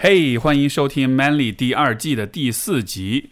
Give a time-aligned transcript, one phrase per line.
[0.00, 3.30] 嘿，欢迎收听《Manly》第二季的第四集。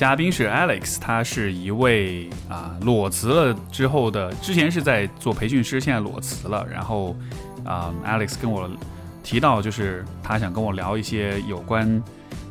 [0.00, 6.66] 嘉宾是 Alex，他是一位啊裸辞了之后的，之前是在做培训师，现在裸辞了。
[6.72, 7.14] 然后
[7.66, 8.66] 啊，Alex 跟我
[9.22, 12.02] 提到，就是他想跟我聊一些有关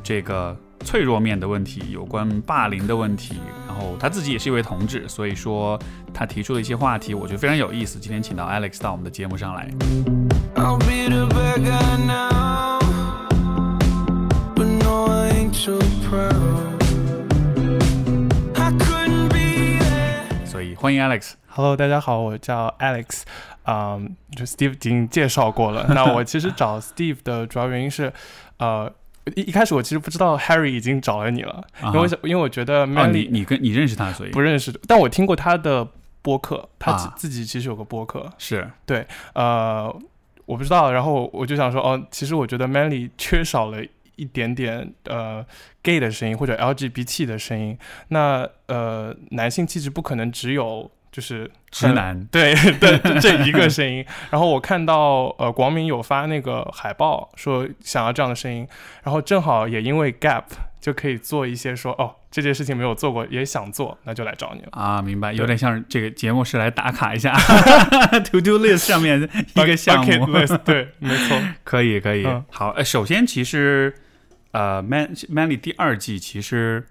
[0.03, 3.37] 这个脆弱面的问题，有关霸凌的问题。
[3.67, 5.75] 然后他自己也是一位同志，所以说
[6.13, 7.97] 他提出的一些话题，我觉得非常有意思。
[7.97, 9.71] 今天请到 Alex 到我们的节目上来。
[16.09, 16.68] Proud.
[20.81, 21.33] 欢迎 Alex。
[21.49, 23.23] Hello，大家好，我叫 Alex，
[23.65, 25.85] 嗯、就 Steve 已经介绍过了。
[25.89, 28.13] 那我其实找 Steve 的主要原因是，
[28.59, 28.89] 呃，
[29.35, 31.61] 一一开始我其实不知道 Harry 已经找了你了，
[31.93, 35.85] 因为因为我觉得 Manly、你跟你认识他，所以不认识，但我听过他的
[36.21, 39.93] 播客，他自、啊自己其实有个播客，是对呃，
[40.45, 43.83] 我不知道，然后我就想说，哦，其实我觉得 Manly 缺少了
[44.19, 45.45] 一点点呃
[45.81, 47.77] gay 的声音或者 LGBT 的声音。
[48.09, 52.23] 那呃，男性气质不可能只有就是直男。
[52.25, 54.05] 对对这这一个声音。
[54.29, 58.67] 然后我看到呃广敏有发那个海报，说想要这样的声音，
[59.03, 60.43] 然后正好也因为 gap
[60.79, 64.67] 就可以做一些说哦这件事情没有做过也想做，那就来找你了。
[64.71, 67.33] 啊，明白，有点像这个节目是来打卡一下
[68.31, 71.41] to do list 上面一个项目，list，对，没错。
[71.65, 72.23] 可以可以。
[72.25, 73.93] 嗯好，呃，首先其实
[74.51, 76.87] 呃，Man Manly 第二季其实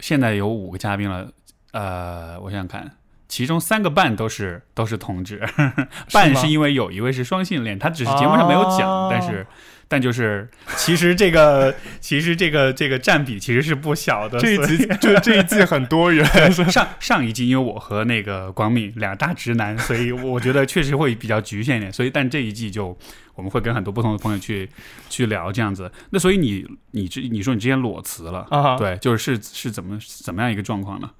[0.00, 1.30] 现在有五个嘉宾了，
[1.72, 2.90] 呃，我想想看。
[3.28, 5.42] 其中三个半都是都是同志，
[6.12, 9.46] 半是因为有一位是双性恋，他只是节目上没有讲，哦但是
[9.92, 10.48] 但就是
[10.78, 14.38] 其实这个其实这个这个占比其实是不小的。
[14.38, 21.92] 这一集就这一季很多元，上上一季，因为我和那个广敏俩大直男，所以我觉得确实会比较局限一点。
[21.92, 22.96] 所以，但这一季就
[23.34, 24.66] 我们会跟很多不同的朋友去
[25.10, 25.92] 去聊这样子。
[26.08, 31.10] 那所以你你之你说你之前裸辞了，啊哈，对，就是是是怎么怎么样一个状况呢？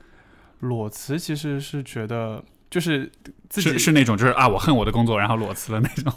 [0.61, 3.13] 裸辞其实是觉得就是
[3.51, 6.11] 自己是是那种就是啊，我恨我的工作，然后裸辞了那种。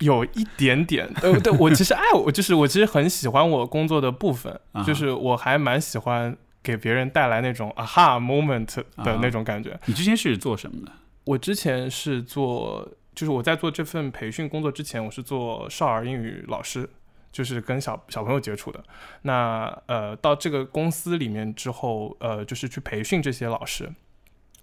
[0.00, 9.78] 有一点点， 呃，对我其实爱我就是我其实很喜欢我工作的部分就是我还蛮喜欢给别人带来那种 aha moment 的那种感觉。
[9.86, 10.92] 你之前是做什么的？
[11.24, 16.88] 我之前是做，就是我在做这份培训工作之前，我是做少儿英语老师，
[17.30, 18.82] 就是跟小小朋友接触的。
[19.22, 23.92] 那呃，到这个公司里面之后，呃，就是去培训这些老师，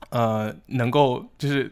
[0.10, 1.72] 呃，能够就是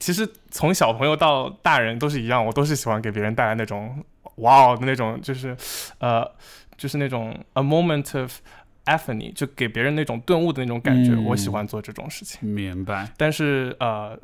[0.00, 4.02] 其实从小朋友到大人都是一样，我都是喜欢给别人带来那种
[4.36, 5.54] 哇哦的那种，就是
[5.98, 6.28] 呃，
[6.76, 8.40] 就是那种 a moment of
[8.86, 11.12] epiphany，就给别人那种顿悟的那种感觉。
[11.12, 12.48] 嗯我喜欢做这种事情。
[12.48, 13.12] 明白。
[13.18, 14.18] 但是呃，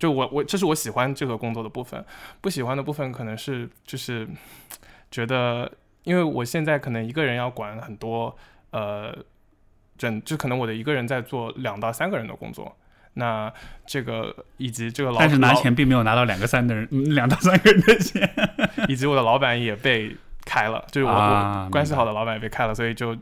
[0.00, 2.04] 就我我这是我喜欢这个工作的部分，
[2.40, 4.28] 不喜欢的部分可能是就是
[5.08, 5.70] 觉得，
[6.02, 8.36] 因为我现在可能一个人要管很多
[8.70, 9.16] 呃，
[9.96, 12.76] 整就可能我的一个人在做两到三个人的工作。
[13.14, 13.52] 那
[13.86, 18.28] 这个以及这个老但是拿钱并没有拿到两个三的人，嗯两到三个人的钱。
[18.88, 23.16] 以及我的老板也被开了，就是我、关系好的老板也被开了，所以就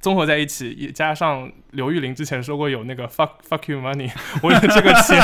[0.00, 4.10] 综合在一起，也加上刘玉玲之前说过有那个 fuck fuck you money，
[4.42, 5.18] 我有这个钱，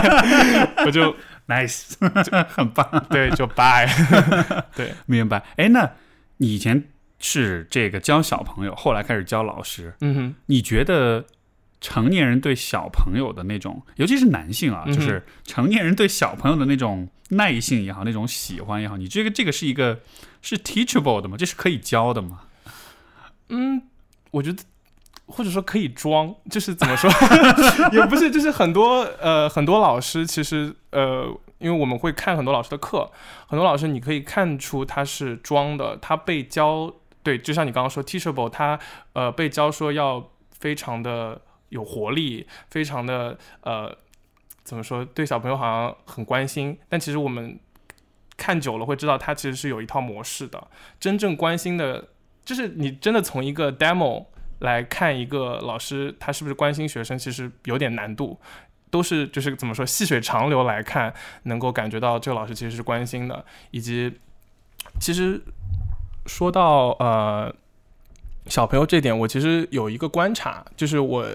[0.84, 1.14] 我就
[1.46, 1.94] nice，
[2.48, 3.06] 很棒。
[3.10, 3.86] 对就 bye。
[4.74, 5.42] 对，明白。
[5.56, 5.88] 哎，那
[6.38, 6.84] 你以前
[7.20, 11.24] 是这个教小朋友，后来开始教老师，嗯哼，你觉得
[11.84, 20.00] 成年人对小朋友的那种，尤其是男性啊，就是成年人对小朋友的那种耐性也好，那种喜欢也好，你这个这个是一个
[20.40, 21.36] 是 teachable 的吗？
[21.36, 22.40] 这是可以教的吗？
[23.50, 23.82] 嗯，
[24.30, 24.62] 我觉得。
[25.26, 27.10] 或者说可以装，就是怎么说，
[27.92, 31.24] 也不是，就是很多呃很多老师其实呃，
[31.56, 33.10] 因为我们会看很多老师的课，
[33.46, 36.92] 很多老师你可以看出他是装的，他被教
[37.22, 38.78] 对，就像你刚刚说 teachable，他
[39.14, 41.40] 呃被教说要非常的
[41.75, 43.94] 有活力，非常的呃
[44.62, 47.59] 怎么说，对小朋友好像很关心，但其实我们
[48.37, 50.69] 看久了会知道，他其实是有一套模式的。
[50.99, 52.09] 真正关心的，
[52.44, 54.26] 就是你真的从一个 demo
[54.61, 58.41] 来看一个老师他是不是关心学生，其实有点难度。
[58.91, 61.12] 都是就是怎么说细水长流来看，
[61.43, 64.21] 能够感觉到这个老师其实是关心的，以及
[65.00, 65.43] 其实
[66.26, 67.53] 说到呃
[68.47, 71.26] 小朋友这点，我其实有一个观察，就是我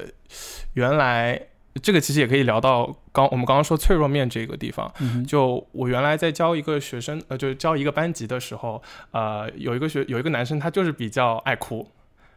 [0.74, 1.40] 原来
[1.82, 4.92] 这个其实也可以聊到刚我们刚刚说脆弱面这个地方。
[5.00, 8.82] 嗯就我原来在教一个学生，呃，就是教一个班级的时候，
[9.12, 11.88] 呃，有一个学有一个男生，他就是比较爱哭，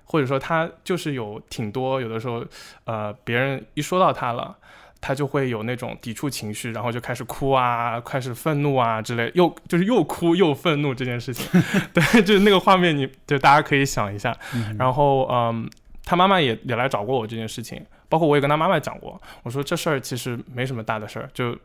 [0.05, 2.45] 或者说他就是有挺多，有的时候，
[2.85, 4.57] 呃，别人一说到他了。
[5.05, 11.45] 他就会有那种抵触情绪，然后就开始哭啊，开始愤怒啊之类，又就是又哭又愤怒这件事情，
[11.93, 14.33] 对，就是那个画面你，就大家可以想一下。
[14.55, 15.69] 嗯然后，嗯，
[16.05, 21.57] 他妈妈也也来找过我这件事情，包括我也跟他妈妈讲过，我说这事儿其实没什么大的事儿，就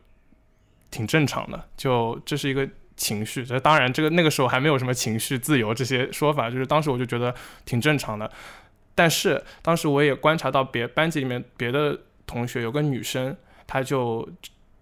[0.90, 3.44] 挺正常的，就这是一个情绪。
[3.44, 8.30] 这当然，这个那个时候还没有什么情绪自由这些说法，就是当时我就觉得挺正常的。
[8.94, 11.96] 但是当时我也观察到别班级里面别的
[12.26, 13.36] 同学有个女生，
[13.66, 14.28] 她就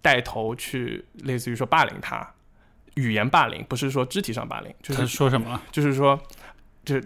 [0.00, 2.26] 带头去类似于说霸凌他，
[2.94, 5.60] 语言霸凌，不是说肢体上霸凌，就是说什么？
[5.70, 6.18] 就是说，
[6.84, 7.04] 就是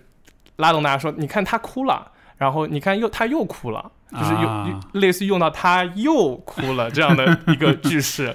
[0.57, 8.35] 拉动大家说，你看她哭了，然后你看又他又哭了，就是有、啊类似于用到他又哭了这样的一个句式。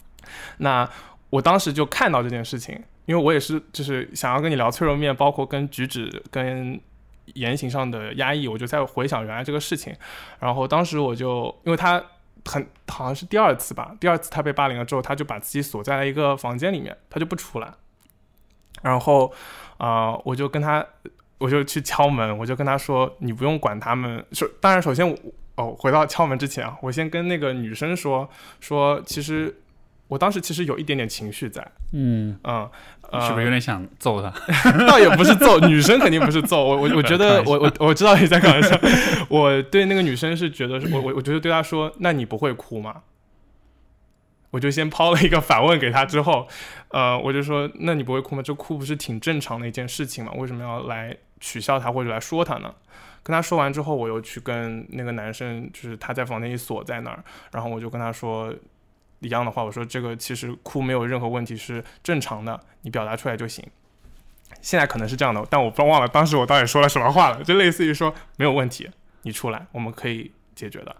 [0.58, 0.86] 那
[1.30, 6.78] 我当时就看到这件事情，因为我也是就是想要跟你聊脆弱面，包括跟举止跟
[7.32, 9.96] 言行上的压抑，我就在回想原来这个事情。
[10.38, 12.02] 然后当时我就因为他
[12.44, 17.72] 很好像是第二次吧，第二次他被霸凌了之后，他就把自己锁在了一个房间里面，他就不出来。
[18.82, 19.32] 然后
[19.78, 20.84] 啊、呃我就跟他，
[21.38, 24.24] 我就去敲门，我就跟他说，你不用管他们。
[24.32, 25.16] 首当然，首先我
[25.56, 28.28] 哦，回到敲门之前啊，我先跟那个女生说
[28.60, 29.54] 说，其实
[30.08, 32.68] 我当时其实有一点点情绪在，嗯，嗯，
[33.10, 34.32] 呃、是不是有点想揍他？
[34.86, 38.78] 倒也不是揍，女生肯定不是揍我，我我觉得我我我知道你在开玩笑，
[39.28, 43.02] 我对那个女生是觉得我我我觉得对她说，那你不会哭吗？
[44.52, 46.46] 我就先抛了一个反问给她，之后，
[46.88, 48.42] 呃，我就说，那你不会哭吗？
[48.42, 50.32] 这哭不是挺正常的一件事情吗？
[50.36, 52.74] 为什么要来取笑他或者来说他呢？
[53.22, 58.54] 跟他说完之后，我又去跟那个男生，就是他在房间里锁在那儿，然后我就跟他说
[59.18, 63.64] 一样的话，我说这个其实哭没有任何问题，是正常的，你表达出来就行。
[64.60, 68.88] 现在可能是这样的，但我不忘了当时我到底说了什么话了，就类似于说没有问题，
[69.22, 70.94] 你出来，我们可以解决的。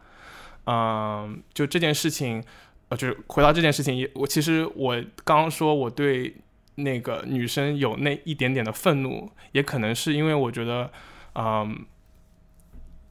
[0.65, 2.43] 嗯，就这件事情，
[2.89, 6.35] 呃，就是回到这件事情，也我其实我刚刚说我对
[6.76, 10.90] 那个女生有那一点点的愤怒，也可能是因为我觉得，
[11.34, 11.84] 嗯，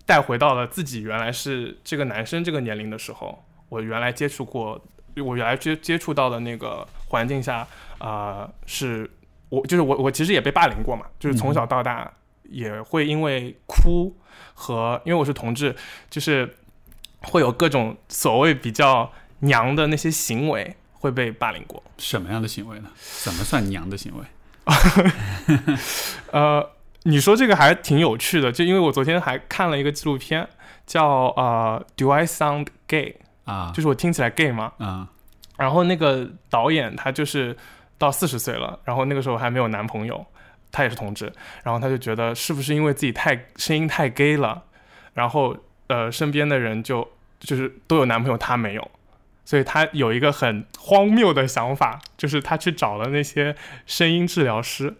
[0.06, 4.80] 带回到了自己原来是这个男生这个年龄的时候，我原来接触过，
[5.18, 7.68] 我原来接接触到的那个环境下，
[7.98, 9.10] 啊、是
[9.50, 12.12] 我就是我我其实也被霸凌过嘛，就是从小到大
[12.44, 14.16] 也会因为哭
[14.54, 15.76] 和因为我是同志，
[16.10, 16.56] 就是
[17.24, 20.76] 会有各种所谓比较娘的那些行为
[21.06, 21.82] 会被霸凌过。
[22.00, 22.90] 什么样的行为呢？
[23.24, 24.26] 怎么算娘的行为？
[26.34, 26.68] 呃，
[27.04, 30.48] 你说这个还挺有趣的，就因为我昨天还看了一个纪录片，
[30.88, 33.16] 叫呃《Do I Sound Gay》，
[33.52, 34.72] 啊就是我听起来 gay 吗？
[34.80, 35.08] 啊
[35.56, 37.56] 然后那个导演他就是
[38.00, 40.26] 到四十岁了，然后那个时候还没有男朋友，
[40.72, 41.32] 他也是同志，
[41.64, 44.64] 然后他就觉得是不是因为自己太声音太 gay 了，
[45.14, 45.56] 然后
[45.86, 47.08] 呃身边的人就
[47.40, 48.92] 就是都有男朋友，他没有。
[49.46, 53.56] 所以他有一个很荒谬的想法，就是他去找了那些
[53.86, 54.96] 声音治疗师，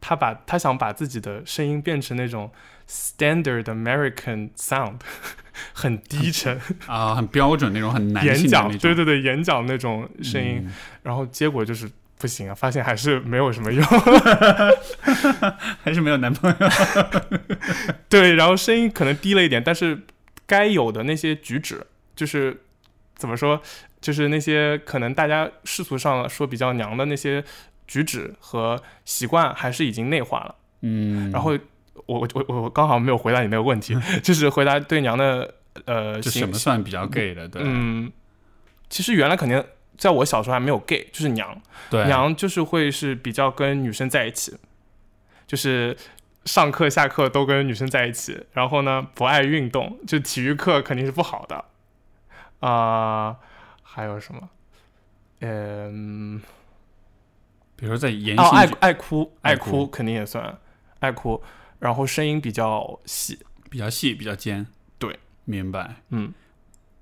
[0.00, 2.50] 他把他想把自己的声音变成那种
[2.88, 5.00] standard American sound，
[5.74, 8.70] 很低沉，啊，很标准那种，很男演讲。
[8.78, 10.72] 对对对，演讲那种声音，嗯
[11.02, 13.84] 然后结果就是不行啊，发现还是没有什么用。
[15.82, 16.56] 还是没有男朋友。
[18.08, 20.02] 对，然后声音可能低了一点，但是
[20.46, 22.61] 该有的那些举止，就是
[23.22, 23.62] 怎么说，
[24.00, 27.44] 就是那些可能大家世俗上说比较娘的那些
[27.86, 30.56] 举止和习惯，还是已经内化了。
[30.80, 31.52] 嗯，然后
[32.06, 37.46] 我我我我刚好没有回答你那个问题， 就是回答对娘的呃这什么算比较 gay 的？
[37.46, 38.10] 对，嗯，
[38.90, 39.64] 其实原来肯定
[39.96, 41.62] 在我小时候还没有 gay，就是娘。
[41.88, 44.56] 对，娘就是会是比较跟女生在一起，
[45.46, 45.96] 就是
[46.44, 51.64] 上课下课都跟女生在一起，然后呢不爱运动，就体育课肯定是不好的。
[52.62, 53.36] 啊、
[53.82, 54.48] 还有什么？
[55.40, 56.40] 嗯，
[57.76, 60.58] 比如说在言哦，爱爱哭，爱哭肯定也算
[61.00, 61.42] 爱哭，
[61.80, 63.38] 然后声音比较细，
[63.68, 64.66] 比较细、比较尖。
[64.98, 65.96] 对，明白。
[66.10, 66.32] 嗯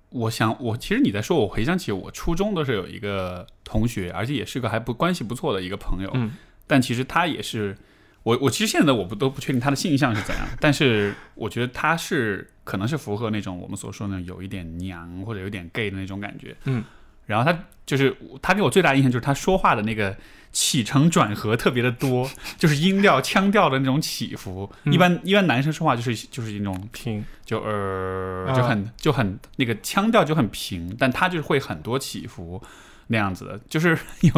[0.08, 6.32] 我想，我其实你在说，我回想起我初中的时候有一个同学，而且也是个还不关系不错的一个朋友，嗯
[6.66, 7.76] 但其实他也是
[8.22, 16.84] 我，我其实现在我不都不确定他的性向是怎样，但是我觉得他是可能是符合那种我们所说的有一点娘或者有点 gay 的那种感觉，嗯，
[17.26, 20.14] 然后他就是他给我最大的印象就是他说话的那个
[20.52, 24.70] 起承转合特别的多，就是音调、腔调的那种起伏。
[24.84, 32.62] 嗯一般一般男生说话就是就是那种平，就呃啊就很就很那个腔调就很平，但他就是会很多起伏
[33.10, 34.32] 那样子的，就是 有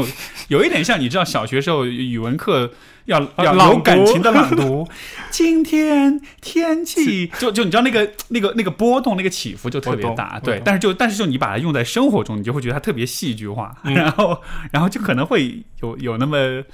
[0.48, 2.72] 有一点像你知道小学时候语文课
[3.04, 4.88] 要要有感情的朗读，
[5.30, 7.26] 今天天气。
[7.38, 13.94] 就就你知道那个那个那个波动那个起伏就特别大，对，但是就但是就你把它用在生活中，你就会觉得它特别戏剧化，嗯。
[13.94, 16.64] 然后然后就可能会有有那么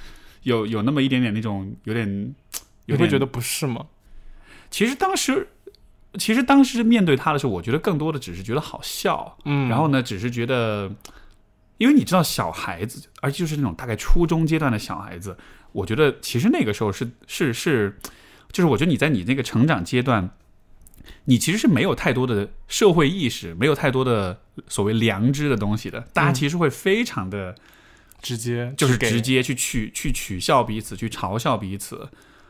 [0.43, 2.33] 有有那么一点点那种有点你
[2.85, 3.85] 有点会觉得不是吗？
[4.71, 5.47] 其实当时，
[6.17, 10.91] 其实当时面对他的时候，我觉得更多的只是觉得好笑，嗯，然后呢，只是觉得，
[11.79, 15.35] 因为你知道小孩子，而且就是那种大概初中阶段的小孩子，
[15.71, 17.97] 我觉得其实那个时候是是是，
[18.51, 20.29] 就是我觉得你在你那个成长阶段。
[21.25, 26.01] 你其实是没有太多的社会意识，没有太多的所谓良知的东西的。
[26.13, 27.55] 大家嗯其实会非常的，
[28.21, 32.09] 直接就是直接去取去取笑彼此，去嘲笑彼此。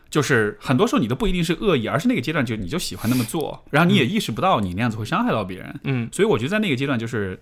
[0.09, 5.79] 就是很多时候你都不一定是恶意，而是那个阶段就你就喜欢那么做，然后你也意识不到你那样子会伤害到别人。
[5.83, 7.39] 嗯所以我觉得在那个阶段，就是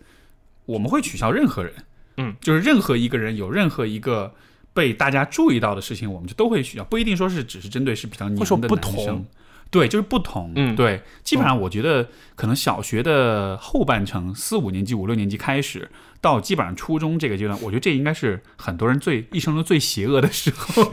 [0.67, 1.73] 我们会取笑任何人，
[2.17, 4.31] 嗯，就是任何一个人有任何一个
[4.73, 9.05] 被大家注意到的事情，我们就都会取笑，不一定说是只是针对是比较娘会说的男生。
[9.05, 9.25] 同。
[9.69, 10.53] 对，就是不同。
[10.55, 10.75] 嗯。
[10.75, 15.89] 对，基本上我觉得可能小学的后半程，四五年级、五六年级开始，
[16.21, 20.83] 到基本上初中这个阶段，我觉得这应该是很多人最一生中最邪恶的时候。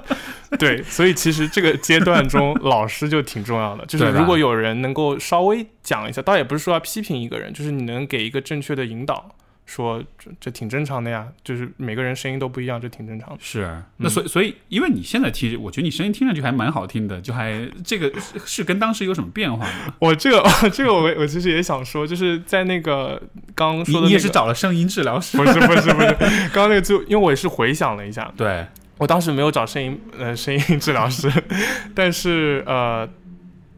[0.58, 3.84] 对，所以其实这个阶段中，老师就挺重要的。
[3.86, 11.28] 就是如果有人能够稍微讲一下，倒也不是说要批评一个人，就是你能给一个正确的引导，说这这挺正常的呀。
[11.44, 13.36] 就是每个人声音都不一样，这挺正常的。
[13.40, 19.94] 是，那所以所以，因为你现在听，我觉得你声音听上去还蛮好听的，就还这个是是跟当时有什么变化吗？
[20.00, 23.20] 我这个这个我我其实也想说，就是在那个
[23.54, 25.36] 刚刚说的、那个，你你也是找了声音治疗师？
[25.36, 26.14] 不是不是不是，
[26.52, 28.66] 刚刚那个就因为我也是回想了一下，对，
[28.98, 31.30] 我当时没有找声音呃声音治疗师，
[31.94, 33.08] 但是呃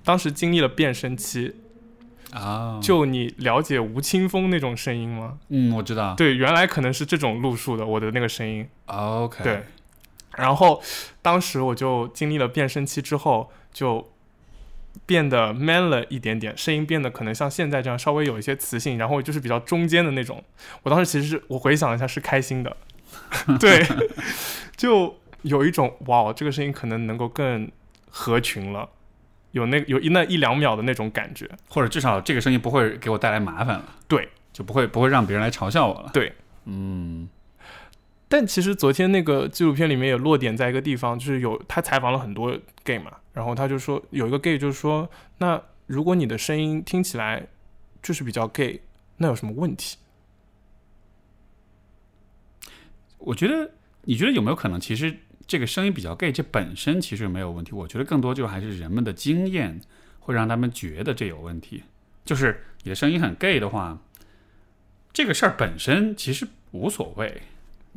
[0.04, 1.54] 当时经历了变声期，
[2.32, 5.38] 啊，就你了解吴青峰那种声音吗？
[5.48, 6.14] 嗯，我知道。
[6.14, 8.68] 对，原来可能是这种路数的，我的那个声音。
[8.86, 9.62] ，OK，对，
[10.36, 10.82] 然后
[11.22, 14.12] 当时我就经历了变声期之后，就
[15.06, 20.44] 变得 man 了一点点，声音变得可能像现在这样稍微有一些磁性，然后就是比较中间的那种。
[20.82, 22.76] 我当时其实是我回想一下是开心的，
[23.58, 23.82] 对，
[24.76, 27.70] 就有一种哇，这个声音可能能够更
[28.10, 28.88] 合群了。
[29.52, 33.94] 有那有一那一两秒的那种感觉，或者至少这个声音不会给我带来麻烦了。
[34.06, 36.10] 对，就不会不会让别人来嘲笑我了。
[36.12, 36.32] 对，
[36.64, 37.28] 嗯，
[38.28, 47.46] 但其实昨天那个纪录片里面也落点在一个地方，就是有他采访了很多 gay 嘛，然后他就说有一个 gay 就是说，那如果你的声音听起来
[48.02, 48.82] 就是比较 gay，
[49.16, 49.96] 那有什么问题？
[53.18, 53.70] 我觉得
[54.02, 55.16] 你觉得有没有可能，其实
[55.48, 57.72] 这个声音比较 gay，这本身其实没有问题。
[57.72, 59.80] 我觉得更多就还是人们的经验
[60.20, 61.82] 会让他们觉得这有问题。
[62.26, 63.98] 就是你的声音很 gay 的话，
[65.10, 67.42] 这个事儿本身其实无所谓，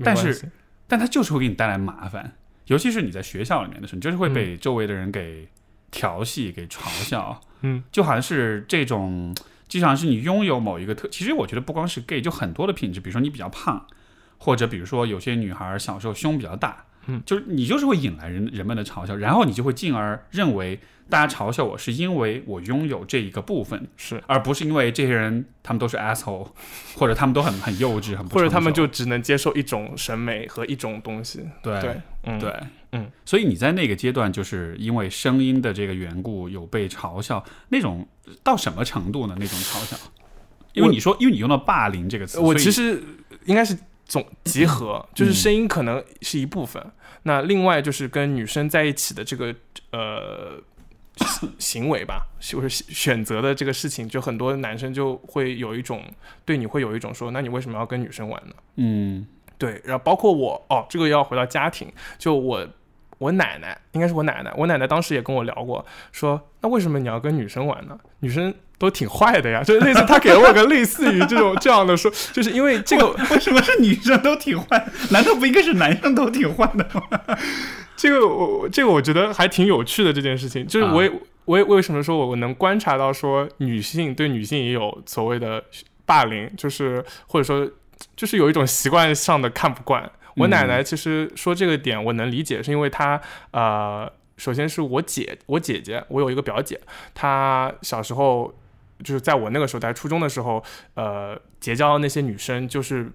[0.02, 0.50] 但是
[0.88, 5.50] 但它就是会给你带来麻烦，尤其是你在学校里面的时候，你就是会被周围的人给
[5.92, 7.42] 调戏、给嘲笑。
[7.64, 9.36] 嗯，就好像是这种，
[9.68, 13.86] 就好像是你拥有某一个特，其实我觉得不光是 gay，就很多的品质，比如说你比较胖，
[14.38, 20.80] 或者比如说有些女孩小时候胸比较大，嗯，就是你就是会引来人人们的嘲笑，然后你就会进而认为
[21.10, 26.48] 大家嘲笑我是因为我拥有这一个部分，是，而不是因为这些人他们都是 asshole，
[26.96, 31.44] 或者他们都很很幼稚，很不或者他们就只能接受一种审美和一种东西。
[31.62, 32.54] 对对，嗯，对，
[32.94, 38.08] 嗯，所以你在那个阶段，就是因为声音的这个缘故，有被嘲笑，那种
[38.44, 39.36] 到什么程度呢？
[39.38, 39.98] 那种嘲笑，
[40.74, 43.02] 因为你说，因为你用到霸凌这个词，我其实
[43.46, 43.78] 应该是
[44.12, 46.86] 总集合，就是嗯声音可能是一部分，
[47.24, 49.56] 那另外就是跟女生在一起的这个
[49.94, 50.62] 呃
[51.16, 56.04] 行行为吧，就是选择的这个事情，就很多男生就会有一种
[56.44, 58.54] 对你会有一种说，那你为什么要跟女生玩呢？
[58.76, 59.26] 嗯
[59.58, 62.68] 对，然后包括我哦，这个要回到家庭，就我
[63.18, 67.98] 我奶奶应该是我奶奶，我奶奶当时也跟我聊过，说那为什么你要跟女生玩呢？
[68.20, 74.84] 女生都挺坏的呀，就是类似他给了我个类似于这种这样的说，就是因为这个 为什么是女生都挺坏？
[75.12, 77.38] 难道不应该是男生都挺坏的吗？
[77.96, 81.12] 这个我我这个我觉得还挺有趣的这件事情，就是我也、
[81.46, 85.64] 我也为什么说我我能观察到说女性对女性也有所谓的
[86.04, 87.70] 霸凌，就是或者说
[88.16, 90.12] 就是有一种习惯上的看不惯。
[90.38, 93.22] 我奶奶其实说这个点我能理解，是因为她
[93.52, 96.80] 呃，首先是我姐我姐姐，我有一个表姐，
[97.14, 98.52] 她小时候
[99.04, 103.12] 就是在我那个时候在初中的时候，呃，结交的那些女生就是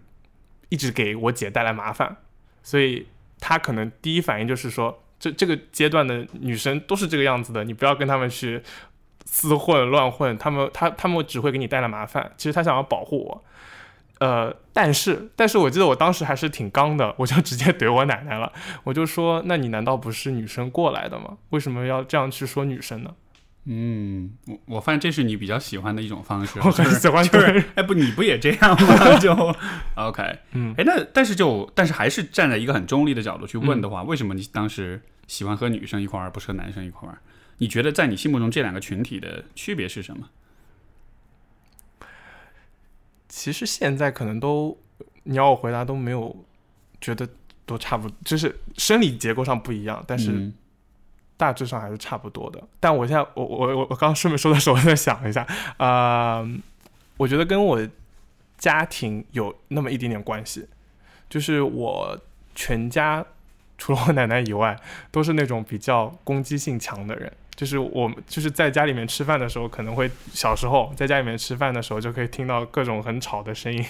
[0.68, 2.16] 一直给我姐带来麻烦。
[2.62, 3.06] 所以
[3.40, 8.62] 她可能第一反应就是说，这这个阶段的女生都是这个样子的，你不要跟他们去
[9.24, 12.32] 厮混乱混，他们他他们只会给你带来麻烦。
[12.36, 13.44] 其实他想要保护我，
[14.18, 18.52] 呃，但是但是我记得我当时还是挺刚的，我就直接怼我奶奶了，
[18.84, 21.38] 我就说，那你难道不是女生过来的吗？
[21.50, 23.14] 为什么要这样去说女生呢？
[23.68, 29.18] 嗯，我我发现这是你比较喜欢的一种方式，我很就是喜欢就是对哎不，你不也这样吗？
[29.18, 29.32] 就
[29.96, 37.18] OK， 嗯哎，那但是就但是还是站在一个很中立的角度去问的嗯话，为什么你当时喜欢和女生一块玩，而不是和男生一块儿玩？
[37.58, 40.28] 你觉得在你心目中这两个群体的区别是什么？
[43.28, 44.78] 其实现在可能都，
[45.24, 46.44] 你要我回答都没有
[47.00, 47.28] 觉得
[47.64, 50.54] 都差不多，就是生理结构上不一样，但是嗯
[51.36, 52.62] 大致上还是差不多的。
[52.80, 55.46] 但我现在我我我我刚刚顺便说的时候，我在想一下，
[55.78, 56.46] 呃，
[57.16, 57.86] 我觉得跟我
[58.58, 60.66] 家庭有那么一点点关系，
[61.28, 62.18] 就是我
[62.54, 63.24] 全家
[63.76, 64.78] 除了我奶奶以外，
[65.10, 67.32] 都是那种比较攻击性强的人。
[67.54, 73.82] 就是我们就是在家里面吃饭的时候，可能会小时候在家里面吃饭的时候，就可以听到各种很吵的声音，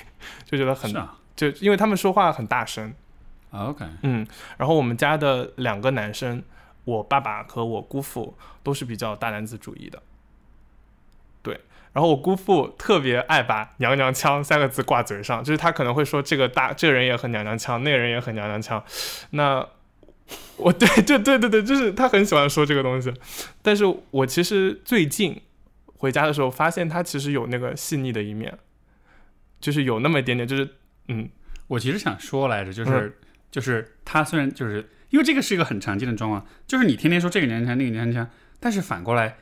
[0.44, 2.94] 就觉得很啊就因为他们说话很大声，
[3.50, 4.24] 啊，OK，嗯，
[4.56, 6.40] 然后我们家的两个男生，
[6.86, 10.02] 我爸爸和我姑父都是比较大男子主义的，
[11.42, 11.60] 对。
[11.92, 18.84] 然后我姑父特别爱把“娘娘腔”三个字挂嘴上，就是他可能会说这个大这个人也很娘娘腔，那个人也很娘娘腔。
[19.30, 19.66] 那
[20.58, 23.12] 我 对对对对对，就是他很喜欢说这个东西。
[23.62, 25.40] 但是我其实最近
[25.96, 28.58] 回家的时候，发现他其实有那个细腻的一面，
[29.58, 30.68] 就是有那么一点点，就是
[31.08, 31.28] 嗯
[31.66, 33.14] 我其实想说来着，就是、嗯
[33.50, 39.36] 就是他虽然就是因为这个是一个很常见的状况，就是你天天说这个娘娘腔那个娘娘腔，但是反过来，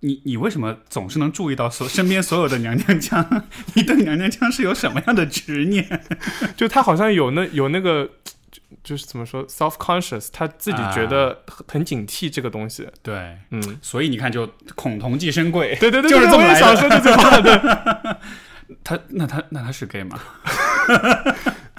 [0.00, 3.44] 你你为什么总是能注意到所身边所有的娘娘腔？
[3.74, 6.02] 你对娘娘腔是有什么样的执念？
[6.56, 8.04] 就他好像有那有那个，
[8.50, 12.86] 就就是怎么说，self conscious，他自己觉得很很警惕这个东西。
[13.02, 17.40] 对，嗯，所以你看，就恐同寄生贵，对对对，就是对我也这么来的想说这句话。
[17.40, 20.20] 对， 他那他那他是 gay 吗？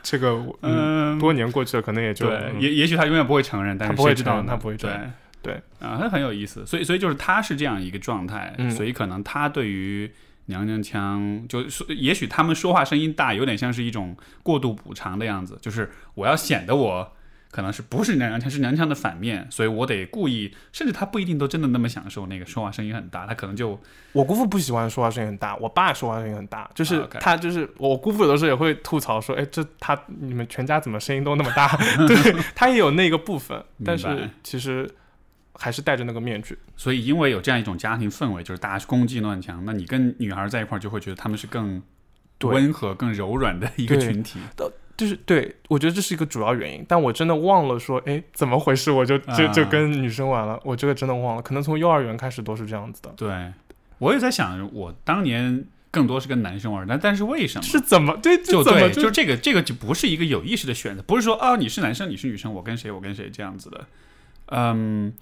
[0.06, 0.30] 这个
[0.62, 2.62] 嗯，嗯，多年过去了，可能也就对，嗯。
[2.62, 4.98] 也也许他永远不会承认，但是他不会知道呢承认他不会承对。
[4.98, 5.54] 认对。
[5.80, 8.70] 啊，他很有意思，所以所以就是他是这样一个状态，嗯。
[8.70, 10.10] 所以可能他对于
[10.46, 17.12] 娘娘腔，就是也许他们说话声音大，有点像是一种过度补偿的样子，就是我要显得我。
[17.56, 23.80] 可能是不是娘娘腔，是娘娘腔的反面，所以我得故意，甚至他不一定都真的那么享受那个说话声音很大，他可能就
[24.12, 31.66] 我姑父不喜欢说话声音很大，我爸说话声音很大，就是他就是我姑父有的时候也会吐槽说，哎，这他你们全家怎么声音都那么大？
[32.06, 34.94] 对他也有那个部分，但是其实
[35.54, 36.58] 还是戴着那个面具。
[36.76, 41.82] 所以因为有这样一种家庭氛围，就是大家是攻击乱强，那你跟女孩在一块儿就会觉得他们是更
[42.42, 44.40] 温和、更柔软的一个群体。
[44.98, 48.90] 就是对我觉得这是一个主要原因，但我真的忘了说，哎，怎么回事？
[48.90, 53.14] 我就就就啊跟女生玩了，我这个真的忘了，可能从幼儿园开始都是这样子的。
[53.18, 53.52] 对，
[53.98, 57.64] 我也在想，我当年更多是跟男生玩，但但是为什么？
[57.64, 58.38] 是怎么对？
[58.42, 63.88] 就对，就这个这个就不是一个有意识的选择，不是说啊你是男生你是女生，我跟谁我跟谁这样子的。
[64.48, 65.14] 嗯，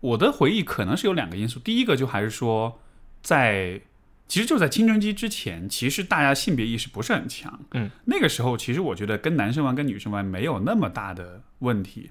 [0.00, 2.80] 我的回忆可能是有两个因素，第一个就还是说
[3.22, 3.80] 在。
[4.26, 7.60] 其实就在青春期之前，其实大家性别意识不是很强。
[7.72, 12.10] 嗯，那个时候其实我觉得跟男生玩跟女生玩没有那么大的问题，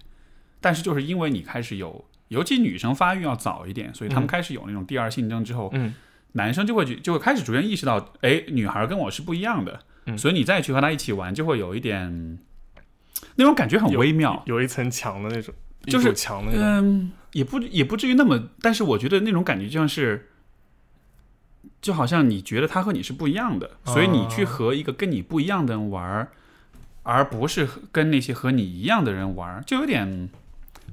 [0.61, 5.93] 但是就是因为你开始有，尤其女生发育要早一点，所以他们嗯开始有那种第二性征之后，嗯
[6.33, 12.39] 男生就会去就会开始逐渐意识到，哎，女孩跟我是不一样的，嗯所以你再去和她一起玩，就会有一点
[13.35, 15.53] 那种感觉很微妙，有一层墙的那种，
[15.85, 16.63] 就是墙的那种。
[16.63, 20.29] 嗯，也不也不至于那么，但是我觉得那种感觉就像是，
[21.83, 26.31] 就好像你觉得他和你是不一样的，所以你去哦和一个跟你不一样的人玩儿，
[27.03, 30.31] 而不是跟那些和你一样的人玩儿，就有点。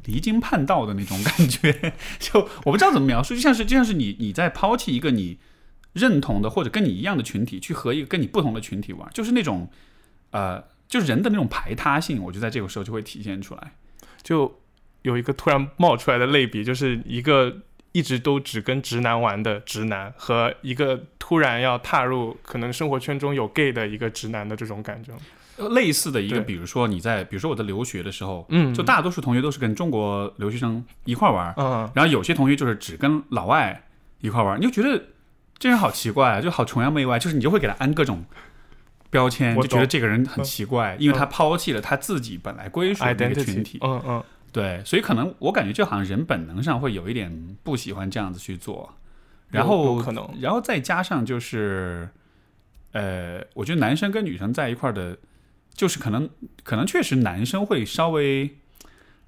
[0.05, 5.39] 离经叛道的那种感觉， 就我不知道怎么描述，就像是就像是你你在抛弃一个你
[5.93, 9.69] 认同的或者跟你一样的群体，去和一个跟你不同的群体玩，就是那种
[10.31, 13.73] 呃，就是人的那种排他性，我觉得在这个时候就会体现出来。
[14.23, 14.61] 就
[15.03, 17.59] 有一个突然冒出来的类比，就是一个
[17.93, 25.13] 一直都只跟直男玩的直男，和一个突然要踏入可能生活圈中有 gay 的一个直男的这种感觉。
[25.57, 28.73] 呃类似的一个，比如说你在，比如说我在留学的时候，嗯。
[28.73, 33.83] 就大多数同学都是跟中国留学生一块玩儿，嗯，然后有些同学就是只跟老外
[34.21, 35.05] 一块玩，你就觉得
[35.59, 38.25] 这人好奇怪啊，就好崇洋媚外，就是你就会给他安各种
[39.11, 43.79] 标签，我就觉得这个人很奇怪，因为他抛弃了他自己本来归属的那个群体。
[43.83, 48.95] 嗯嗯，对，所以可能我感觉就好像人本能上会有一点不喜欢这样子去做，
[49.49, 52.09] 然后有可能然后再加上就是，
[52.93, 55.17] 呃，我觉得男生跟女生在一块儿的
[55.75, 56.29] 就是可能
[56.63, 58.57] 可能确实男生会稍微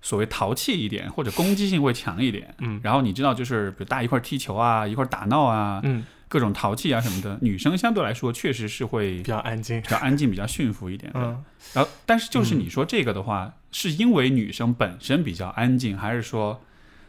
[0.00, 2.54] 所谓淘气一点，或者攻击性会强一点。
[2.58, 9.88] 嗯然后你知道，就是比如大家一块儿踢球啊，一块儿打闹啊，嗯，各种淘气啊什么的，女生相对来说确实是会比较安静比。
[9.88, 11.20] 较安静、比较驯服一点的。
[11.20, 16.62] 嗯，然后，但是就是你说这个的话，是因为女生本身比较安静，还是说，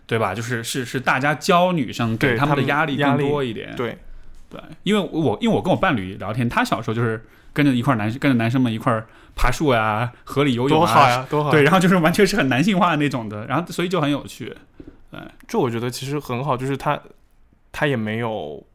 [0.08, 0.34] 对吧？
[0.34, 3.76] 就是是是大家教女生给对他们的压力更多一点。
[3.76, 3.98] 对，
[4.50, 7.24] 对，因为我因为我跟我伴侣聊天，他小时候就是
[7.54, 9.04] 跟着一块儿男跟着男生们一块
[9.36, 11.52] 爬树呀、河里游泳啊，多好呀，多好。
[11.52, 14.56] 对，，然后就是完全是很男性化的那种的，然后所以就很有趣。
[15.48, 17.00] 这我觉得其实很好，就是他
[17.72, 18.66] 他也没有，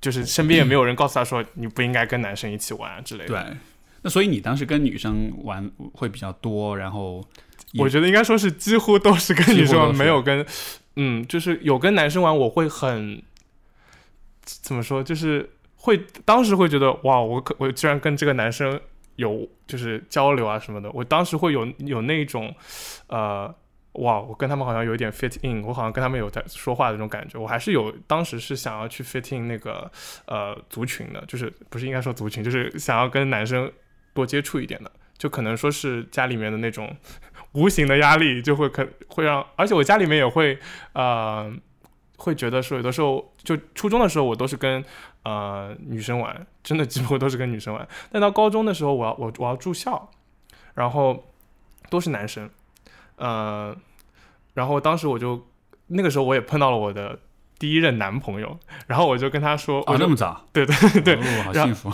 [0.00, 3.28] 就是身边也没有人告诉他说你不应该跟男生一起玩啊之类的。
[3.28, 3.56] 对，
[4.02, 7.24] 那所以你当时跟女生玩会比较多，然后
[7.78, 10.44] 我觉得应该说是几乎都是跟女生没有跟，
[10.96, 13.22] 嗯，就是有跟男生玩，我会很
[14.42, 18.80] 怎么说，就是会当时会觉得哇，我可我居然跟这个男生
[19.16, 22.54] 有就是交流啊什么的，我当时会有有那种
[23.08, 23.54] 呃。
[23.92, 29.90] 哇，我跟他们好像有一点 fit in，我好像跟他们有在说话的那种感觉，我还是有当时是想要去 fit in 那个
[30.26, 33.68] 呃族群的，就是不是应该说族群，就是想要跟男生
[34.18, 36.94] 多接触一点的，就可能说是家里面的那种
[37.52, 40.58] 无形的压力就会可会让，而且我家里面也会
[40.92, 41.52] 呃
[42.16, 44.84] 会觉得说，有的时候就初中的时候我都是跟
[45.22, 47.86] 呃女生玩，真的几乎都是跟女生玩。
[48.10, 50.10] 但到高中的时候，我要我我要住校，
[50.74, 51.24] 然后
[51.88, 52.50] 都是男生，
[53.16, 53.76] 呃，
[54.54, 55.46] 然后当时我就
[55.86, 57.18] 那个时候我也碰到了我的
[57.58, 61.90] 第一任男朋友，然后我就跟他说，我哦，就那么早，对对对哦，好幸福。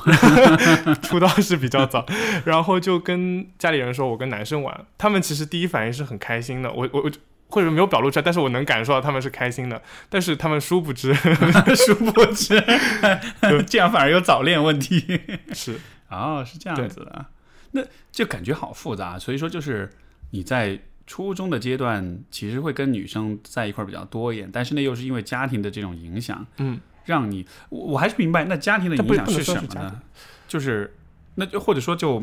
[1.03, 2.05] 出道是比较早，
[2.45, 7.11] 然后就跟家里人说我跟男生玩，他们其实第一反应是很开心的，我我我
[7.49, 11.15] 或者没有表露出来，但是我能感受到他们是开心的，但是他们殊不知
[11.87, 12.63] 殊不知，
[13.67, 15.21] 这样反而有早恋问题。
[15.53, 15.79] 是
[16.11, 17.27] 哦，是这样子的，
[17.73, 19.19] 那就感觉好复杂。
[19.19, 19.91] 所以说，就是
[20.31, 30.23] 你在初中的阶段，其实会跟女生在一块儿比较多一点，但是那，又是因为家庭的这种影响，嗯，让你，我我还是明白，那家庭的影响是什么呢是？
[30.49, 30.95] 就是，
[31.35, 32.23] 那就或者说就。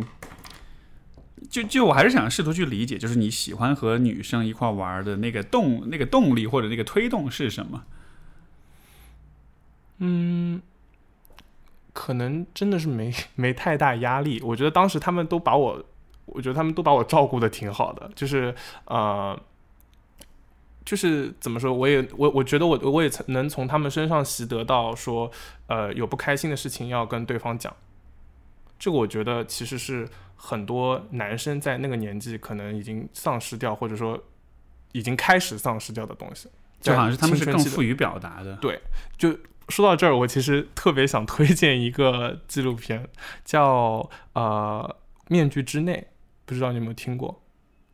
[1.49, 7.83] 就就我还是想试图去理解，就是你喜欢和女生一块玩的那个动那个动力或者那个推动是什么？
[9.97, 10.61] 嗯，
[11.91, 14.39] 可能真的是没没太大压力。
[14.43, 15.83] 我觉得当时他们都把我，
[16.31, 18.53] 我觉得他们都把我照顾的挺好的，就是
[18.85, 19.39] 呃，
[20.83, 25.31] 就是怎么说，我也我我觉得我我也曾能从他们身上习得到说，
[25.67, 27.73] 呃，有不开心的事情要跟对方讲。
[28.79, 34.19] 这个我觉得其实是很多男生在那个年纪可能已经丧失掉，或者说
[34.91, 36.49] 已经开始丧失掉的东西。
[36.79, 38.55] 就好像是他们是更富于表达的。
[38.55, 38.81] 对，
[39.15, 39.37] 就
[39.69, 43.07] 说到这儿，我其实特别想推荐一个纪录片，
[43.45, 44.95] 叫呃
[45.27, 46.07] 《面具之内》，
[46.53, 47.41] 不知道你有没有听过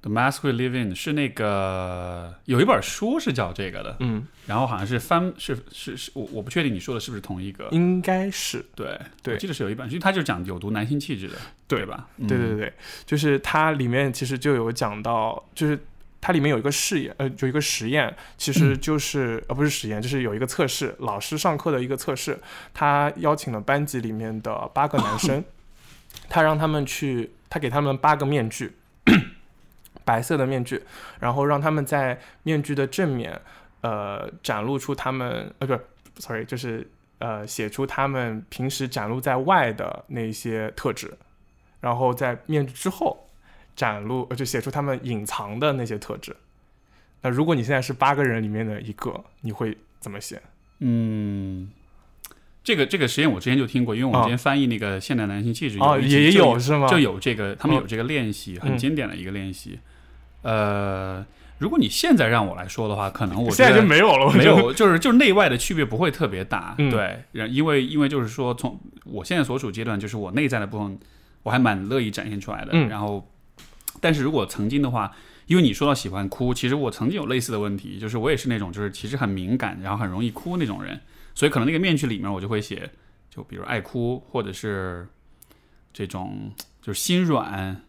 [0.02, 7.68] ？The Mask We Live In 是那个有一本书是叫这个的，嗯，然后好像是翻是是是，我我不确定你说的是不是同一个。
[7.72, 9.34] 应该是，对对。
[9.34, 11.36] 我记得是有一本，因为它就讲有毒男性气质的，
[11.68, 11.86] 对。
[11.86, 12.08] 吧？
[12.28, 12.58] 对对嗯。
[12.58, 12.74] 对，
[13.06, 15.78] 就是它里面其实就有讲到，就是
[16.22, 22.40] 它里面有一个试验，呃，有一个实验，其实就是、呃不是实验，就是有一个测试，老师上课的一个测试，
[22.74, 25.44] 他邀请了班级里面的八个男生，
[26.30, 28.74] 他让他们去，他给他们八个面具，
[30.04, 30.84] 白色的面具，
[31.20, 33.42] 然后让他们在面具的正面，
[33.82, 35.80] 呃，展露出他们，呃，不是
[36.18, 41.18] ，sorry，就是呃，写出他们平时展露在外的那些特质。
[41.80, 43.28] 然后在面具之后
[43.76, 46.36] 展露，呃，就写出他们隐藏的那些特质。
[47.22, 50.42] 那如果你现在是八个人里面的一个，你会怎么写？
[50.80, 51.70] 嗯，
[52.68, 56.86] 这个这个实验我之前就听过，因为我们啊之前翻译那个现代男性气质，哦，有一集也有是吗？
[56.90, 59.80] 就有这个，他们哦有这个练习，很嗯经典的一个练习。
[60.42, 61.26] 呃，
[61.60, 71.00] 如果你现在让我来说的话，可能我现在就没有了，我没有，就是就是内外的区别不会特别大，嗯对，因为因为就是说，从我现在所处阶段，就是我内在的部分，
[71.44, 72.72] 我还蛮乐意展现出来的。
[72.74, 73.26] 嗯然后，
[74.02, 75.10] 但是如果曾经的话，
[75.46, 81.00] 因为你说到喜欢哭，其实我曾经有类似的问题，就是我也是那种就是其实很敏感，然后很容易哭那种人，
[81.38, 82.90] 所以可能那个面具里面我就会写，
[83.30, 85.08] 就比如爱哭，或者是
[85.94, 87.84] 这种就是心软，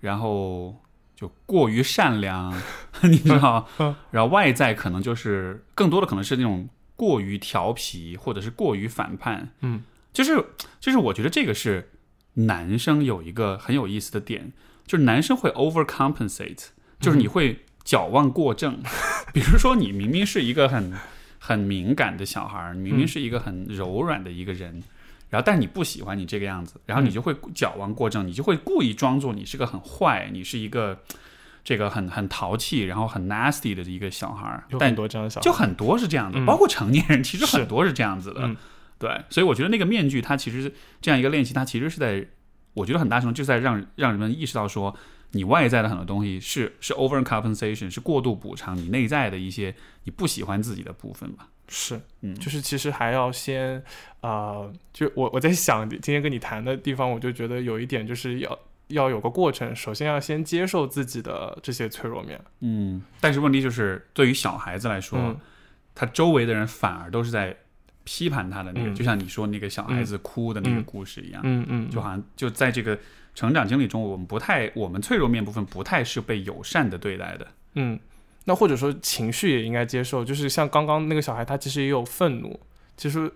[0.00, 0.74] 然后。
[1.18, 2.54] 就过于善良，
[3.02, 9.82] 你知道， 嗯然后外在可能就是更多的可能是那种过于调皮，或者是过于反叛，嗯，
[10.12, 10.40] 就是
[10.78, 11.90] 就是我觉得这个是
[12.34, 14.52] 男生有一个很有意思的点，
[14.86, 16.66] 就是男生会 overcompensate，
[17.00, 18.80] 就是你会矫枉过正，
[19.34, 20.92] 比如说你明明是一个很
[21.48, 24.82] 很敏感的小孩儿，你明明是一个很柔软的一个人，
[25.30, 30.98] 然后但是你不喜欢你这个样子，然后你就会矫枉过正，你就会故意装作你是个很坏，你是一个
[31.64, 38.42] 这个很很淘气，然后很 nasty 的一个小孩儿，有但很多这样的小孩，就很多是这样的，嗯包括成年人，其实很多是这样子的。
[38.42, 38.54] 嗯
[38.98, 42.26] 对，所以我觉得那个面具，它其实这样一个练习，它其实是在，
[42.74, 44.92] 我觉得很大程度就是在让让人们意识到说，
[45.32, 51.48] 你外在的很多东西是是 over compensation，是过度补偿你内在的一些你不喜欢自己的部分吧。
[51.68, 53.82] 是，嗯，就是其实还要先，
[54.22, 65.38] 呃，就我我在想今天跟你谈的地方，我就觉得有一点就是要要有个过程，首先要先接受自己的这些脆弱面，嗯，但是问题就是，对于小孩子来说，嗯
[65.94, 67.56] 他周围的人反而都是在
[68.04, 68.94] 批判他的那个，嗯。
[68.94, 72.96] 就像你说那个小孩子哭的那个故事一样，嗯嗯，就好像就在这个
[73.38, 77.46] 成长经历中，我们不太，我们脆弱面部分不太是被友善的对待的。
[77.74, 77.96] 嗯，
[78.46, 82.58] 那或者说情绪也应该接受，就是像刚刚那个小孩，他其实也有愤怒，
[82.96, 83.32] 其实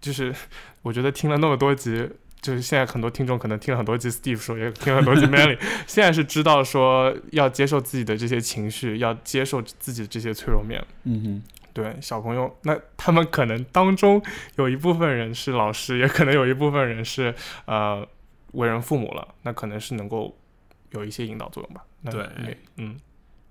[0.00, 0.34] 就是
[0.82, 2.10] 我觉得听了那么多集。
[2.40, 10.84] 就是现在很多听众可能听了很多集 Steve 说，也听了很多集 Manly，现在是知道说要接受自己的这些情绪，要接受自己的这些脆弱面。
[11.04, 11.42] 嗯哼。
[11.72, 14.20] 对小朋友，那他们可能当中
[14.56, 17.32] 有一部分人是老师，也可能有一部分人是
[17.66, 18.04] 呃
[18.52, 20.36] 为人父母了，那可能是能够
[20.90, 21.84] 有一些引导作用吧。
[22.02, 22.98] 那对嗯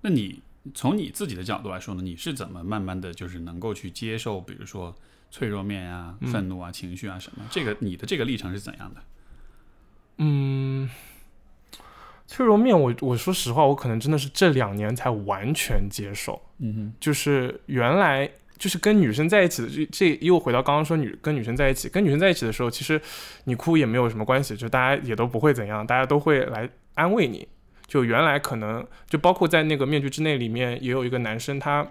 [0.00, 0.40] 那你
[0.74, 2.02] 从你自己的角度来说呢？
[2.02, 4.94] 你是怎么慢慢的就是能够去接受，比如说
[5.30, 7.44] 脆弱面啊、嗯愤怒啊、情绪啊什么？
[7.50, 9.02] 这个你的这个历程是怎样的？
[10.18, 10.88] 嗯，
[12.26, 16.42] 脆弱面我，我说实话，我可能真的是这两年才完全接受。
[16.58, 18.28] 嗯就是原来
[18.58, 23.00] 就是跟女生在一起的，这这又回到刚刚说女跟女生在一起，跟女生在一起的时候，其实
[23.44, 27.46] 你哭也没有什么关系，就大家也都不会怎样，大家都会来安慰你。
[27.86, 31.86] 就原来可能就包括在那个面具之内里面，也有一个男生他。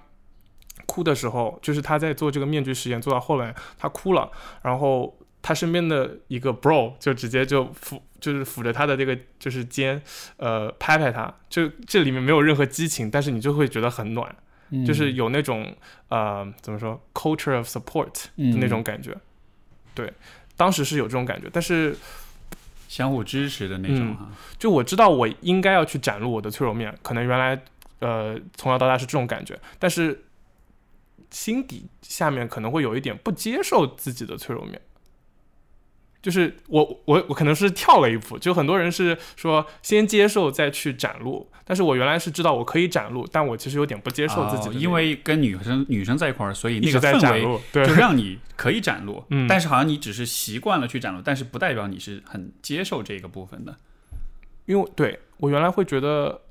[0.86, 10.00] 哭的时候，就是他在做这个面具实验，做到后来他哭了，然后他身边的一个 bro 就直接就抚，就是抚着他的这个就是肩，
[10.38, 14.34] 呃，拍拍他，就这里面没有任何激情，但是你就会觉得很暖。
[14.72, 15.76] 哼就是有那种
[16.10, 19.16] 呃怎么说 culture of support 嗯的那种感觉。
[19.94, 20.12] 对，
[20.56, 21.96] 当时是有这种感觉，但是
[22.88, 24.30] 相互支持的那种嗯哈。
[24.60, 27.60] 就我知道我应该要去展露我的脆弱面，可能原来
[28.00, 30.24] 呃从小到大是这种感觉，但是
[31.30, 34.80] 心底下面可能会有一点不接受自己的脆弱面。
[36.22, 53.76] 就是我我我可能是跳了一步，就很多人是说先接受再去展露，但是我原来是知道我可以展露，但我其实有点不接受自己因为跟女生女生在一块儿，所以那个氛围在展露，对就让 你可以展露，嗯但是好像你只是习惯了去展露，但是不代表你是很接受这个部分的。
[54.66, 56.42] 因为对我原来会觉得，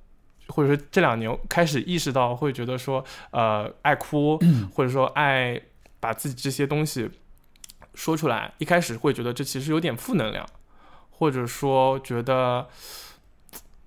[0.48, 4.38] 或者说这两年开始意识到，会觉得说，呃，爱哭，
[4.72, 5.60] 或者说爱
[6.00, 7.10] 把自己这些东西
[7.96, 10.46] 说出来，一开始会觉得这其实有点负能量，
[11.10, 12.68] 或者说觉得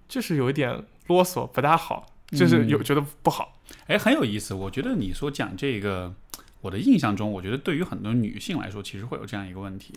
[0.10, 3.62] 就是有一点啰嗦，不大好，就是有觉得不好。
[3.86, 4.54] 哎，很有意思。
[4.54, 6.13] 我觉得你所讲这个，
[6.62, 9.93] 我的印象中，我觉得对于很多女性来说，其实会有这样一个问题，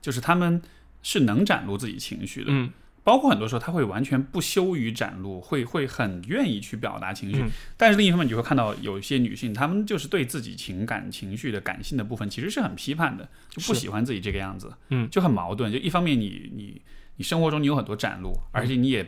[0.00, 0.60] 就是她们
[1.02, 2.72] 是能展露自己情绪的，嗯
[3.10, 7.42] 包括很多时候他会完全不羞于展露，会会很愿意去表达情绪。
[7.42, 15.72] 嗯但是另一方面，你会看到有一些女性，她们就是对自己情感情绪的感性的部分，其实是很批判的，就不喜欢自己这个样子，嗯就很矛盾。
[15.72, 16.80] 就一方面你你
[17.16, 19.04] 你生活中你有很多展露，而且你也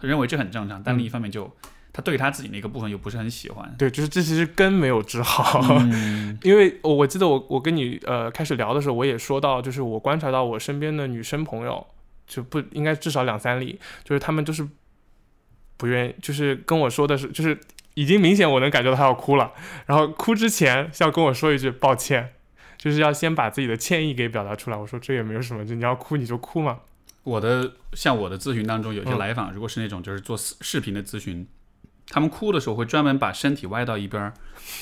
[0.00, 1.50] 认为这很正常，但嗯另一方面就。
[1.92, 5.62] 她对她自己那个部分又不是很喜欢，对，就是这其实根没有治好。
[5.80, 11.86] 嗯 因为我我记得我我跟你呃开始聊的时候，我也说到，就是我观察到我身边的女生朋友，
[12.26, 14.66] 就不应该至少两三例，就是他们就是
[15.76, 17.58] 不愿意，就是跟我说的是，就是
[17.94, 19.52] 已经明显我能感觉到他要哭了，
[19.86, 22.34] 然后哭之前要跟我说一句抱歉，
[22.76, 24.76] 就是要先把自己的歉意给表达出来。
[24.76, 26.80] 我说这也没有什么，就你要哭你就哭嘛。
[27.22, 31.46] 我的像我的咨询当中，有些嗯来访，如果是那种就是做视视频的咨询，
[32.08, 34.32] 他们哭的时候会专门把身体歪到一边儿，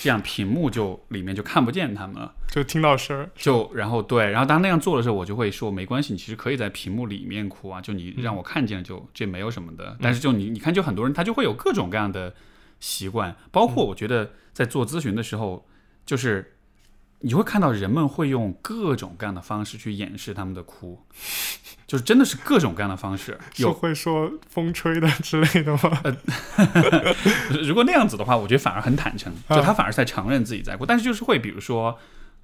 [0.03, 2.35] 这样屏幕就里面就看不见他们了。
[2.49, 9.97] 就听到声儿，就然后对，然后当那样做的时候，我就会说没关系，你其实可以在屏幕里面哭啊，就你让我看见了就，这没有什么的。
[10.01, 12.35] 但是就你你看，就很多人他就会有各种各样的
[12.79, 15.67] 习惯，包括我觉得在做咨询的时候，
[16.05, 16.57] 就是
[17.25, 21.01] 你会看到人们会用各种各样的方式去掩饰他们的哭，
[21.87, 23.39] 就是真的是各种各样的方式。
[23.55, 26.03] 是有会说风吹的之类的吗？
[27.67, 31.99] 如果那样子的话，我觉得反而很坦诚，就啊他反而在承认自己在哭，但是就是会比如说，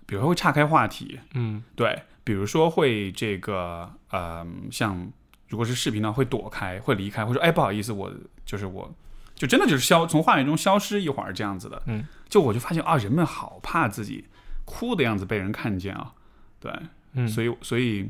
[0.07, 5.13] 比如说会岔开话题，嗯对，比如说会这个，呃，像
[5.49, 8.11] 如果是视频呢，会躲开，会离开，会说，哎，不好意思，我
[8.47, 8.91] 就是我，
[9.35, 11.83] 就真的就是消从画面中消失一会儿这样子的。
[11.85, 14.25] 嗯，就我就发现啊，人们好怕自己
[14.71, 16.15] 哭的样子被人看见啊，
[16.61, 16.73] 对，
[17.15, 18.09] 嗯，所以所以，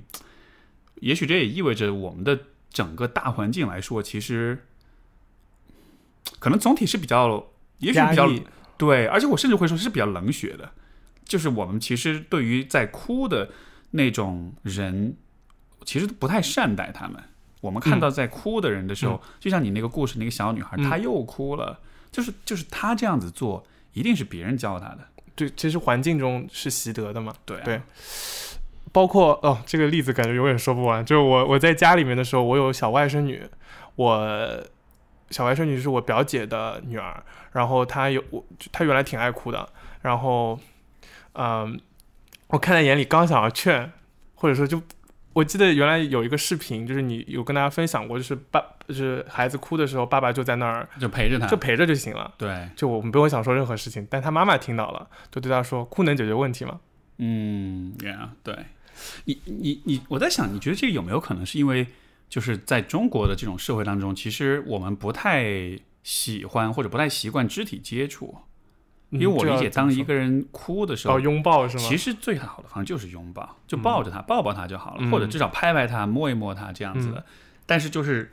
[0.96, 4.66] 也许这也意味着我们的整个大环境来说，其实
[6.38, 8.28] 可能总体是比较，也许比较，
[8.76, 10.70] 对，而且我甚至会说是比较冷血的，
[11.24, 13.50] 就是我们其实对于在哭的
[13.92, 15.16] 那种人，
[15.86, 17.24] 其实不太善待他们。
[17.62, 20.84] 我们看到在哭的人的时候，就像你那个故事，那个小女孩，嗯。
[20.88, 25.06] 她又哭了，就是就是她这样子做，一定是别人教她的。
[25.48, 27.34] 对，其实环境中是习得的嘛。
[27.44, 27.80] 对、啊，对
[28.92, 31.04] 包括哦，这个例子感觉永远说不完。
[31.04, 33.42] 就是我我在家里面的时候，我有小外甥女，
[33.96, 34.62] 我
[35.30, 37.22] 小外甥女是我表姐的女儿，
[37.52, 39.68] 然后她有我她原来挺爱哭的，
[40.02, 40.58] 然后
[41.34, 41.80] 嗯，
[42.48, 43.90] 我看在眼里，刚想要劝，
[44.34, 44.82] 或者说就。
[45.32, 54.04] 我记得原来有一个视频，就是你有跟大家分享过，就是爸，就是孩子哭的时候，爸爸就在那儿就陪着他，就陪着就行了，对，就我们不用想说任何事情。
[54.10, 56.80] 但他妈妈听到了，就对他说：“哭能解决问题吗？”
[57.22, 58.56] 嗯，yeah，对，
[59.26, 61.86] 你你你，我在想，你觉得这个有没有可能是因为
[62.28, 68.38] 就是在中国的这种社会当中，其实我们不太喜欢或者不太习惯肢体接触，
[69.10, 71.84] 因为我理解，当一个人哭的时候，嗯哦拥抱是吗？
[71.84, 77.24] 其实最好的方式就是拥抱，就抱着他，抱抱他就好了，嗯或者至少拍拍他，摸一摸他这样子的。
[77.66, 78.32] 但是就是。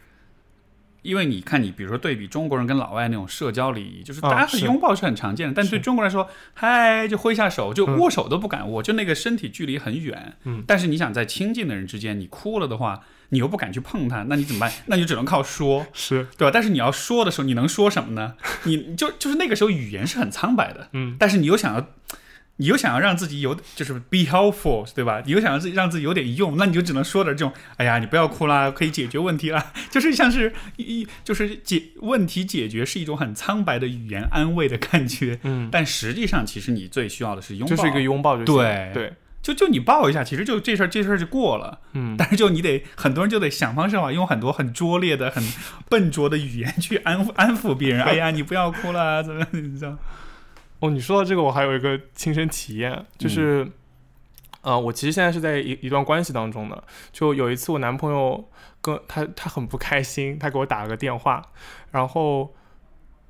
[1.02, 10.34] 因为你看，你比如说对比中国人跟老外那种社交礼仪，就是大家拥抱是很常见的，但对中国人来说，嗨就挥下手，就嗯握手都不敢握，就那个身体距离很远。
[10.44, 14.72] 嗯但是你想在亲近的人之间，你哭了的话，你又不敢去碰他，那你怎么办？
[14.88, 16.52] 那你就只能靠说，是，对吧？
[16.54, 18.36] 但是你要说的时候，你能说什么呢？
[18.64, 21.88] 你就就是那个时候语言是很苍白的，嗯，但是你又想要，
[22.58, 25.22] 你又想要让自己有，就是 be helpful，对吧？
[25.26, 38.56] 你又想要自己让自己有点用，那你就只能说点这种，哎呀，你不要哭啦，可以解决问题啦， 就是像是一就是解问题解决是一种很苍白的语言安慰的感觉，嗯，但实际上其实你最需要的是拥抱，就是一个拥抱就行。
[38.56, 41.80] 对对，就就你抱一下，其实就这事儿这事儿就过了。
[41.94, 45.44] 嗯，但是就你得很多人就得想方设法用很多很拙劣的、很
[45.88, 48.02] 笨拙的语言去安抚安抚别人。
[48.04, 49.48] 哎呀，你不要哭了，怎么样？
[49.54, 49.96] 你知道？
[50.80, 53.72] 哦，你说到这个，我还有一个亲身体验，就是，嗯
[54.62, 56.84] 呃，我其实现在是在一一段关系当中的。
[57.12, 58.50] 就有一次，我男朋友
[58.82, 61.42] 跟他他很不开心，他给我打了个电话，
[61.92, 62.54] 然后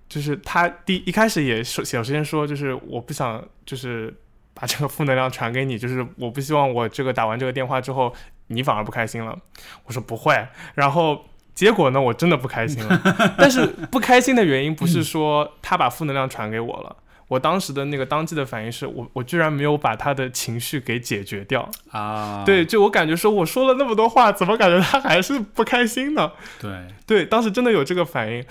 [0.10, 4.14] 就是他第一开始也首首先说，就是我不想就是
[4.54, 8.14] 把这个负能量传给你，就是我不希望我这个打完这个电话之后，
[8.48, 9.38] 你反而不开心了。
[9.86, 11.26] 我说不会，然后。
[11.58, 13.02] 结果呢，我真的不开心了。
[13.36, 16.96] 但是不开心的原因不是说他把负能量传给我了，
[17.28, 21.70] 我当时的那个当即的反应是我我居然没有把他的情绪给解决掉。
[21.92, 26.32] 啊，对，就我感觉说我说了那么多话，怎么感觉他还是不开心呢？
[26.60, 28.46] 对， 对，当时真的有这个反应。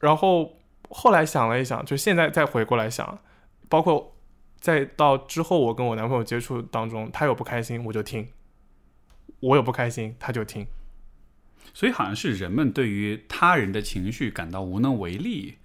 [0.00, 0.58] 然后
[0.90, 3.18] 后来想了一想，就现在再回过来想，
[3.68, 4.14] 包括
[4.60, 8.28] 再到之后我跟我男朋友接触当中，他有不开心我就听，
[9.40, 10.66] 我有不开心他就听。
[11.74, 15.57] 所以好像是人们对于他人的情绪感到无能为力，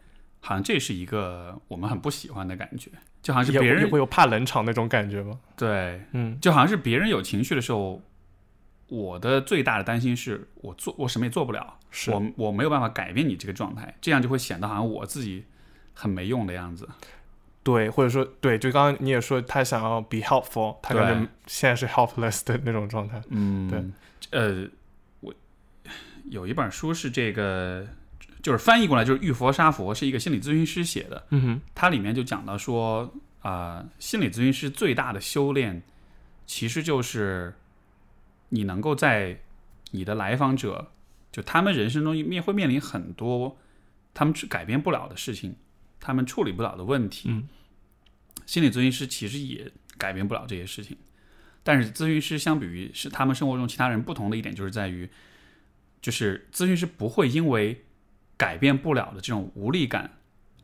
[0.45, 5.39] 好像这是一个我们很不喜欢的感觉，就好像是别人也会有怕冷场那种感觉吗？
[5.56, 8.01] 对，嗯就好像是别人有情绪的时候，
[8.88, 15.45] 我的最大的担心是我做我什么也做不了，是我我没有办法改变你这个状态，这样就会显得好像我自己
[15.93, 16.89] 很没用的样子。
[17.63, 23.21] 对，或者说对，就刚刚你也说他想要 be helpful，他感对觉现在是 helpless 的那种状态。
[23.29, 24.67] 嗯，对，呃，
[25.21, 25.34] 我
[26.25, 27.88] 有一本书是这个，
[28.43, 31.25] 就是翻译过来就是《遇佛杀佛》，是一个心理咨询师写的。
[31.32, 35.82] 嗯哼，它里面就讲到说，啊、心理咨询师最大的修炼，
[36.45, 37.56] 其实就是
[38.49, 39.39] 你能够在
[39.91, 40.91] 你的来访者，
[41.32, 43.58] 就他们人生中面会面临很多
[44.13, 45.56] 他们改变不了的事情，
[45.99, 47.29] 他们处理不了的问题。
[47.29, 47.47] 嗯
[48.45, 50.97] 心理咨询师其实也改变不了这些事情，
[51.63, 55.10] 但是咨询师相比于是他们生活中其他人不同的一点，就是在于，
[56.01, 57.86] 就是咨询师不会因为
[58.43, 60.12] 改变不了的这种无力感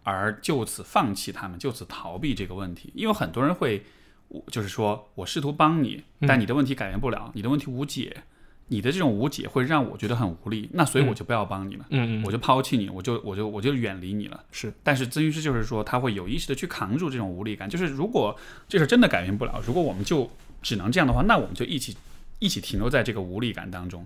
[0.04, 2.92] 而就此放弃他们，就此逃避这个问题。
[2.94, 3.84] 因为很多人会，
[4.28, 8.24] 我就是说我试图帮你，但你的问题改变不了，你的问题无解，
[8.68, 11.86] 你的这种无解会让我觉得很无力，那所以我就不要帮你了。
[11.90, 14.44] 嗯嗯，我就抛弃你，我就我就我就远离你了。
[14.52, 17.70] 是，但是咨询师就是说，他会有意识的去扛住这种无力感。
[17.70, 18.38] 就是如果
[18.68, 20.30] 这事真的改变不了，如果我们就
[20.62, 21.96] 只能这样的话，那我们就一起
[22.40, 24.06] 一起停留在这个无力感当中。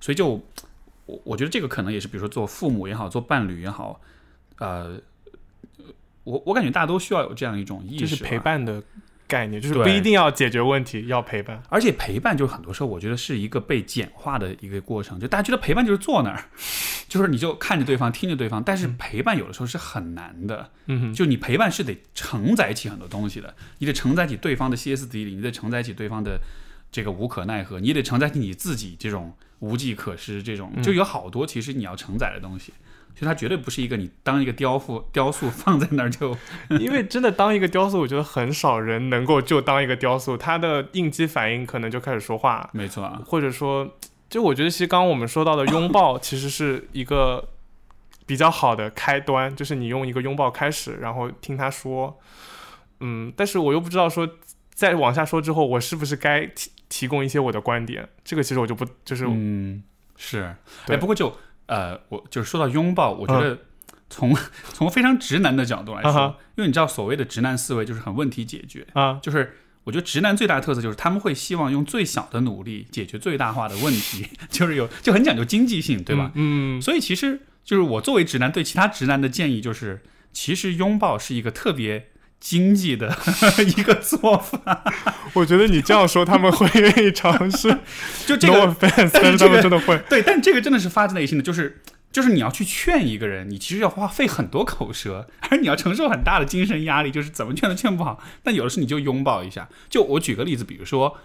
[0.00, 0.42] 所以就
[1.12, 4.00] 我我觉得这个可能也是，比如说做父母也好，做伴侣也好，
[4.58, 4.98] 呃，
[6.24, 8.38] 我我感觉大家都需要有这样一种意识，就是陪。
[8.38, 8.82] 伴的
[9.28, 11.62] 概念，就是不一定要解决问题，要陪伴。
[11.70, 15.18] 而且陪伴就是很多时候，我觉得是一个被简化的一个过程。
[15.18, 16.44] 就大家觉得陪伴就是坐那儿，
[17.08, 18.62] 就是你就看着对方，听着对方。
[18.62, 20.70] 但是陪伴有的时候是很难的。
[20.86, 26.38] 嗯哼，就你陪伴是得承载起很多东西的，你得承载起对方的歇斯底里，你得承载起对方的
[26.90, 30.82] 这个无可奈何，你得承载起你自己这种无计可施，这种嗯。
[30.82, 32.72] 就有好多其实你要承载的东西。
[33.14, 36.34] 其实它绝对不是一个你当一个雕塑雕塑放在那儿就
[36.80, 43.04] 因为真的当一个雕塑，我觉得很少人能够就当一个雕塑，它的应激反应可能就开始说话，没错。
[43.04, 43.86] 啊，或者说，
[44.30, 47.46] 就我觉得其实刚刚我们说到的拥抱，其实是一个
[48.24, 52.18] 比较好的开端，就是你用一个拥抱开始，然后听他说，
[53.00, 54.26] 嗯，但是我又不知道说
[54.72, 56.50] 再往下说之后，我是不是该
[56.92, 59.82] 提提供一些我的观点，这个其实我就不就是、嗯，
[60.16, 60.54] 是，
[60.86, 60.94] 对。
[60.94, 61.34] 哎，不过就
[61.66, 63.40] 呃，我就是说到拥抱，我觉嗯。
[63.40, 63.58] 得
[64.10, 64.36] 从、
[64.74, 76.30] 从非常直男的角度来说，啊因为你知道所谓的直男思维就是很问题解决，啊，就是我觉得直男最大的特色就是他们会希望用最小的努力解决最大化的问题， 就是有就很讲究经济性，对吧？
[76.34, 76.78] 嗯？
[76.78, 82.10] 嗯，所以其实就是我作为直男对其他直男的建议就是，其实拥抱是一个特别
[82.42, 83.16] 经济的
[83.78, 84.82] 一个做法，
[85.32, 87.78] 我觉得你这样说，他们会愿意尝试。
[88.26, 89.96] 就这 no 个 offense，但是他们真的会。
[90.10, 91.80] 对，但这个真的是发自内心的，就是
[92.10, 98.20] 就是你要去劝一个人，你其实要花费很多口舌，而你要承受很大的精神压力，就是怎么劝都劝不好。
[98.42, 99.68] 但有的时候你就拥抱一下。
[99.88, 101.16] 就我举个例子，比如说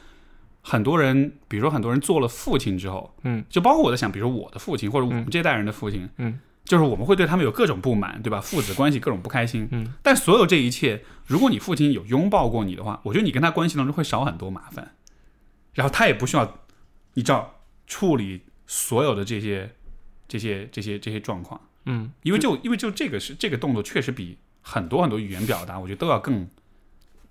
[0.61, 8.41] 很多人，比如说很多人做了父亲之后，嗯，就包括我在想，比如说我的父亲或者我们嗯这代人的父亲，嗯，就是我们会对他们有各种不满，对吧？
[8.41, 14.95] 父子关系各种不开心，嗯，但所有这一切，如果你父亲有拥抱过你的话，我觉得你跟他关系当中会少很多麻烦，
[15.73, 16.59] 然后他也不需要，
[17.13, 19.73] 你知道处理所有的这些、
[20.27, 26.45] 这些、这些、这些状况，嗯，因为就因为就这个是这个动作确实比很多很多语言表达，我觉得都要更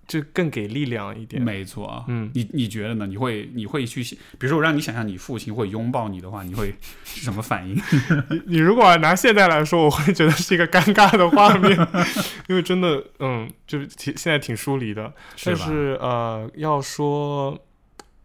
[0.07, 1.43] 就更给力量一点。
[1.43, 2.05] 没错啊。
[2.09, 3.07] 嗯，你你觉得呢？
[3.07, 4.03] 你会你会去，
[4.39, 7.75] 比如说我让你想象你父亲会拥抱你的话，你会 是什么反应？
[8.31, 11.77] 你你如果拿现在来说，我会觉得是一个尴尬的画面，
[12.49, 15.13] 因为真的，嗯，就是挺现在挺疏离的。
[15.45, 15.65] 但吧？
[15.67, 17.59] 是呃，要说，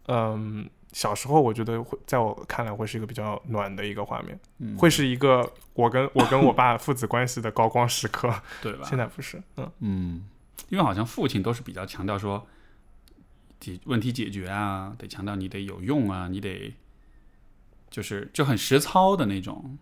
[0.08, 8.32] 嗯，小时候我觉得会，在我看来会是一个比较暖的一个画面，嗯会是一个我跟我跟我爸父子关系的高光时刻。
[8.62, 8.86] 对吧？
[8.88, 10.24] 现在不是，嗯嗯，
[10.72, 12.46] 因为好像父亲都是比较强调说
[13.60, 16.72] 解问题解决啊，得强调你得有用啊，你得
[17.90, 19.76] 就是就很实操的那种。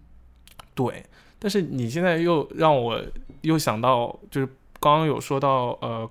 [0.75, 1.07] 对。
[1.39, 3.01] 但是你现在又让我
[3.43, 4.47] 又想到，就是
[4.81, 6.11] 刚刚有说到，呃，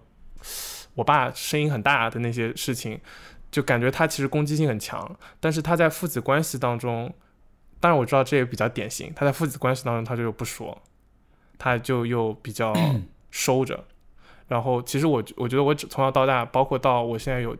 [0.95, 2.97] 我爸声音很大的那些事情，
[3.51, 7.13] 就感觉他其实攻击性很强，但是他在父子关系当中，
[7.81, 10.81] 当然我知道这也比较典型，他在父子关系当中他就又不说，
[11.57, 12.73] 他就又比较
[13.29, 13.85] 收着。
[14.49, 17.55] 然后其实我我觉得我只从小到大，包括到我现在有，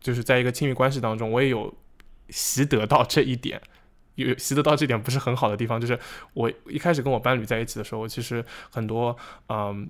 [0.00, 1.74] 就是在一个亲密关系当中，我也有
[2.30, 3.60] 习得到这一点。
[4.14, 5.98] 有习得到这点不是很好的地方，就是
[6.34, 9.16] 我一开始跟我伴侣在一起的时候，我其实很多
[9.48, 9.88] 嗯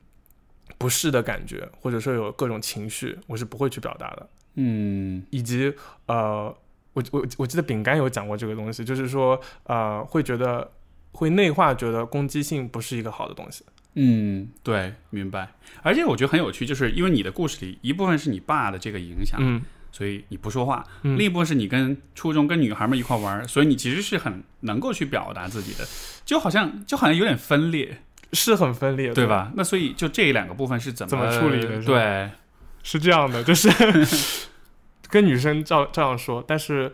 [0.79, 4.29] 不适的感觉，或者说有各种情绪，我是不会去表达的。
[4.55, 5.75] 嗯以及
[6.07, 6.57] 呃，
[6.93, 10.71] 我我我记得饼干有讲过这个东西，就是说呃，会觉得
[11.11, 13.65] 会内化，觉得攻击性不是一个好的东西。
[13.95, 15.53] 嗯，对，明白。
[15.83, 19.61] 而且我觉得很有趣，就是因为你的故事里一部分是你爸的这个影响，嗯
[19.95, 25.87] 所以你不说话；嗯另一部分是你跟初中跟女孩们一块玩，所以你其实是很能够去表达自己的，
[26.25, 27.99] 就好像就好像有点分裂，
[28.33, 29.27] 是很分裂，对？
[29.27, 29.53] 吧？
[29.55, 32.31] 那所以就这两个部分是怎么怎么处理的对，
[32.83, 33.69] 是这样的，就是
[35.11, 36.91] 跟女生照这样说，但是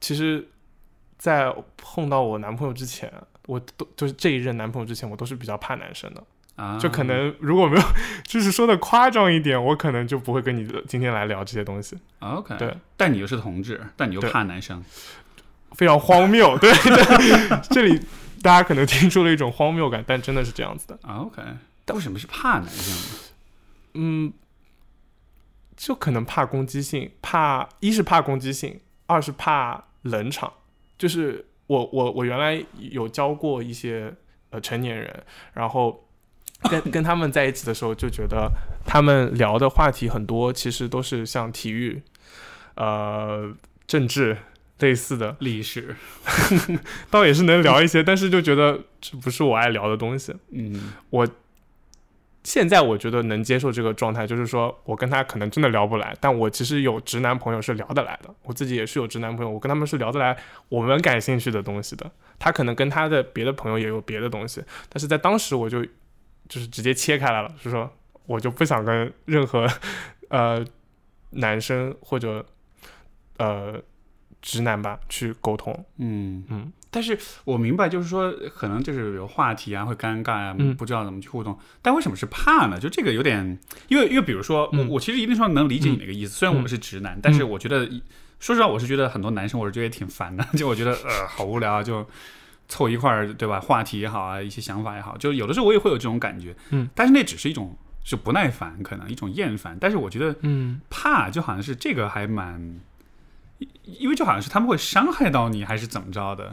[0.00, 0.48] 其实，
[1.18, 3.12] 在碰到我男朋友之前，
[3.46, 6.22] 我都就是这一任男朋友之前，我都是比较怕男生的。
[6.54, 7.82] 啊，就可能如果没有，
[8.24, 14.84] 就是说的夸张一点，我可能就不会跟你今天来聊这些东西，OK，对，但你又是同志，但你又怕男生，
[15.72, 16.58] 非常荒谬。
[16.58, 17.98] 对 对，这里
[18.42, 20.98] 大家可能听出了一种荒谬感，但真的是这样子的。
[21.02, 21.42] 啊 OK，
[21.86, 23.18] 但为什么是怕男生呢？
[23.94, 24.32] 嗯，
[25.74, 30.52] 就可能怕攻击性，怕一是怕攻击性，二是怕冷场。
[30.98, 34.12] 就是我我我原来有教过一些
[34.50, 35.22] 呃成年人，
[35.54, 36.06] 然后
[36.68, 38.50] 跟跟他们在一起的时候，就觉得
[38.84, 42.02] 他们聊的话题很多，其实都是像体育、
[42.74, 43.50] 呃
[43.86, 44.36] 政治
[44.80, 45.96] 类似的，历史，
[47.10, 50.34] 倒也是能聊一些，但是就觉得这不是我爱聊的东西。
[50.50, 50.92] 嗯
[52.44, 60.36] 现在我觉得能接受这个状态，就是说我跟他可能真的聊不来，但我其实有直男朋友是聊得来的，我自己也是有直男朋友，我跟他们是聊得来
[60.68, 62.10] 我们感兴趣的东西的。
[62.38, 65.84] 他可能跟他的别的朋友也有别的东西，但是在当时我就
[66.48, 67.88] 就是直接切开来了，就是说
[68.26, 69.68] 我就不想跟任何
[70.28, 70.64] 呃
[71.30, 72.44] 男生或者
[73.38, 73.80] 呃
[74.40, 75.72] 直男吧去沟通。
[75.98, 81.58] 嗯嗯但是我明白，就是说可能就是有话题啊，会尴尬啊，嗯不知道怎么去互动。
[81.80, 82.78] 但为什么是怕呢？
[82.78, 87.88] 就这个有点，因为因为比如说，嗯我我其实一定程度能理解你那个意思，虽然我们是直男，但是我觉得，
[88.38, 92.06] 说实话，我是觉得很多男生，我是觉得也挺烦的， 就我觉得呃好无聊啊，就
[92.68, 93.58] 凑一块儿，对吧？
[93.58, 97.74] 话题也好啊，一些想法也好，就有的时候我也会有这种感觉，嗯，但是那只是一种
[98.04, 99.76] 是不耐烦，可能一种厌烦。
[99.80, 102.80] 但是我觉得嗯，怕就好像是这个还蛮，
[103.82, 106.50] 因因为就好像是他们会伤害到你，还是怎么着的。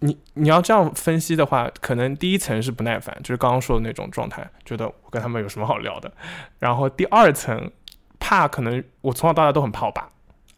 [0.00, 6.12] 你你要这样分析的话，可能第一层是不耐烦，就是刚刚说的那种状态，觉得我跟他们有什么好聊的。
[6.58, 7.70] 然后第二层
[8.18, 10.08] 怕，可能我从小到大都很怕我爸，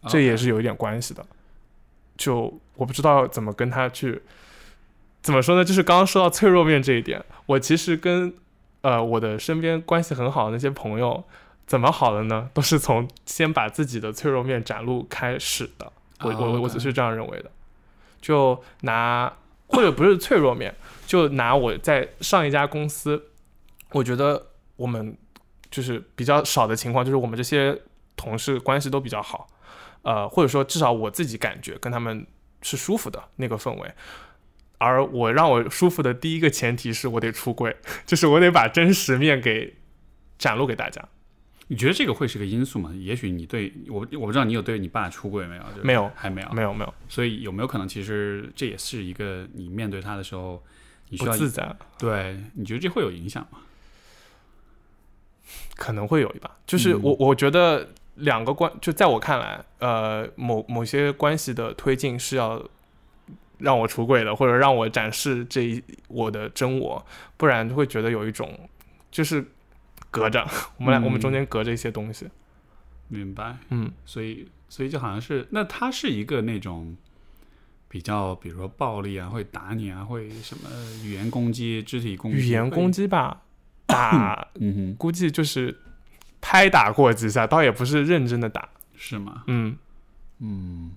[0.09, 1.25] 这也是有一点关系的。
[2.17, 4.23] 就我不知道怎么跟他去，
[5.21, 5.65] 怎么说呢？
[5.65, 8.33] 就是刚刚说到脆弱面这一点，我其实跟
[8.81, 11.23] 呃我的身边关系很好的那些朋友，
[11.67, 12.51] 怎么好的呢？
[12.53, 15.93] 都是从先把自己的脆弱面展露开始的。
[16.21, 17.51] 我我我只是这样认为的。
[18.21, 19.31] 就拿
[19.67, 20.75] 或者不是脆弱面，
[21.07, 23.23] 就拿我在上一家公司，
[23.91, 24.47] 我觉得
[24.77, 25.15] 我们
[25.71, 27.79] 就是比较少的情况，就是我们这些
[28.17, 29.47] 同事关系都比较好，
[30.03, 32.27] 呃，或者说至少我自己感觉跟他们
[32.63, 33.93] 是舒服的那个氛围。
[34.79, 39.75] 而我让我舒服的第一个前提是我得出柜，就是我得把真实面给
[40.39, 41.07] 展露给大家。
[41.69, 42.93] 你觉得这个会是个因素吗？
[42.95, 45.63] 也许你对我，我不知道你有对你爸出柜没有？
[45.75, 46.53] 就是没有还没有。
[46.53, 50.63] 没有没有，所以有没有可能，其实这也是一个你面对他的时候，
[51.09, 52.39] 你需要不自在，对？
[52.55, 53.59] 你觉得这会有影响吗？
[55.77, 56.51] 可能会有一把。
[56.67, 62.63] 就是嗯我我觉得两个关，就在我看来，呃，某某些关系的推进是要
[63.59, 67.05] 让我出柜的，或者让我展示这一我的真我，
[67.37, 68.69] 不然就会觉得有一种
[69.11, 69.45] 就是
[70.15, 70.41] 隔着
[70.79, 72.29] 我们俩、嗯我们中间隔着一些东西。
[73.09, 73.57] 明白。
[73.71, 76.97] 嗯，所以，所以就好像是，那他是一个那种
[77.89, 80.71] 比较，比如说暴力啊，会打你啊，会什么
[81.05, 83.43] 语言攻击、肢体攻击、语言攻击，吧，
[83.87, 85.77] 打嗯哼，估计就是
[86.41, 88.69] 拍打过几下，倒也不是认真的打。
[88.97, 89.43] 是吗？
[89.49, 89.77] 嗯
[90.39, 90.93] 嗯，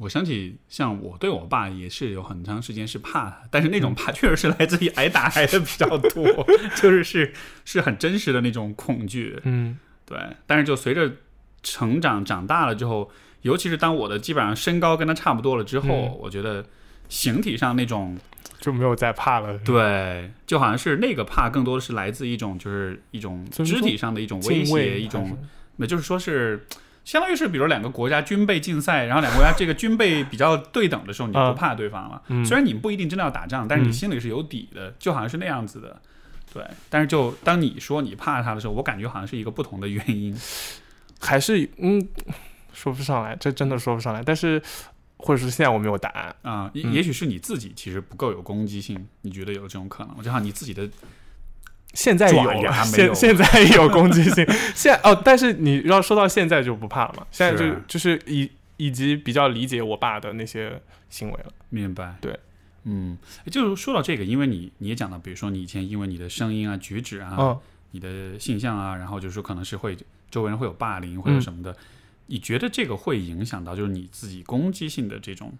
[0.00, 7.34] 我想起像我对我爸也是有很长时间是怕他，但是那种 怕确实是来自于挨打挨的比较多， 就是是
[7.66, 9.38] 是很真实的那种恐惧。
[9.44, 11.12] 嗯对，但是就随着
[11.62, 13.10] 成长长大了之后，
[13.42, 16.64] 尤其是当我的基本上身高跟他差不多了之后，嗯我觉得
[17.10, 18.18] 形体上那种
[18.58, 19.58] 就没有再怕了。
[19.58, 25.36] 对，就好像是那个怕更多的是来自一种就是一种肢体上的一种威胁，一种
[25.76, 26.66] 那就是说是。
[27.04, 32.22] 相当于是，比如两个国家军备竞赛，然后两个国家这个军备比较对等的时候，你就不啊怕对方了。
[32.28, 36.00] 嗯虽然你们不一定真的要打仗，但是你嗯心里是有底的，就好像是那样子的。
[36.52, 40.36] 对，但是就当你说你怕他的时候，我感觉好像是一个不同的原因。
[41.20, 42.06] 还是嗯
[42.72, 44.22] 说不上来，这真的说不上来。
[44.22, 44.60] 但是
[45.16, 46.34] 或者是现在我没有答案。
[46.42, 50.14] 啊、也嗯也许是你自己其实不够有攻击性，你觉得有这种可能？
[50.18, 50.88] 我就好像你自己的
[51.92, 54.46] 现在有爪牙了，没有现现在有攻击性。
[54.74, 57.26] 现哦，但是你要说到现在就不怕了嘛？
[57.30, 61.52] 现在就是就是以以及比较理解我爸的那些行为了。
[61.68, 62.38] 明白，对，
[62.84, 63.18] 嗯，
[63.50, 67.58] 就是说到这个，因为你你也讲到，比如说你以前因为你的声音啊、举止啊、嗯，
[67.90, 69.96] 你的性向啊，然后就是说可能是会
[70.30, 71.76] 周围人会有霸凌或者什么的，
[72.26, 75.52] 你觉得这个会影响到就是你自己攻击性的这种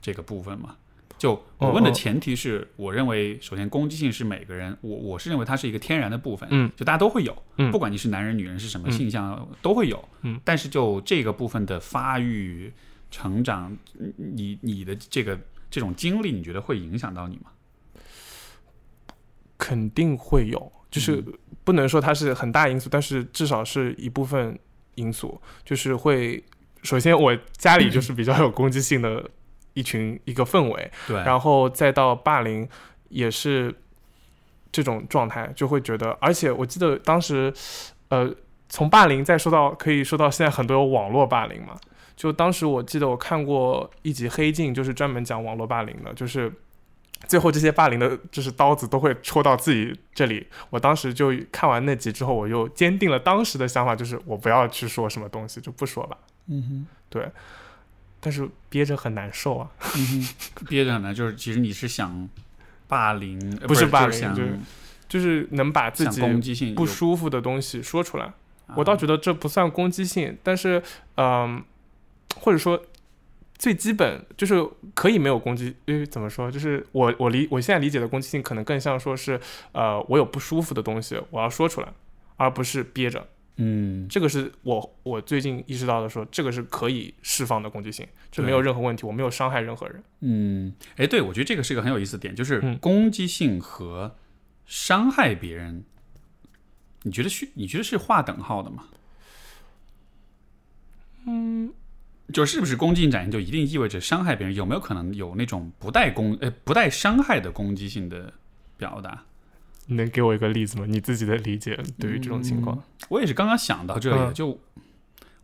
[0.00, 0.76] 这个部分吗？
[1.22, 12.72] 就我问的前提是，我认为首先攻击性是每个人，我我是认为它是一个天然的部分，嗯，就大家都会有，嗯不管你是男人女人是什么嗯性向、都会有，嗯，但是就这个部分的发育、
[13.08, 13.76] 成长，
[14.16, 15.38] 你你的这个
[15.70, 17.52] 这种经历，你觉得会影响到你吗？
[19.56, 24.58] 肯定会有，就是嗯不能说它是很大因素，但是至少是一部分
[24.96, 26.42] 因素，就是会。
[26.82, 29.30] 首先，我家里就是比较有攻击性的
[29.74, 32.68] 一群一个氛围，对，然后再到霸凌，
[33.08, 33.74] 也是
[34.70, 37.52] 这种状态，就会觉得，而且我记得当时，
[38.08, 38.34] 呃，
[38.68, 41.76] 从霸凌再说到可以说到现在很多有网络霸凌嘛，
[42.16, 46.52] 就当时我记得我看过一集《黑镜》，就是专门讲网络霸凌的，就是。
[47.28, 50.44] 最后这些霸凌的，就是刀子都会戳到自己这里。
[50.70, 56.18] 我当时就看完那集之后，我又坚定了当时的想法，就是我不要去说什么东西，就不说了。
[56.48, 56.84] 嗯
[58.24, 59.68] 但是憋着很难受啊。
[59.96, 60.28] 嗯，
[60.68, 62.28] 憋着很难，就是其实你是想
[62.86, 64.58] 霸凌，呃不是霸凌就是就是
[65.08, 68.26] 就是能把自己攻击性不舒服的东西说出来。
[68.26, 68.34] 啊
[68.74, 70.82] 我倒觉得这不算攻击性，但是，
[71.16, 71.62] 嗯、
[72.36, 72.82] 或者说
[73.58, 79.38] 最基本就是可以没有攻击，因为怎么说，就是我我理我现在理解的攻击性，可能更像说是，
[79.72, 81.88] 呃，我有不舒服的东西，我要说出来，
[82.36, 83.26] 而不是憋着。
[83.56, 90.02] 嗯这个是我我最近意识到的说，这个是可以释放的攻击性，这没有任何问题，我没有伤害任何人。
[90.20, 94.16] 嗯，哎，对，我觉得这个是一个很有意思的点，就是嗯攻击性和
[94.64, 95.84] 伤害别人，
[97.02, 98.84] 你觉得是你觉得是划等号的吗？
[101.26, 101.72] 嗯，
[102.32, 104.56] 就是不是攻击性展现就一定意味着伤害别人？
[104.56, 108.32] 有没有可能有那种不带攻呃不带伤害的攻击性的
[108.78, 109.24] 表达？
[109.86, 110.86] 你能给我一个例子吗？
[110.88, 112.82] 你自己的理解对于这种情况？
[113.08, 114.58] 我也是刚刚想到这里，嗯就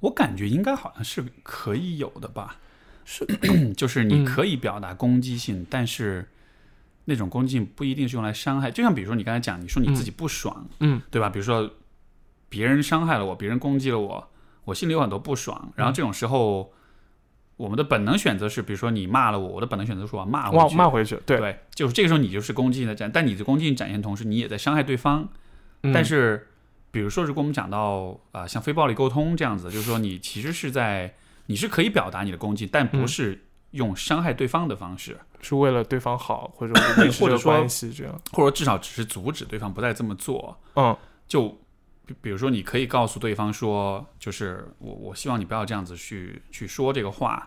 [0.00, 2.56] 我感觉应该好像是可以有的吧。
[3.04, 3.26] 是，
[3.76, 6.28] 就是你嗯可以表达攻击性，但是
[7.06, 8.70] 那种攻击性不一定是用来伤害。
[8.70, 11.28] 就像比如说你刚才讲，你说你自己不爽，嗯对吧？
[11.28, 11.70] 比如说
[12.48, 14.30] 别人伤害了我，别人攻击了我，
[14.66, 15.72] 我心里有很多不爽。
[15.74, 16.72] 然后这种时候，
[17.58, 20.76] 我们的本能选择是，比如说你骂了我，我的本能选择是我要骂骂回去。
[20.76, 25.28] 骂回去，对，对，就是这个时候你就是攻击性的展，但你的攻击性展现同时，你也在伤害对方。
[25.82, 26.48] 嗯但是，
[26.90, 31.14] 比如说，如果我们讲到啊、像非暴力沟通这样子，就是说你其实是在
[31.46, 36.74] 你是可以表达你的攻击，但不嗯是用伤害对方的方式，是为了对方好，或者
[37.20, 38.20] 或者说关系这样。
[38.32, 40.56] 或者至少只是阻止对方不再这么做。
[40.74, 40.96] 嗯
[41.26, 41.56] 就
[42.08, 47.46] 比比如说，你可以告诉对方说，就是我我希望你不要这样子去去说这个话，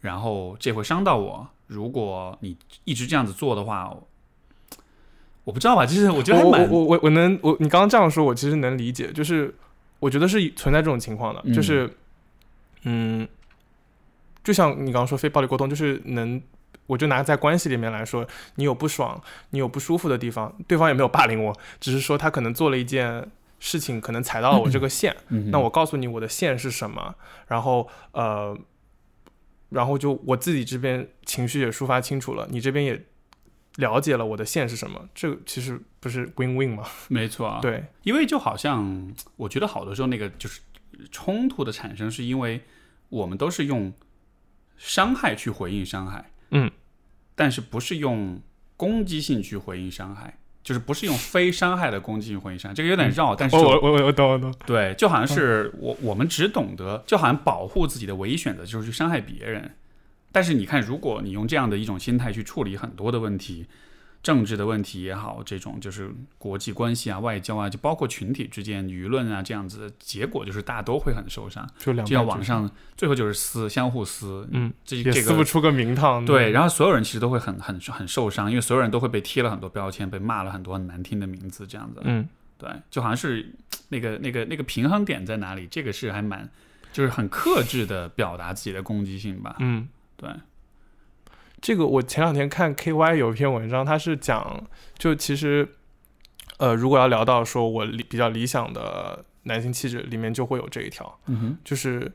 [0.00, 1.48] 然后这会伤到我。
[1.66, 3.92] 如果你一直这样子做的话，
[5.42, 9.52] 我不知道吧，就是我觉得还蛮我我我能我你刚刚这样说，我其实能理解，就是
[9.98, 11.92] 我觉得是存在这种情况的，嗯就是
[12.84, 13.26] 嗯，
[14.44, 16.40] 就像你刚刚说非暴力沟通，就是能。
[16.88, 23.28] 我就拿在关系里面来说，你有不爽，你有不舒服的地方，对方也没有霸凌我，只是说他可能做了一件
[23.58, 25.50] 事情，可能踩到了我这个线，嗯哼。
[25.50, 27.14] 那我告诉你我的线是什么，
[27.48, 28.56] 然后呃，
[29.70, 33.04] 然后就我自己这边情绪也抒发清楚了，你这边也
[33.76, 36.84] 了解了我的线是什么，这个其实不是 win win 吗？
[37.08, 40.60] 没错啊，对，因为就好像我觉得好多时候那个就是
[41.10, 42.62] 冲突的产生，是因为
[43.08, 43.92] 我们都是用
[44.76, 46.70] 伤害去回应伤害，嗯，
[47.34, 48.40] 但是不是用
[48.76, 59.70] 攻击性去回应伤害，就是不是用非伤害的攻击性回应伤害，这个有点绕，但是哦，就我我我懂我懂，对，就好像是我我们只懂得，就好像保护自己的唯一选择就是去伤害别人。
[60.32, 63.64] 但是你看，如果你用这样的一种心态去处理很多的问题，
[64.26, 71.64] 政治的问题也好，这种就是国际关系啊、外交啊，就包括群体之间舆论啊这样子的结果，就是大家都会很受伤。
[71.78, 76.24] 就两就像败俱网上最后就是撕，相互撕，嗯，这这个也撕不出个名堂。
[76.24, 82.00] 对，，然后所有人其实都会很很很受伤，因为所有人都会被贴了很多标签，被骂了很多很难听的名字，这样子。
[82.02, 83.54] 嗯，对，就好像是
[83.90, 85.68] 那个那个那个平衡点在哪里？
[85.70, 86.50] 这个是还蛮，
[86.92, 89.54] 就是很克制的表达自己的攻击性吧。
[89.60, 90.28] 嗯，对，
[91.60, 94.64] 这个我前两天看 KY 有一篇文章，他是讲，
[94.98, 95.66] 就其实，
[96.58, 102.12] 呃，如果要聊到说我理比较理想的男性气质，里面就会有这一条，嗯哼，就是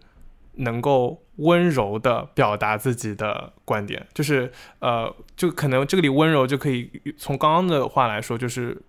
[0.55, 8.79] 能够温柔的表达自己的观点，就是呃，就可能这个里温柔就可以从刚刚的话来说，就是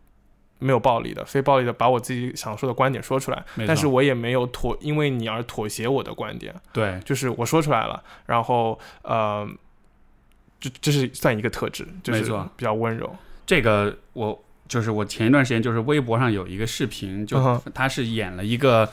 [0.59, 9.49] 没有暴力的、非暴力的，把我自己想说的观点说出来，但是我也没有妥因为你而妥协我的观点，对，就是我说出来了，然后呃，
[10.63, 18.89] 这这是算一个特质，就是没错比较温柔，这个我就是我前一段时间就是微博上有一个视频，就嗯他是演了一个。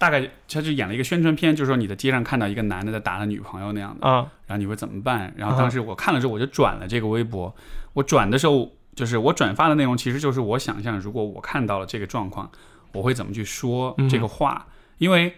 [0.00, 5.30] 大概他就演了一个宣传片，就是说你在街上看到一个男的在打他女朋友那样的，啊，然后你会怎么办？
[5.36, 7.54] 然后啊当时我看了之后，我就转了这个微博。
[7.92, 12.50] 我转的时候，就是我转发的内容，其实就是我想象，如果我看到了这个状况，
[12.94, 14.66] 我会怎么去说嗯这个话。
[14.96, 15.34] 因为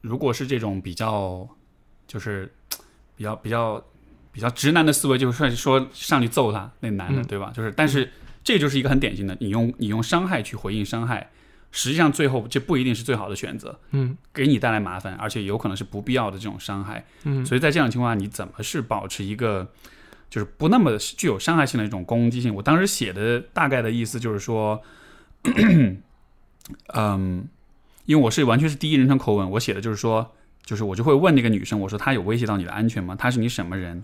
[0.00, 1.48] 如果是这种比较，
[2.08, 2.52] 就是
[3.14, 3.80] 比较比较
[4.40, 7.52] 比较直男的思维，就是说说上去揍他那男的，嗯对吧？
[7.54, 8.10] 就是，但是
[8.42, 11.28] 这就是一个很典型的，你用你用伤害去回应伤害，
[11.70, 13.78] 实际上最后这不一定是最好的选择。
[13.90, 17.04] 嗯给你带来麻烦，而且有可能是不必要的这种伤害。
[17.24, 19.70] 嗯，所以在这样的情况下，你怎么是保持一个
[20.30, 22.54] 就是不那么具有伤害性的一种攻击性？
[22.54, 24.80] 我当时写的大概的意思就是说，
[26.94, 27.46] 嗯，
[28.06, 30.34] 因为我是完全是第一人称口吻，我写的就是说，
[30.64, 33.14] 就是我就会问那个女生，我说她有威胁到你的安全吗？
[33.14, 34.02] 她是你什么人？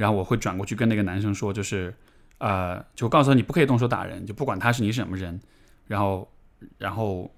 [0.00, 1.94] 然后我会转过去跟那个男生说，就是
[2.38, 5.38] 呃，就告诉他你不可以动手打人，就不管他是你什么人，
[5.86, 6.26] 然后
[6.78, 7.30] 然后。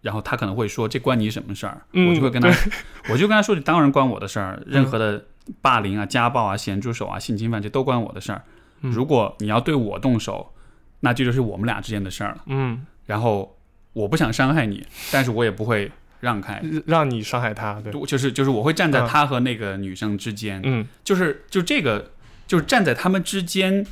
[0.00, 2.48] 然后他可能会说：“这关你什么事儿？”嗯我就会跟他，
[3.10, 4.62] 我就跟他说：“这当然关我的事儿。
[4.64, 5.24] 任何的
[5.60, 8.44] 霸凌啊、家暴啊、咸猪手啊、性侵犯，这都关我的事儿。
[8.82, 10.54] 嗯如果你要对我动手，
[11.00, 12.44] 那这就是我们俩之间的事儿了。
[12.46, 13.58] 嗯，然后
[13.92, 15.90] 我不想伤害你，但是我也不会
[16.20, 19.06] 让开，让你伤害他，对，就是就是我会站在嗯。
[19.06, 20.86] 他和那个女生之间，嗯。
[21.04, 22.10] 就是就这个
[22.46, 23.86] 就是站在他们之间，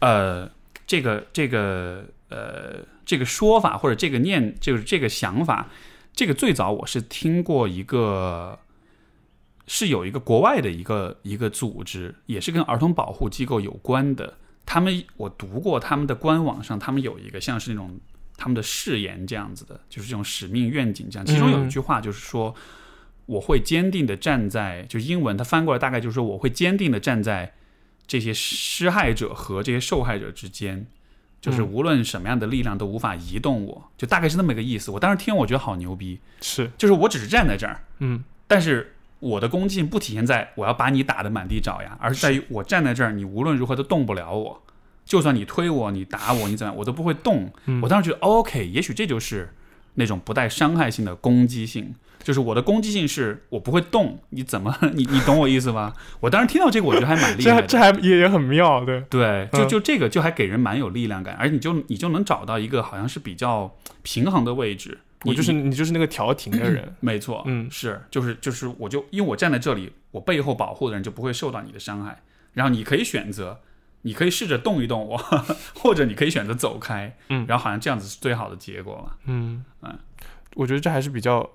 [0.00, 0.50] 呃，
[0.86, 5.68] 这个这个呃这个说法或者这个念就是这个想法，
[6.12, 8.58] 这个最早我是听过一个，
[9.66, 14.34] 是有一个国外的一个一个组织，也是跟儿童保护机构有关的。
[14.64, 17.98] 他们我读过他们的官网上，他们有一个像是那种
[18.36, 21.26] 他们的誓言这样子的，就是这种使命愿景这样。
[21.26, 22.54] 其中有一句话就是说，
[23.26, 27.54] 我会坚定的站在，就英文它翻过来大概就是说，我会坚定的站在
[28.06, 30.86] 这些施害者和这些受害者之间。
[31.40, 34.92] 就是嗯无论什么样的力量都无法移动我，就大概是那么个意思。
[34.92, 44.62] 我当时听我觉得好牛逼，是，就是我只是站在这儿，嗯但是我的攻击性不体现在我要把你打得满地找牙，而是在于我站在这儿，你无论如何都动不了我。
[45.04, 47.50] 就算你推我、你打我、你怎么样，我都不会动。
[47.66, 49.54] 嗯我当时觉得、哦 OK，也许这就是
[49.94, 55.92] 那种不带伤害性的攻击性，就是我的攻击性是我不会动，你怎么 你你懂我意思吧？
[56.20, 57.66] 我当时听到这个，我觉得还蛮厉害的。
[57.66, 64.98] 这还这还也也很妙，对，对，就嗯就这个就还给人蛮有力量感，而你就你就能找到一个好像是比较平衡的位置。
[65.24, 72.22] 你我就是你你就是那个调停的人， 没错，嗯是就是就是我就因为我站在这里，我背后保护的人就不会受到你的伤害。
[72.54, 73.60] 然后你可以选择，
[74.02, 75.16] 你可以试着动一动我，
[75.74, 77.16] 或者你可以选择走开。
[77.28, 79.16] 嗯然后好像这样子是最好的结果嘛。
[79.24, 79.98] 嗯嗯，
[80.54, 81.48] 我觉得这还是比较，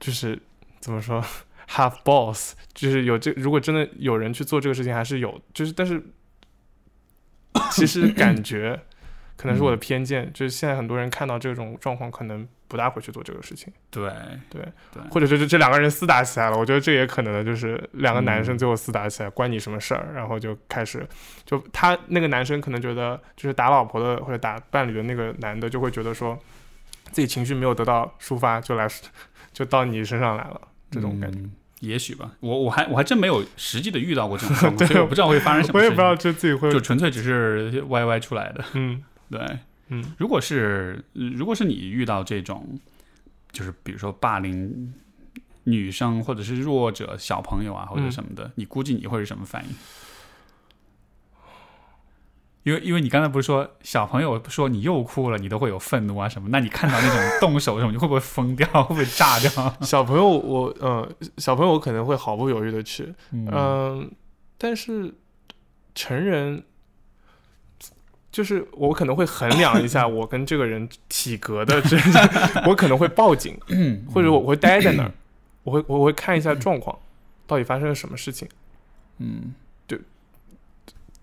[0.00, 0.40] 就是
[0.80, 1.22] 怎么说
[1.70, 6.02] ，have balls，就是有这如果真的有人去做这个事情，还是有，就是但是
[7.72, 8.80] 其实感觉
[9.36, 14.10] 可能是我的偏见，就是现在很多人看到这种状况，可能不大会去做这个事情，对
[14.50, 14.62] 对
[14.92, 20.12] 对或者就是这两个人厮打起来了，我觉得这也可能的，就是两个男生嗯最后厮打起来，关你什么事儿？
[20.14, 21.04] 然后就开始，
[21.44, 26.38] 就他那个男生可能觉得，就是打老婆的或者打伴侣的那个男的，就会觉得说
[27.10, 28.86] 自己情绪没有得到抒发，就来
[29.52, 30.60] 就到你身上来了，
[30.90, 31.38] 这种感觉。
[31.38, 35.84] 嗯也许吧，我我还我还真没有实际的遇到过这种状况， 所以我不知道会发生什么我。
[35.84, 38.64] 也不知道这自己会就，纯粹只是歪歪出来的。
[38.72, 39.00] 嗯
[39.30, 39.40] 对，
[39.88, 42.78] 嗯如果是呃如果是你遇到这种，
[43.52, 44.92] 就是比如说霸凌
[45.64, 49.70] 女生或者是弱者小朋友啊或者嗯什么的，你估计你会是什么反应？
[52.64, 56.48] 因为因为你刚才不是说小朋友说你又哭了，你都会有愤怒啊什么？
[56.50, 58.66] 那你看到那种动手什么，你会不会疯掉？
[58.84, 59.50] 会不会炸掉？
[59.80, 61.08] 小朋友我呃
[61.38, 64.10] 小朋友我可能会毫不犹豫的去，嗯嗯，
[64.58, 65.14] 但是
[65.94, 66.62] 成人
[68.38, 71.96] 就是我可能会衡量一下我跟这个人体格的这，
[72.70, 73.58] 我可能会报警，
[74.14, 75.10] 或者我会待在那儿，
[75.64, 76.96] 我会我会看一下状况，
[77.48, 78.46] 到底发生了什么事情，
[79.18, 79.52] 嗯
[79.88, 79.98] 对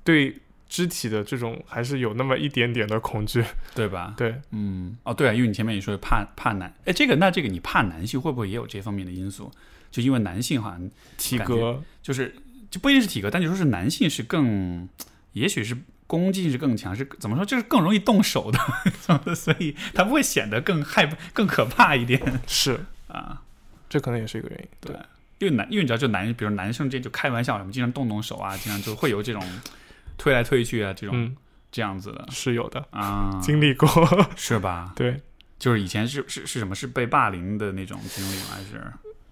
[0.03, 0.35] 对
[0.67, 3.41] 肢体的这种还是有那么一点点的恐惧，
[3.73, 4.13] 对吧？
[4.17, 9.49] 对，嗯，哦，对啊，因为你前面也说怕怕男，哎，这个那这个你怕男性会不会也有这方面的因素？
[9.89, 12.35] 就因为男性好像体格，就是
[12.69, 14.89] 就不一定是体格，但你说是男性是更，
[15.31, 15.77] 也许是
[16.07, 18.59] 攻击性是更强，是怎么说，就是更容易动手的，
[19.35, 23.41] 所以他不会显得更害更可怕一点 是，啊。
[23.87, 24.95] 这可能也是一个原因，对
[25.39, 29.41] 因为男，因为你知道，就男，比如男生之间就开玩笑什么，经常动动手啊，经常就会有这种
[30.17, 31.35] 推来推去啊，这种、嗯，
[31.71, 33.87] 这样子的是有的，啊，经历过，
[34.35, 34.91] 是吧？
[34.95, 35.21] 对
[35.59, 36.75] 就是以前是是是什么？
[36.75, 38.45] 是被霸凌的那种经历吗？
[38.55, 38.83] 还是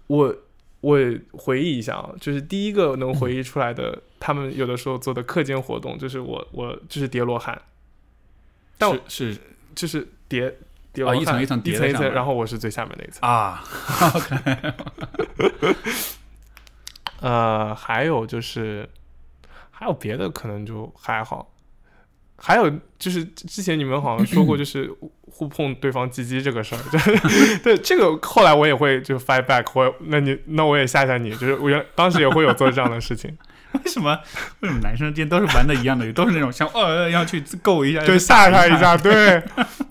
[0.06, 0.34] 我。
[0.84, 0.98] 我
[1.32, 7.60] 回忆一下啊，就是第一个能回忆出来的，他们有的时候做的课间活动，就是我我就是叠罗汉，
[8.78, 9.40] 但我是是。
[9.74, 10.54] 就是叠
[10.92, 13.28] 叠哦罗汉一层一层叠一层然后我是最下面那一层。
[13.28, 13.64] 啊，
[17.20, 18.88] 呃，还有就是
[19.72, 21.52] 还有别的可能就还好，
[22.36, 24.88] 还有就是之前你们好像说过， 就是
[25.36, 33.36] 互碰对方鸡鸡这个事儿， 就对这个后来我也会就 fight back，我那你那我也吓吓你，就是我原当时也会有做这样的事情，
[33.74, 34.16] 为什么
[34.60, 39.42] 为什么男生之间都是玩的一样的，都是那种像呃要去够一下，就要去打一吓他一下，对，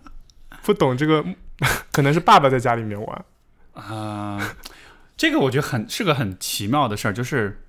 [0.63, 1.21] 不懂这个，
[1.91, 3.25] 可能是爸爸在家里面玩，
[3.73, 4.55] 啊、
[5.17, 7.62] 这个我觉得很是个很奇妙的事儿，就是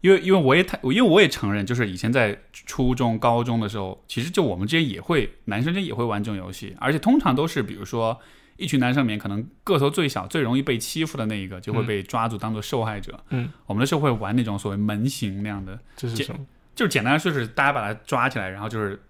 [0.00, 8.18] 因为因为我也太，因为我也承认，就是以前在初中、高中的时候，其实就我们之间也会，男生之间也会玩这种游戏，而且通常都是比如说
[8.56, 13.18] 一群男生里面，可能个头最小、最容易被欺负的那一个，就会嗯被抓住当做受害者。
[13.30, 16.46] 嗯，我们那时候会玩那种所谓门刑那样的，这这是什么？
[16.74, 19.00] 就是简单来说，是大家把他抓起来，然后就是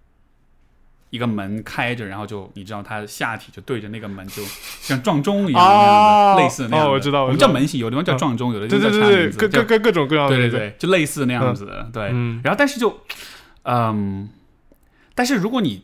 [1.11, 4.43] 一个门开着，然后就你知道他下体就对着那个门，就
[4.81, 6.91] 像撞钟一样那样哦的，类似那样的。
[6.91, 12.11] 哦我知道我们叫门型，有的地方叫撞钟，有的地对方对对对，叫掐名字，各各各各种各样的，对对对，就类似那样子的，对。
[12.13, 12.41] 嗯。
[12.45, 13.01] 然后但是就，
[13.63, 14.29] 嗯，
[15.15, 15.83] 但是如果你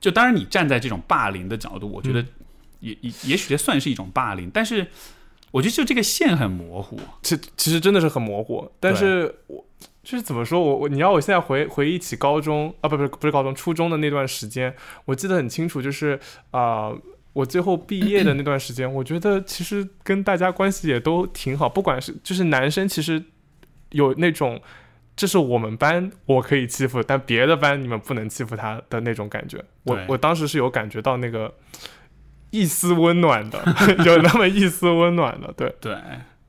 [0.00, 2.28] 就当然你站在这种霸凌的角度，我觉得嗯。
[2.80, 4.86] 也也也许这算是一种霸凌，但是
[5.50, 7.00] 我觉得就这个线很模糊。
[7.22, 9.64] 其其实真的是很模糊，但是我
[10.06, 14.72] 就是怎么说，我我你要我现在回回忆起高中啊，不不是不是高中，初中的那段时间，
[15.04, 16.18] 我记得很清楚，就是
[16.52, 16.98] 啊、呃
[17.32, 23.22] 我最后毕业的那段时间，我觉得其实跟大家关系也都挺好，不管是就是男生其实
[23.90, 24.62] 有那种。
[25.18, 29.64] 这是我们班我可以欺负，但别的班你们不能欺负他的那种感觉。
[29.84, 31.54] 我我当时是有感觉到那个
[32.50, 33.58] 一丝温暖的，
[34.04, 35.50] 有那么一丝温暖的。
[35.56, 35.96] 对，对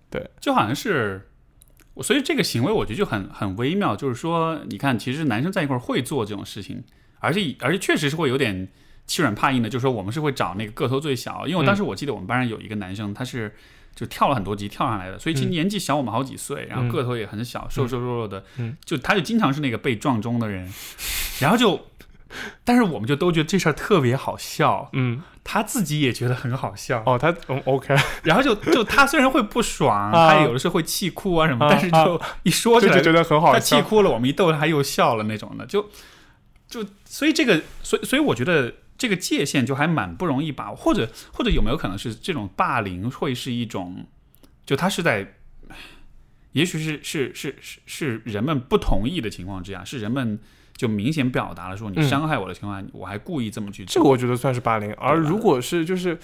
[0.09, 1.29] 对，就好像是，
[2.03, 6.83] 所以这个行为我觉得就很很微妙，就是说，你看，其实男生在一块儿会做这种事情，
[7.19, 8.67] 而且而且确实是会有点
[9.05, 13.53] 欺软怕硬的，就是说我们是会找那个个头最小，因为我当时我记得我们班上有一个男生，他是。
[13.97, 15.49] 就跳了很多级跳上来的，所以其实嗯。
[15.49, 18.77] 年纪小我们好几岁，然后个头也很小，瘦瘦弱弱的，嗯。
[18.85, 20.71] 就他就经常是那个被撞中的人，
[21.41, 21.83] 然后就，
[22.63, 33.81] 但是我们就都觉得这事儿特别好笑，嗯，他自己也觉得很好笑，哦，他嗯 OK， 然后就就他虽然会不爽，啊他有的时候会气哭啊什么，啊但是就一说起来觉得很好他气。
[33.81, 35.89] 哭了，我们一逗他，他又笑了那种的，就
[36.67, 44.05] 就所以这个，所以所以我觉得这个界限就还蛮不容易把握，或者或者有没有可能是这种霸凌会是一种，
[44.65, 45.35] 就他是在，
[46.51, 50.39] 也许是是是是是人们不同意的情况之下，是人们
[50.77, 53.93] 就明显表达了说你嗯伤害我的情况下，我还故意这么去做。
[53.95, 56.17] 这个我觉得算是霸凌，而如果是就是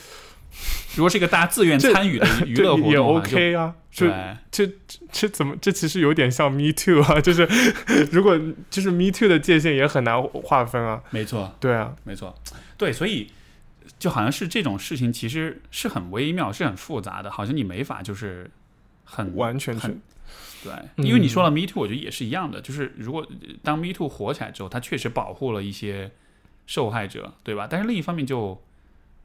[0.96, 4.08] 如果是一个大家自愿参与的娱乐活动也 OK 啊，就。
[4.52, 4.72] 这这
[5.12, 5.56] 这怎么？
[5.60, 7.48] 这其实有点像 Me Too 啊， 就是
[8.14, 8.40] 如果
[8.70, 11.02] 就是 Me Too 的界限也很难划分啊。
[11.10, 12.36] 没错，对啊，没错，
[12.78, 13.32] 对，所以
[13.98, 18.52] 就好像是这种事情，其实是很微妙，是很复杂的，好像你没法就是
[19.04, 20.00] 很完全是很
[20.64, 23.28] 对，嗯因为你说了 Me Too，我觉得也是一样的，就是如果
[23.62, 26.12] 当 Me Too 火起来之后，它确实保护了一些
[26.66, 27.68] 受害者，对吧？
[27.70, 28.62] 但是另一方面就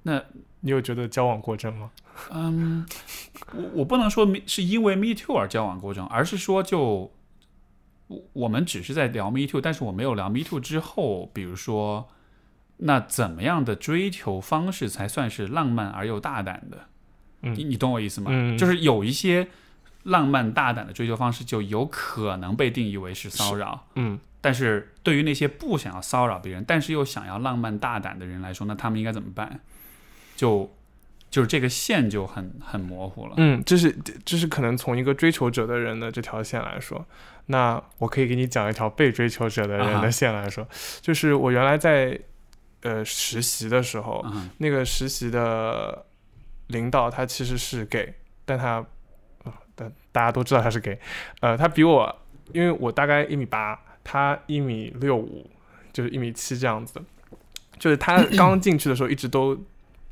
[0.03, 0.23] 那
[0.61, 1.91] 你有觉得交往过正吗？
[2.31, 2.85] 嗯，
[3.55, 7.13] 我我不能说是因为 Me Too 而交往过正，而是说就
[8.09, 12.09] 我我们只是在聊 Me Too，但是我没有聊 Me Too 之后，比如说
[12.79, 16.87] 那怎么样的追求方式才算是浪漫而又大胆的？
[17.43, 18.31] 嗯你你懂我意思吗？
[18.33, 19.47] 嗯就是有一些
[20.09, 23.87] 浪漫大胆的追求方式，就有可能被定义为是骚扰。
[23.95, 29.61] 嗯，但是对于那些不想要骚扰别人，但是又想要浪漫大胆的人来说，那他们应该怎么办？
[30.37, 30.71] 就
[31.31, 33.35] 就是这个线就很很模糊了。
[33.37, 33.95] 嗯，这是
[34.25, 37.07] 这是可能从一个追求者的人的这条线来说，
[37.47, 40.67] 那我可以给你讲一条被追求者的人的线来说，
[41.01, 42.19] 就是我原来在
[42.83, 46.07] 呃实习的时候，嗯那个实习的
[46.69, 48.85] 领导他其实是 gay，但他，
[50.19, 50.99] 大家都知道他是 gay，
[51.39, 52.13] 呃，他比我，
[52.53, 55.49] 因为我大概一米八，他一米六五，
[55.93, 57.03] 就是一米七这样子的，
[57.79, 59.57] 就是他刚进去的时候一直都，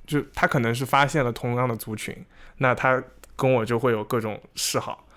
[0.06, 2.16] 就他可能是发现了同样的族群，
[2.58, 3.02] 那他
[3.34, 5.08] 跟我就会有各种示好，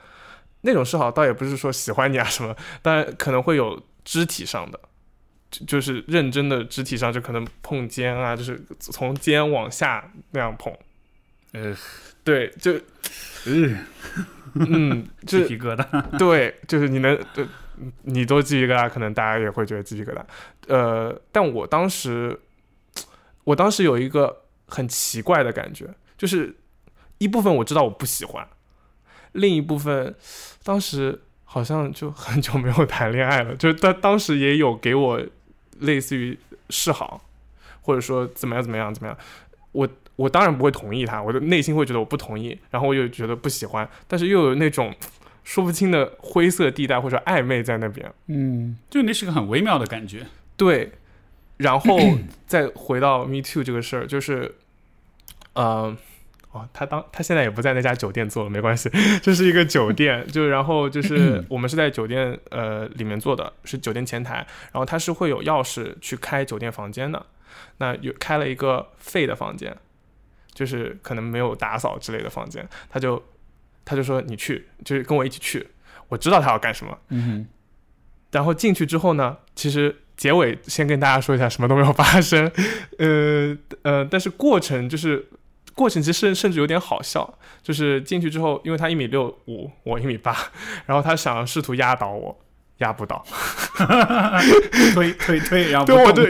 [0.62, 4.80] 那种示好倒也不是说喜欢你啊什么，但可能会有肢体上的。
[5.52, 10.76] 就就是认真的肢体上，就可能碰肩啊，就是从肩往下那样碰。
[11.54, 11.76] 呃
[12.24, 13.78] 对，就呃，
[14.54, 16.18] 嗯，就鸡皮疙瘩。
[16.18, 17.45] 对，就是你能，对
[18.04, 20.22] 你都鸡皮疙瘩，可能大家也会觉得鸡皮疙瘩。
[20.68, 22.39] 呃，但我当时，
[23.45, 25.88] 我当时有一个很奇怪的感觉，
[26.18, 26.56] 就是
[27.18, 28.47] 一部分我知道我不喜欢，
[29.32, 30.14] 另一部分
[30.64, 35.20] 当时好像就很久没有谈恋爱了，就是他当时也有给我
[35.80, 36.38] 类似于
[36.70, 37.24] 示好，
[37.82, 39.18] 或者说怎么样怎么样怎么样，
[39.72, 39.89] 我
[40.20, 44.93] 我当然不会同意他，我的内心会觉得我不同意，然后我又觉得不喜欢，但是又有那种
[45.45, 48.11] 说不清的灰色地带或者暧昧在那边。
[48.28, 50.26] 嗯，就那是个很微妙的感觉。
[50.57, 50.91] 对，
[51.55, 51.97] 然后
[52.45, 54.55] 再回到 Me Too 这个事儿，就是，
[55.53, 55.95] 呃，
[56.51, 58.89] 哦，他当他现在也不在那家酒店做了，没关系，
[59.24, 67.26] 这是一个酒店， 就然后就是 我们是在酒店呃里面做的，是酒店前台，然后他是会有钥匙去开酒店房间的，
[67.78, 69.76] 那有开了一个废的房间，
[70.60, 73.24] 就是可能没有打扫之类的房间，他就
[73.86, 75.66] 他就说你去，就是跟我一起去，
[76.10, 77.47] 我知道他要干什么，嗯
[78.32, 82.51] 然后进去之后呢，其实结尾先跟大家说一下，什么都没有发生，
[82.97, 85.30] 呃呃，但是过程就是
[85.74, 90.36] 过程其实甚至有点好笑，就是进去之后，因为他一米六五，我一米八，
[90.86, 92.38] 然后他想要试图压倒我，
[92.80, 93.88] 压不倒， 哼，
[94.93, 96.30] 推推推，然后对我对，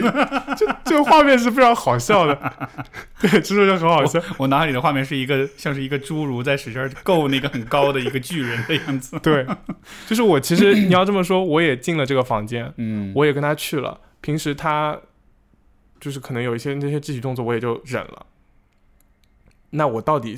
[0.56, 2.36] 这这个画面是非常好笑的，
[3.20, 9.18] 对，这就很好笑，我脑海里的画面是一个像是一个侏儒在使劲儿够那个很高的一个巨人的样子。
[9.20, 9.46] 对，
[10.06, 14.00] 就是我其实你要这么说，我也进了这个房间，嗯，我也跟他去了。
[14.20, 14.98] 平时他
[16.00, 18.26] 就是可能有一些那些肢体动作，我也就忍了。
[19.70, 20.36] 那我到底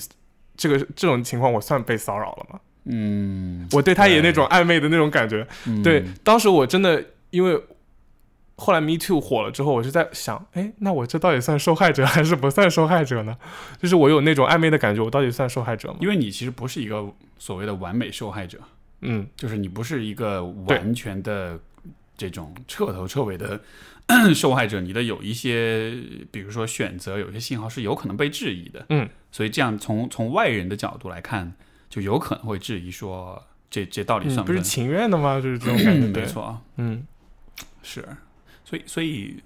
[0.56, 2.60] 这个这种情况，我算被骚扰了吗？
[2.84, 5.46] 嗯，我对他也那种暧昧的那种感觉。
[5.66, 7.60] 嗯对，当时我真的因为
[8.56, 13.36] 后来 Me Too 火了之后，我就在想，哎，那我这到底算受害者还是不算受害者呢？
[13.80, 15.96] 就是我有那种暧昧的感觉，我到底算受害者吗？
[16.00, 17.04] 因为你其实不是一个
[17.38, 18.58] 所谓的完美受害者，
[19.00, 21.58] 嗯，就是你不是一个完全的
[22.16, 23.60] 这种彻头彻尾的
[24.34, 25.94] 受害者，你的有一些，
[26.30, 31.52] 比如说选择，有些信号是有可能被质疑的，嗯，所以这样从从外人的角度来看，
[31.92, 34.62] 就有可能会质疑说，这这到底算嗯不是？
[34.62, 35.38] 情愿的吗？
[35.38, 37.06] 就是这种 感觉，没，错，嗯
[37.82, 38.08] 是，
[38.64, 39.42] 所以所以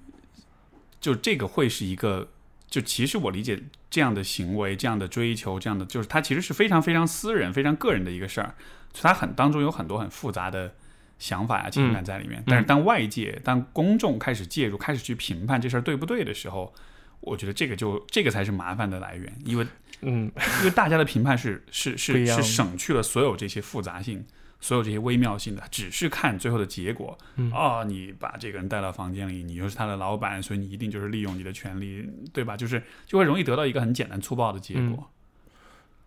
[1.00, 2.28] 就这个会是一个，
[2.70, 8.54] 就其实我理解这样的行为、这样的追求、这样的，就是它其实是非常非常私人、非常个人的一个事儿，
[8.94, 10.72] 所以它很当中有很多很复杂的
[11.18, 12.40] 想法呀、情感在里面。
[12.46, 16.72] 但是当外界、当公众开始介入、开始去评判这事儿对不对的时候，
[17.18, 19.66] 我觉得这个就这个才是麻烦的来源，因为
[20.02, 24.24] 嗯因为大家的评判是是是是省去了所有这些复杂性，
[24.60, 27.16] 所有这些微妙性的，只是看最后的结果。
[27.36, 32.56] 嗯哦，你把这个人带到房间里，你又是他的老板，所以你一定就是利用你的权利，对吧？
[32.56, 35.10] 就是就会容易得到一个很简单粗暴的结果。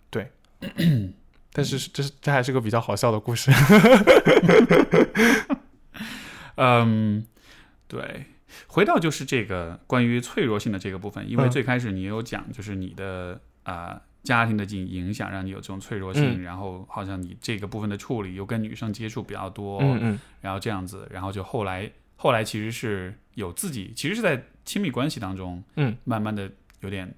[0.09, 0.31] 对
[1.51, 3.51] 但是这是这还是个比较好笑的故事，
[6.55, 7.25] 嗯，
[7.87, 8.25] 对。
[8.67, 13.39] 回到就是这个关于脆弱性的这个部分，因为嗯最开始你有讲，就是你的
[13.69, 26.51] 啊、家庭的影影响让你有这种脆弱性，嗯然后好像你这个部分的处理又跟女生接触比较多，嗯嗯然后这样子，然后就后来后来其实是有自己，其实是在亲密关系当中，嗯，慢慢的
[26.81, 27.13] 有点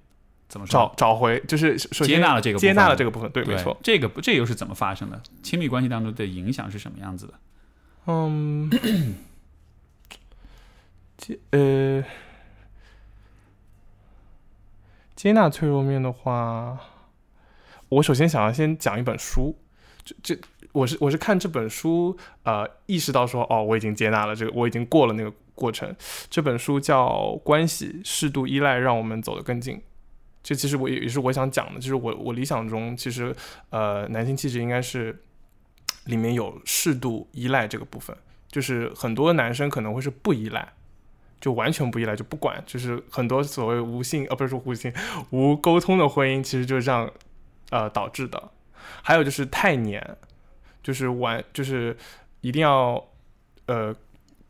[0.48, 5.20] 怎么说找找回就是接纳了这个接纳了这个部分，对，对没错，这个这又是怎么发生的？
[5.42, 7.34] 亲密关系当中的影响是什么样子的？
[8.06, 8.70] 嗯，
[11.16, 12.04] 接呃
[15.22, 16.76] 接纳脆弱面的话，
[17.88, 19.56] 我首先想要先讲一本书，
[20.02, 20.36] 这这
[20.72, 25.94] 我是我是看这本书呃意识到说哦我已经接纳了这个我已经过了那个过程。
[26.28, 27.06] 这本书叫
[27.44, 29.76] 《关系适度依赖让我们走得更近》。
[30.42, 33.32] 这其实我也也是我想讲的，就是我我理想中其实
[33.70, 35.16] 呃男性气质应该是
[36.06, 38.16] 里面有适度依赖这个部分。
[38.50, 40.72] 就是很多男生可能会是不依赖，
[41.42, 44.90] 就完全不依赖，就不管，就是很多所谓无性呃不是说无性
[45.30, 47.10] 无沟通的婚姻，其实就是这样
[47.70, 48.40] 呃导致的。
[49.02, 50.16] 还有就是太黏，
[50.84, 51.96] 就是完就是
[52.42, 53.04] 一定要
[53.66, 53.92] 呃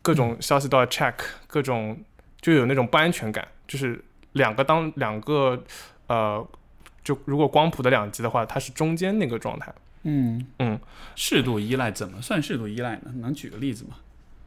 [0.02, 1.14] 各种消息都要 check，
[1.46, 1.98] 各种
[2.42, 5.64] 就有那种不安全感，就是两个当两个
[6.08, 6.46] 呃
[7.02, 9.74] 就如果光谱的两极的话，它是中间那个状态。
[10.02, 10.78] 嗯嗯，
[11.14, 13.12] 适度依赖怎么算适度依赖呢？
[13.16, 13.96] 能举个例子吗？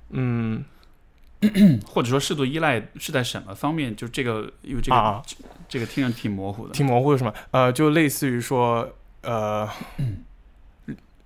[0.09, 0.63] 嗯
[1.87, 3.95] 或者说适度依赖是在什么方面？
[3.95, 5.21] 就这个，因为这个、啊
[5.67, 6.73] 这个听着挺模糊的。
[6.73, 7.33] 挺模糊的是吗？
[7.51, 8.87] 呃，就类似于说，
[9.21, 9.67] 呃，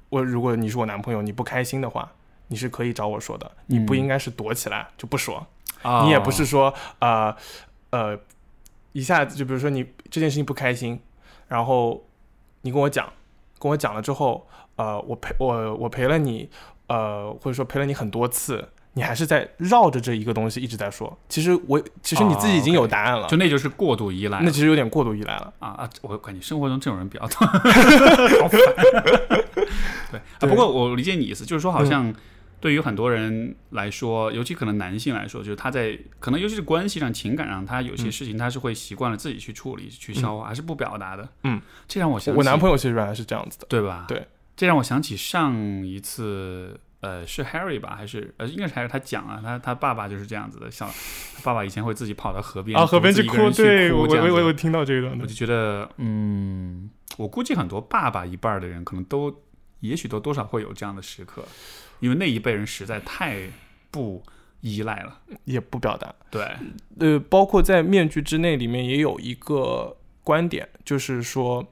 [0.09, 2.09] 我如果你是我男朋友，你不开心的话，
[2.47, 5.45] 你是可以找我说的，你不嗯应该是躲起来就不说。
[5.82, 7.36] 啊你也不是说，呃
[7.91, 8.17] 呃，
[8.93, 10.99] 一下子就比如说你这件事情不开心，
[11.47, 12.05] 然后
[12.61, 13.11] 你跟我讲，
[13.59, 14.47] 跟我讲了之后，
[14.78, 16.49] 呃，我陪我我陪了你，
[16.88, 18.70] 呃，或者说陪了你很多次。
[19.00, 24.41] 你还是在绕着这一个东西一直在说，其实我其实你自己已经有答案了，就那就是过度依赖。
[24.41, 25.54] 那其实有点过度依赖了。
[25.60, 25.89] 啊啊！
[26.02, 27.47] 我感觉生活中这种人比较多，
[28.41, 28.60] 好烦。
[30.12, 32.14] 对啊，不过我理解你意思，就是说，好像
[32.60, 41.28] 对于很多人来说，尤其可能男性来说，就是他在可能尤其是关系上、情感上，他有些嗯事情他是会习惯了自己去处理、去消化，还是不表达的。
[41.43, 43.66] 嗯，这让我想起我男朋友其实原来是这样子的。
[43.70, 44.06] 对吧？
[44.08, 44.28] 对，
[44.58, 50.89] 这让我想起上一次，呃，是 Harry 吧，还是呃，应该是 Harry，他讲啊，他他爸爸就是这样子的，像
[51.36, 59.34] 他爸爸以前会自己跑到河边啊，河边去哭，对我我我我听到这一段我就，觉得，嗯，我估计很多爸爸一辈的人，可能都，
[59.80, 61.45] 也许都多少会有这样的时刻，
[62.00, 63.39] 因为那一辈人实在太
[63.91, 64.22] 不
[64.62, 65.20] 依赖了。
[65.45, 66.14] 也不表达。
[66.30, 66.45] 对，
[67.00, 71.66] 呃，包括在《面具之内》里面也有一个观点，就是说，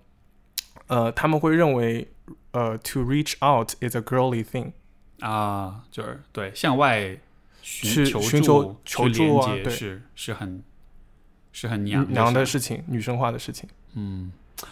[0.87, 2.07] 呃，他们会认为，
[2.51, 4.71] 呃，to reach out is a girly thing，
[5.19, 7.17] 啊，就是对向外
[7.61, 10.63] 寻去求寻求连接助啊对是是很
[11.51, 13.67] 是很娘娘的事事情，女生化的事情。
[13.93, 14.31] 嗯，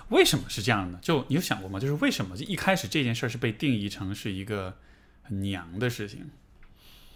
[0.09, 0.99] 为什么是这样呢？
[1.01, 1.79] 就你有想过吗？
[1.79, 4.77] 就是为什么一开始这件事儿是被定义成是一个
[5.23, 6.29] 很娘的事情？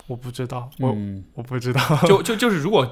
[0.07, 1.79] 我不知道，我、嗯，我不知道。
[2.07, 2.91] 就就就是如果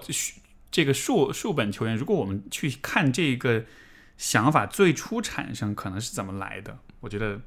[0.70, 3.66] 这个数数本球员，如果我们去看这个
[4.18, 7.42] 想法最初产生可能是怎么来的，我觉得，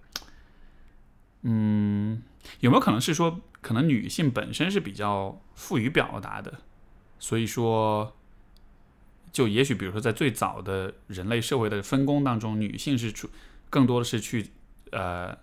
[1.43, 2.23] 嗯，
[2.61, 6.61] 有没有可能是说，可能女性本身是比较富于表达的，
[7.19, 8.15] 所以说，
[9.33, 13.29] 就也许比如说在最早的人类社会的分工当中，女性是出
[13.69, 14.51] 更多的是去
[14.93, 15.39] 呃。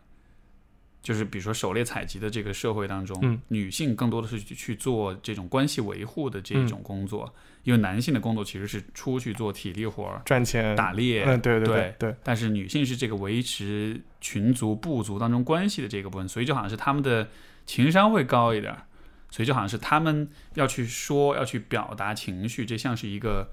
[1.08, 7.34] 就是比如说狩猎采集的这个社会当中，嗯女性更多的是去去做这种关系维护的这嗯种工作，
[7.64, 17.30] 因为男性的工作其实是出去做体力活儿、赚钱打猎，嗯，对对对对，但是女性是这个维持群族部族当中关系的这个部分，所以就好像是他们的
[17.66, 18.84] 情商会高一点儿，
[19.32, 23.49] 所以就好像是他们要去说、要去表达情绪，这像是一个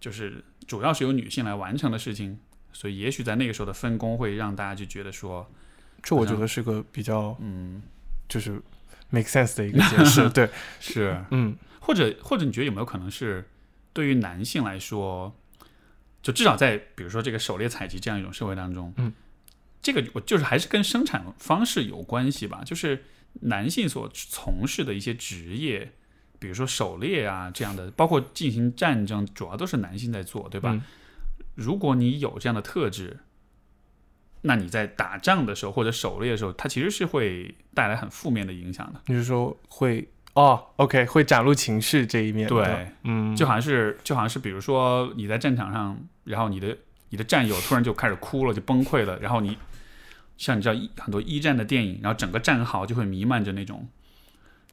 [0.00, 2.40] 就是主要是由女性来完成的事情，
[2.72, 5.48] 所以也许在那个时候的分工会让大家就觉得说，
[6.08, 7.82] 这我觉得是个比较嗯，
[8.28, 8.60] 就是
[9.10, 10.48] make sense 的一个解释， 对，
[10.80, 11.56] 是，嗯。
[11.80, 13.48] 或者或者你觉得有没有可能是
[13.94, 15.34] 对于男性来说，
[16.22, 19.12] 就至少在比如说这个狩猎采集这样一种社会当中，嗯，
[19.80, 23.04] 这个我就是还是跟生产方式有关系吧，就是
[23.40, 25.92] 男性所从事的一些职业，
[26.38, 30.72] 比如说狩猎啊这样的，包括进行战争，主要都是男性在做，对吧？
[30.74, 30.82] 嗯。
[31.54, 33.18] 如果你有这样的特质，
[34.42, 39.00] 那你在打仗的时候或者狩猎的时候，它其实是会带来很负面的影响的。
[39.06, 46.76] 你是说会哦，OK，会展露情绪这一面，对，嗯，就好像是就好像是比如说你在战场上，然后你的
[47.10, 49.56] 你的战友突然就开始哭了，就崩溃了，然后你
[50.36, 53.88] 像你知道一很多一战的电影，然后整个战壕就会弥漫着那种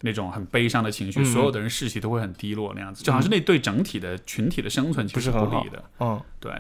[0.01, 1.25] 那种很悲伤的情绪，嗯。
[1.25, 6.53] 所有的人士气都会很低落那样子，就好像是那对整体的群体的生存其实不利的，嗯，对，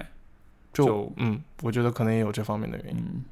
[0.75, 3.23] 就就嗯，我觉得可能也有这方面的原因，嗯。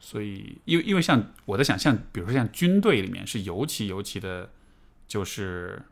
[0.00, 4.50] 所以，因为因为像我在想，像比如说像军队里面是尤其尤其的，
[5.06, 5.82] 就是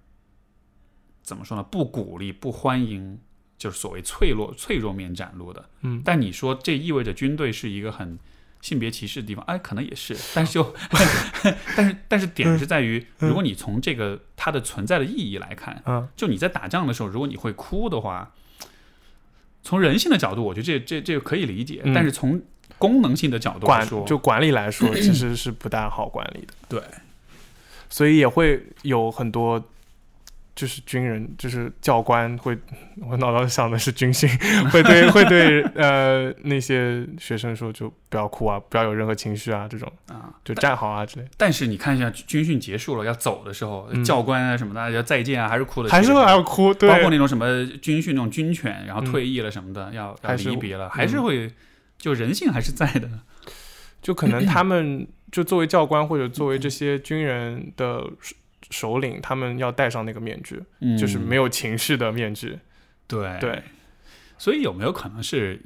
[1.22, 1.62] 怎么说呢？
[1.62, 3.18] 不鼓励、不欢迎，
[3.58, 5.68] 就是所谓脆弱脆弱面展露的。
[5.82, 8.18] 嗯但你说这意味着军队是一个很
[8.62, 9.44] 性别歧视的地方？
[9.44, 10.74] 哎，可能也是， 但是就
[11.76, 18.32] 但是但是点是在于，如果你从这个它的存在的意义来看，嗯就你在打仗的时候，如果你会哭的话，
[19.66, 22.40] 从人性的角度，我觉得这这这个可以理解，嗯但是从
[22.78, 26.80] 功能性的角度来管说，就管理来说，其 实是不大好管理的，对，
[27.90, 29.62] 所以也会有很多。
[30.56, 32.56] 就是军人，就是教官会，
[33.06, 34.26] 我脑袋想的是军训，
[34.72, 44.02] 会对会对呃那些学生说，就不要哭啊，不要有任何情绪啊，这种啊，就站好啊之类，但是你看一下军训结束了要走的时候，嗯。
[44.02, 49.12] 教官啊什么的要再见啊，还是哭的，还是会还要哭，对，包括那种什么军训那种军犬，然后嗯。
[49.12, 50.90] 退役了什么的，要要离别了，嗯。
[50.90, 51.52] 还是会，
[51.98, 53.08] 就人性还是在的。
[54.00, 58.08] 就可能他们就作为教官或者作为这些军人的
[58.70, 62.58] 首首领，他们要戴上那个面具，嗯就是没有情绪的面具。
[63.06, 63.62] 对对，
[64.38, 65.60] 所以有没有可能是，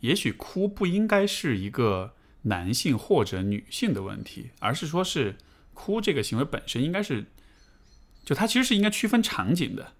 [0.00, 5.36] 也许哭不应该是一个男性或者女性的问题，而是说是
[5.74, 7.24] 哭这个行为本身应该是，
[8.24, 9.92] 就它其实是应该区分场景的。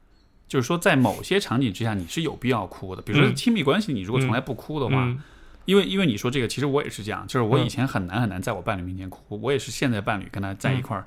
[0.46, 3.02] 就是说，在某些场景之下，你是有必要哭的。
[3.02, 5.22] 比如说嗯亲密关系，你如果从来不哭的话，嗯
[5.64, 11.06] 因为因为你说这个，其实我也是这样，就是我嗯以前很难很难在我伴侣面前哭，我也是现在伴侣跟他在一块儿，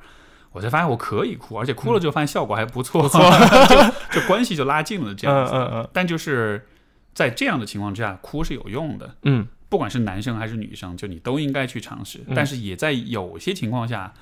[0.53, 5.51] 我才发现我可以哭，而且哭了之后发现效果还不错， 就就关系就拉近了这样子。
[5.53, 6.65] 嗯嗯嗯但就是
[7.13, 12.19] 在这样的情况之下，哭是有用的，嗯不管是男生还是女生，就你都应该去尝试。
[12.27, 14.13] 嗯但是也在有些情况下，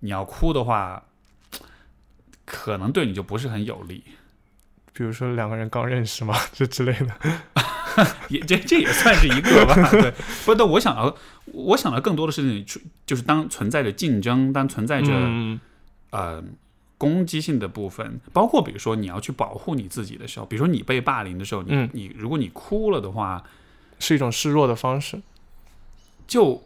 [0.00, 1.02] 你要哭的话，
[2.44, 4.04] 可能对你就不是很有利。
[4.94, 7.08] 比如说两个人刚认识嘛，这之类的。
[8.28, 10.12] 也这这也算是一个吧，对。
[10.46, 11.14] 不，但我想到，
[11.46, 12.64] 我想到更多的是，
[13.04, 15.60] 就是当存在着竞争，当存在着、嗯
[16.12, 16.42] 呃
[16.96, 23.42] 攻击性的部分，包括比如说你要去保护你自己的时候，比如说你被霸凌的时候，你、嗯你如果你哭了的话，
[23.98, 25.20] 是一种示弱的方式，
[26.28, 26.62] 就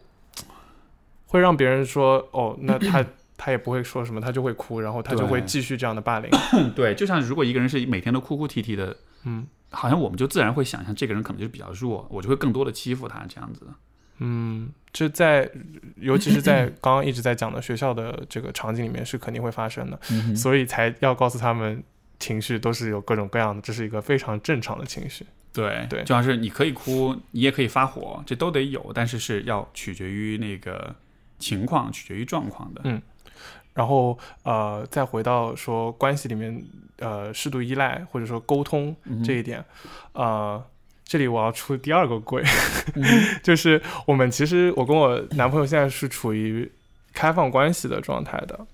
[1.25, 3.03] 会让别人说哦，那他
[3.35, 6.29] 他也不会说什么，他就会哭，然后他就会继续这样的霸凌。
[6.75, 13.67] 对，就像如果一个人是每天都哭哭啼啼的，嗯好像我们就自然会想象这个人可能就比较弱，我就会更多的欺负他这样子。
[14.19, 15.49] 嗯，这在
[15.95, 21.83] 尤其是在刚刚一直在讲的学校的这个场景里面是肯定会发生的，嗯所以才要告诉他们，
[22.19, 25.25] 情绪都是有各种各样的，这是一个非常正常的情绪。
[25.53, 30.95] 对对就像是你可以哭，你也可以发火，这都得有，但是是要取决于那个
[31.39, 32.81] 情况，取决于状况的。
[32.83, 33.01] 嗯
[33.73, 36.65] 然后呃，再回到说关系里面
[36.97, 39.63] 呃适度依赖或者说沟通嗯这一点，
[40.13, 40.63] 呃，
[41.07, 42.43] 这里我要出第二个柜，
[42.95, 43.03] 嗯
[43.41, 46.69] 就是我们其实我跟我男朋友现在是处于
[47.13, 48.67] 开放关系的状态的，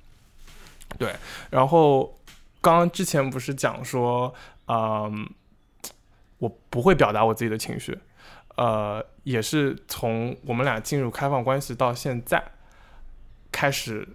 [0.97, 1.13] 对。
[1.51, 2.19] 然后
[2.59, 4.33] 刚刚之前不是讲说，
[4.65, 5.29] 嗯、
[6.39, 7.95] 我不会表达我自己的情绪，
[8.55, 12.43] 呃，也是从我们俩进入开放关系到现在
[13.51, 14.07] 开始，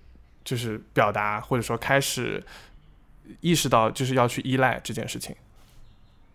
[0.43, 2.45] 就是表达或者说开始
[3.40, 5.36] 意识到就是要去依赖这件事情。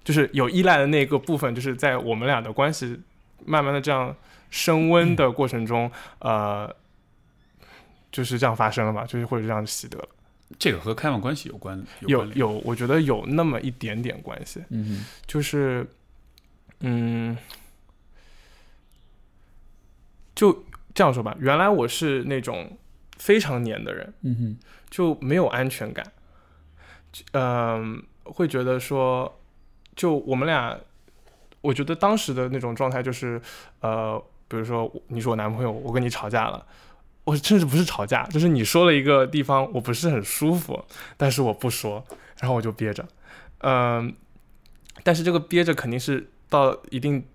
[0.03, 2.99] 就是有依赖的那个部分，就是在我们俩的关系
[3.45, 4.15] 慢慢的这样
[4.49, 6.73] 升温的过程中，呃，
[8.11, 10.09] 就是这样发生了吧，就是或者这样习得了，
[10.59, 15.87] 这个和开放关系有关，有有，我觉得有那么一点点关系，嗯就是，
[16.79, 17.37] 嗯，
[20.35, 22.77] 就这样说吧，原来我是那种
[23.17, 24.57] 非常黏的人，嗯哼。
[24.93, 26.05] 就没有安全感，
[27.31, 29.39] 嗯、会觉得说，
[29.95, 30.77] 就我们俩，
[31.61, 33.41] 我觉得当时的那种状态就是，
[33.81, 36.65] 呃，比如说你是我男朋友，我跟你吵架了。
[37.25, 40.83] 我甚至不是吵架，就是你说了一个地方我不是很舒服，
[41.15, 42.03] 但是我不说，
[42.41, 43.07] 然后我就憋着，
[43.59, 44.13] 嗯、
[45.03, 47.25] 但是这个憋着肯定是到一定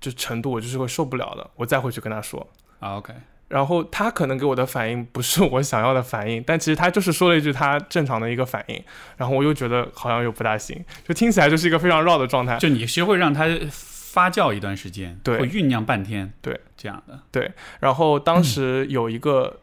[0.00, 2.46] 就程度，我就是会受不了的，我再回去跟他说，
[2.78, 3.12] 啊，OK，
[3.52, 8.82] 然后他可能给我的反应不是我想要的反应，但其实他就是说了一句他正常的一个反应，
[9.18, 12.56] 然后我又觉得好像又不大行，就听起来就是一个非常绕的状态。
[12.56, 15.38] 就你学会让它发酵一段时间，对。
[15.38, 17.52] 会酝酿半天，对，这样的，对。
[17.80, 19.60] 然后当时有一个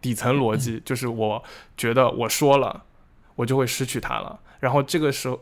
[0.00, 1.42] 底层逻辑，就是我
[1.76, 2.82] 觉得我说了，
[3.36, 5.40] 我就会失去他了，然后这个时候。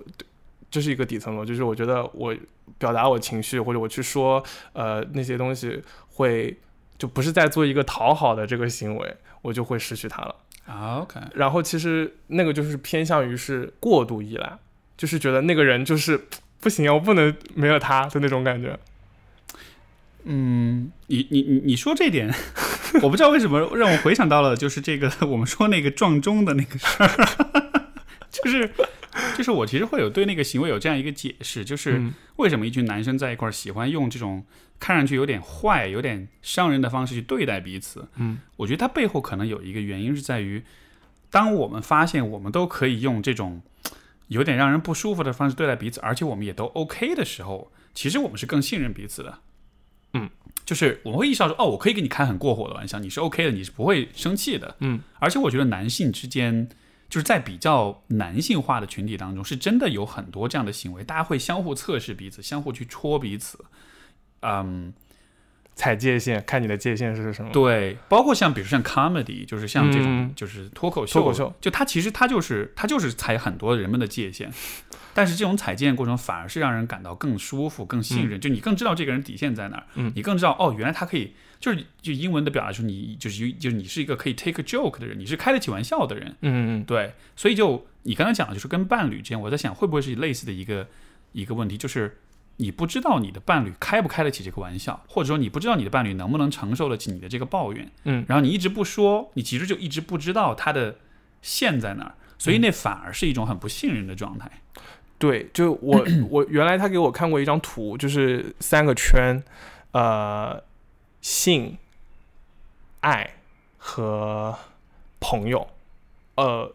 [0.72, 2.32] 这是一个底层逻辑，就是我觉得我
[2.78, 4.40] 表达我情绪或者我去说
[4.72, 6.56] 呃那些东西会
[7.00, 10.36] 就不是在做一个讨好的这个行为，我就会失去他了。
[10.66, 14.58] 啊，OK，然后其实那个就是偏向于是过度依赖，
[14.98, 16.26] 就是觉得那个人就是
[16.60, 18.78] 不行啊，我不能没有他的那种感觉。
[20.24, 22.30] 嗯，你你你你说这点，
[23.02, 27.08] 我不知道为什么让我回想到了，就是这个我们说那个撞钟的那个事儿，
[28.30, 28.70] 就是
[29.40, 34.44] 就是我其实会有对那个行为有这样一个解释，就是嗯为什么一群男生在一块儿喜欢用这种
[34.78, 38.06] 看上去有点坏、有点伤人的方式去对待彼此？
[38.16, 40.62] 嗯我觉得它背后可能有一个原因是在于，
[41.30, 43.62] 当我们发现我们都可以用这种
[44.28, 49.38] 有点让人不舒服的方式对待彼此，而且我们也都 OK 的时候，其实我们是更信任彼此的。
[50.12, 50.28] 嗯，
[50.66, 54.76] 就是我们会意识到说，哦，我可以跟你开很过火的玩笑，你是 OK 的，你是不会生气的。
[54.80, 56.68] 嗯，而且我觉得男性之间，
[57.10, 63.62] 就是在比较男性化的群体当中，是真的有很多这样的行为，大家会相互测试彼此，相互去戳彼此。
[64.42, 64.94] 嗯，
[65.74, 67.50] 踩界限，看你的界限是什么。
[67.52, 74.50] 对，包括像比如像 comedy，就是像这种、嗯就是脱口秀，脱口秀就它其实它就是它就是踩很多人们的界限，
[75.12, 90.88] 但是这种踩界限过程反而是让人感到更舒服、更信任，就你更知道这个人底线在哪儿，嗯你更知道哦，原来他可以，就是就英文的表达说你就是就是你是一个可以 take a joke 的人，你是开得起玩笑的人，嗯嗯对，所以就你刚才讲的就是跟伴侣之间，我在想会不会是类似的一个
[91.32, 92.18] 一个问题，就是
[92.56, 98.24] 你不知道你的伴侣开不开得起这个玩笑，或者说你不知道你的伴侣能不能承受得起你的这个抱怨，嗯。
[98.26, 100.96] 然后你一直不说，你其实就一直不知道他的
[101.42, 104.50] 线在哪儿，所以那反而是一种很不信任的状态。
[105.18, 109.42] 对，就我我原来他给我看过一张图，就是三个圈，
[109.92, 110.58] 呃，
[111.20, 111.76] 性、
[113.00, 113.34] 爱
[113.76, 114.58] 和
[115.20, 115.68] 朋友，
[116.36, 116.74] 呃，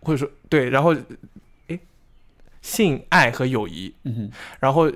[0.00, 0.94] 或者说对，然后
[1.66, 1.80] 诶，
[2.62, 4.90] 性、爱和友谊，嗯，然后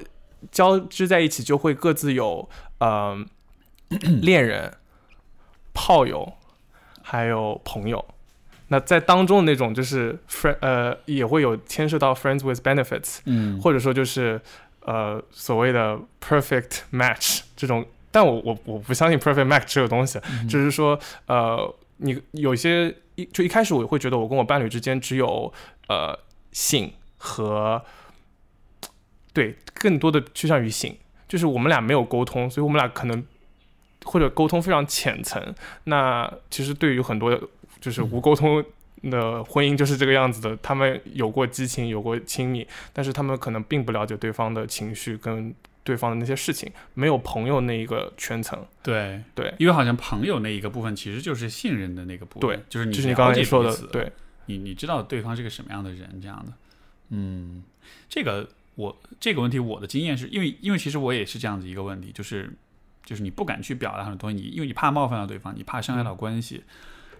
[0.52, 2.48] 交织在一起就会各自有
[2.78, 3.24] 呃
[4.22, 4.76] 恋人、
[5.72, 6.34] 炮友，
[7.02, 8.04] 还有朋友。
[8.68, 14.40] 那在当中的那种就是 friend 呃也会有牵涉到 friends with benefits，嗯，或者说就是
[14.80, 17.84] 呃所谓的 perfect match 这种。
[18.14, 20.46] 但我我我不相信 perfect match 这个东西，嗯。
[20.46, 20.96] 只是说
[21.26, 25.52] 呃你有些一就一开始我会觉得我跟我伴侣之间只有
[25.88, 26.16] 呃
[26.52, 27.82] 性和
[29.32, 30.96] 对更多的趋向于性，
[31.26, 33.24] 就是我们俩没有沟通，所以我们俩可能
[34.04, 35.52] 或者沟通非常浅层。
[35.84, 37.36] 那其实对于很多
[37.80, 38.64] 就是无沟通
[39.10, 45.52] 的婚姻就是这个样子的，他们有过激情，有过亲密，但是他们可能并不了解对方的情绪跟
[45.84, 48.66] 对方的那些事情，没有朋友那一个圈层。
[48.82, 54.10] 对对，因为好像朋友那一个部分其实就是信任的那个部分，对，就是你就是你刚说的，对，
[54.46, 56.52] 你你知道对方是个什么样的人，这样的，
[57.10, 57.62] 嗯，
[58.08, 62.50] 这个我这个问题我的经验是因为因为其实我也是这样子一个问题，就是
[63.04, 66.64] 就是你不敢去表达很多东西，你因为你怕冒犯到对方，你怕伤害到关系。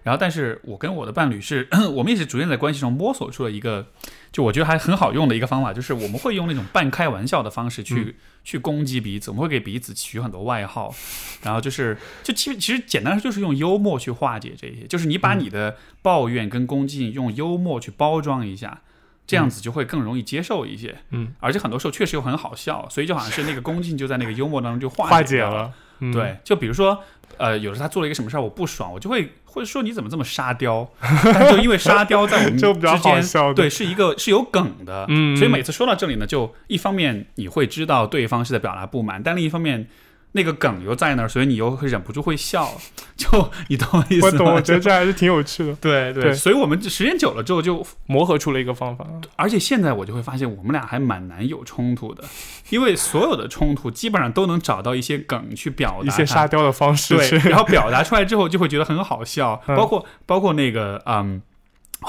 [0.05, 3.87] 然后，但是我跟我的伴侣是， 我们也是逐渐在关系中摸索出了一个，
[4.31, 8.13] 就我觉得还很好用的一个方法，就是我们会用那种半开玩笑的方式去、嗯
[8.45, 10.93] 去攻击彼此，我们会给彼此取很多外号，
[11.41, 18.83] 然后就是就其实其实简单说就是用幽默去化解这些，就是你把你的抱怨跟攻击用幽默去包装一下，
[19.25, 20.95] 这样子就会更容易接受一些。
[21.09, 25.51] 嗯，而且很多时候确实又很好笑，所以就好像是那个恭敬就在那个幽默当中就化化解了。
[25.51, 25.73] 了。
[26.01, 27.01] 嗯，对，就比如说，
[27.37, 30.87] 呃，有时候他做了一个什么事儿，我不爽，我就会会说你怎么这么沙雕？
[31.23, 33.23] 但就因为沙雕在我们 之间
[33.55, 35.35] 对，是一个是有梗的，嗯。
[35.35, 39.87] 所以每次说到这里呢，就一方面你会知道对方是在表达不满，但另一方面，
[40.35, 42.69] 那个梗又在那儿，所以你又会忍不住会笑，
[43.15, 44.31] 就你懂我意思吗？
[44.33, 46.33] 我懂，我觉得这还是挺有趣的， 对对对。
[46.33, 49.07] 所以我们时间久了之后就，磨合出了一个方法。
[49.37, 52.25] 而且现在我就会发现我们俩还蛮难有冲突的，
[52.69, 59.77] 因为所有的冲突基本上都能找到一些梗去表达一些沙雕的方式对，然后表达出来之后就会觉得很好笑， 嗯。
[59.77, 61.41] 包括包括那个嗯，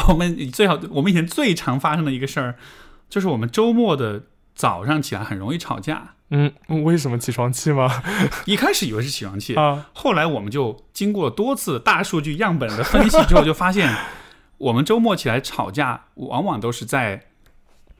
[0.08, 2.56] 我们最好我们以前最常发生的一个事儿，
[3.08, 4.22] 就是我们周末的
[4.56, 6.14] 早上起来很容易吵架。
[6.30, 6.52] 嗯，
[6.84, 8.02] 为什么起床气吗？
[8.46, 13.94] 一开始以为是起床气，啊，后来我们就经过多次大数据样本的分析之后，就发现
[14.58, 17.26] 我们周末起来吵架，往往都是在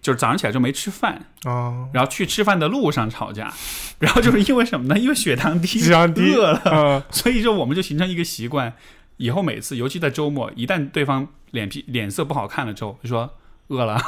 [0.00, 3.52] 就是早上起来就没吃饭，啊，然后去吃饭的路上吵架，
[4.00, 4.98] 然后就是因为什么呢？
[5.00, 8.72] 因为血糖低，血糖低饿了，嗯，所以说我们就形成一个习惯，
[9.18, 13.30] 以后每次，尤其在周末，一旦对方脸皮脸色不好看了之后，就说
[13.68, 14.01] 饿了，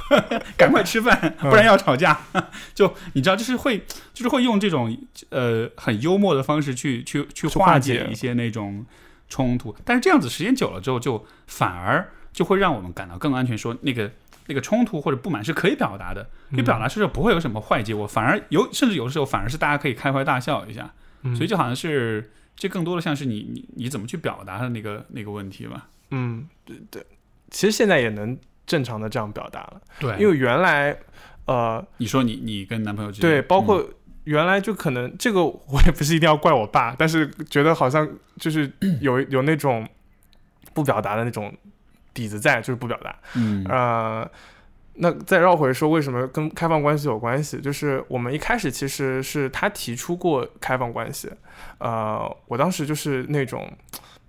[0.56, 2.18] 赶快吃饭，不然要吵架。
[2.74, 4.96] 就你知道，就是会，就是会用这种
[5.30, 8.84] 呃很幽默的方式去去去去化化解解一些那种
[9.28, 9.74] 冲突。
[9.84, 14.10] 但是这样子时间久了之后，就反而就会让我们感到更安全，说那个。
[14.50, 20.90] 那个冲突或者不满是可以表达的，因为表达出来不会有什么坏结果，反而有，甚至有的时候反而是大家可以开怀大笑一下。
[21.20, 25.86] 嗯所以就好像是这更多的像是你你你怎么去表达的那个那个问题吧。
[26.12, 27.04] 嗯，对对，
[27.50, 30.16] 其实现在也能正常的这样表达了，对。
[30.18, 30.96] 因为原来，
[31.46, 33.28] 呃，你说你你跟男朋友之间。
[33.28, 33.64] 对，包嗯。
[33.64, 33.88] 括
[34.24, 38.70] 原来就可能这个我也不是一定要怪我爸，但是觉得好像就是
[39.00, 39.88] 有 有那种
[40.74, 41.52] 不表达的那种
[42.12, 43.16] 底子在，就是不表达。
[43.34, 43.64] 嗯。
[43.70, 44.30] 呃，
[45.00, 47.58] 那再绕回说，为什么跟开放关系有关系？
[47.60, 51.30] 就是我们一开始其实是他提出过开放关系，
[51.78, 53.66] 呃，我当时就是那种，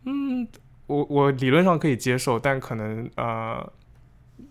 [0.06, 0.48] 嗯，
[0.88, 3.70] 我我理论上可以接受，但可能呃，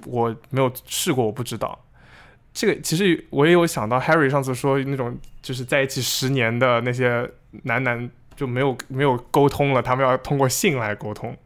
[0.08, 1.78] 我没有试过，我不知道。
[2.52, 7.30] 这个其实我也有想到，Harry 上次说那种就是在一起十年的那些
[7.62, 11.36] 男男就没有没有沟通了，他们要通过性来沟通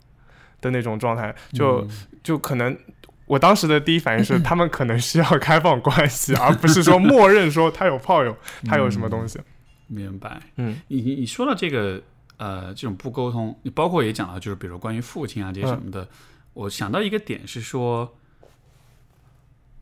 [0.60, 1.80] 的那种状态，就。
[1.80, 1.88] 嗯
[2.22, 2.78] 就可能
[3.26, 9.40] 我当时的第一反应是， 他们可能需要开放关系，而不是说默认说他有炮友， 他有什么东西。
[9.88, 10.40] 明白。
[10.56, 12.00] 嗯你你你说到这个
[12.36, 16.06] 呃这种不沟通，你包括也讲到就是比如关于父亲啊这些什么的，
[16.52, 18.16] 我想到一个点是说，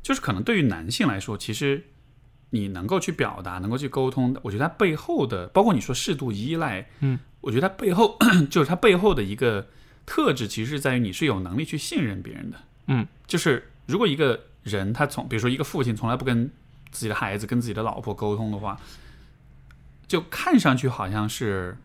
[0.02, 1.84] 就是可能对于男性来说，其实
[2.50, 8.18] 你能够去表达，能够去沟通，我觉得它背后的，包括你说适度依赖，嗯，我觉得它背后
[8.50, 9.68] 就是它背后的一个
[10.06, 12.56] 特质，其实是在于你是有能力去信任别人的，
[12.86, 16.50] 嗯，就是如果一个人他从比如说一个父亲从来不跟
[16.90, 18.80] 自己的孩子、跟自己的老婆沟通的话，
[20.08, 21.76] 就看上去好像是，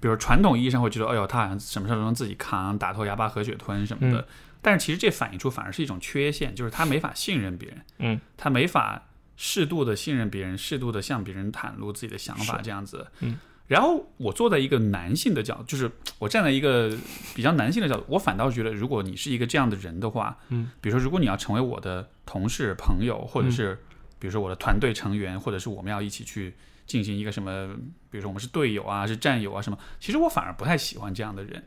[0.00, 4.20] 比如传统意义上会觉得，哎呦，他好像什么事儿都能自己扛，打头牙巴喝血吞什么的。
[4.20, 4.24] 嗯
[4.64, 13.06] 但是其实这反映出反而是一种缺陷，就是他没法信任别人，嗯，他没法适度的信任别人，适度的向别人袒露自己的想法，这样子。
[13.20, 13.36] 嗯，
[13.68, 16.96] 然后我坐在一个男性的角度，就是我站在一个
[17.34, 23.52] 比较男性的角度，我反倒觉得，如果你是一个这样的人的话，嗯，比如说如果你要成为我的同事、朋友，或者嗯。
[23.52, 23.78] 是
[24.16, 26.54] 比如说我的团队成员，或者是我们要一起去
[26.86, 27.68] 进行一个什么，
[28.10, 31.62] 比如说我们是队友啊，是战友啊什么，其实我反而不太喜欢这样的人，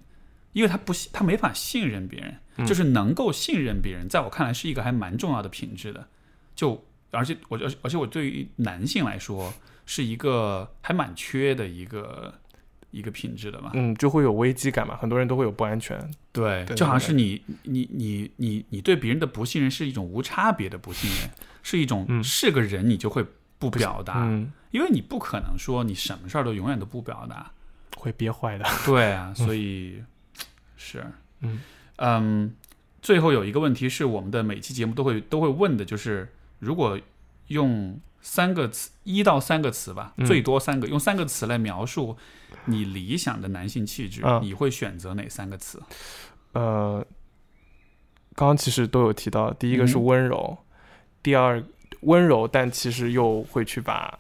[0.58, 6.08] 因为他不信他没法信任别人，嗯就是能够信任别人，在我看来是一个还蛮重要的品质的。
[6.56, 9.54] 就而且我而且而且我对于男性来说
[9.86, 12.34] 是一个还蛮缺的一个
[12.90, 13.70] 一个品质的嘛。
[13.76, 15.96] 嗯，就会有危机感嘛，很多人都会有不安全。
[16.32, 21.30] 对，就好像是你你你你你对别人的不信任是一种无差别的不信任，
[21.62, 23.24] 是一种嗯是个人你就会
[23.60, 27.52] 不表达，嗯，因为你不可能说你什么事儿都永远都不表达。
[27.96, 28.66] 会憋坏的。
[28.86, 30.04] 对啊，所以、
[30.78, 31.06] 是，
[31.42, 31.60] 嗯。
[31.98, 32.56] 嗯，
[33.02, 37.00] 最后有一个问题是我们的每期节目都会都会问的，就是如果
[37.48, 40.26] 用三个词，一到三个词吧，嗯。
[40.26, 42.16] 最多三个，用三个词来描述
[42.66, 45.82] 你理想的男性气质，嗯你会选择哪三个词？
[46.54, 47.06] 呃，
[48.36, 50.06] 刚刚其实都有提到，第一个是嗯。
[50.06, 50.58] 温柔，
[51.24, 51.64] 第二
[52.02, 54.20] 温柔，但其实又会去把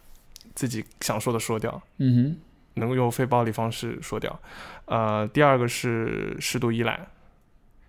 [0.56, 2.38] 自己想说的说掉，嗯
[2.78, 4.40] 能够用非暴力方式说掉。
[4.86, 7.08] 呃，第二个是适度依赖，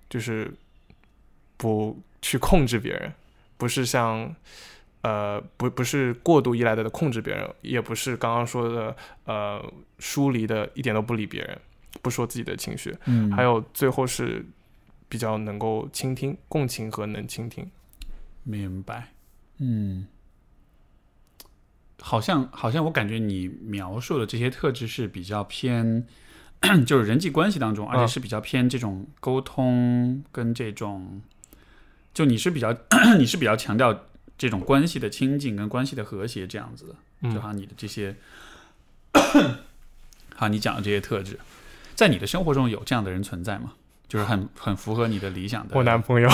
[0.09, 0.53] 就是
[1.57, 3.13] 不去控制别人，
[3.57, 4.35] 不是像
[5.03, 11.59] 呃不不是过度依赖的控制别人，也不是刚刚说的呃疏离的一点都不理别人，
[12.03, 12.97] 不说自己的情绪。
[13.07, 14.45] 嗯，还有最后是
[15.09, 17.71] 比较能够倾听、共情和能倾听。
[18.43, 19.09] 明白，
[19.59, 20.07] 嗯，
[22.01, 26.07] 好像好像我感觉你描述的这些特质是比较偏，
[26.87, 31.21] 就是人际关系当中，而且嗯是比较偏这种沟通跟这种，
[32.15, 32.75] 就你是比较
[33.19, 34.07] 你是比较强调
[34.37, 36.93] 这种关系的亲近跟关系的和谐这样子的，
[37.31, 38.17] 就嗯好像你的这些
[40.37, 41.39] 好，你讲的这些特质，
[41.97, 43.73] 在你的生活中有这样的人存在吗？
[44.09, 45.77] 就是很 很符合你的理想的。
[45.77, 46.29] 我男朋友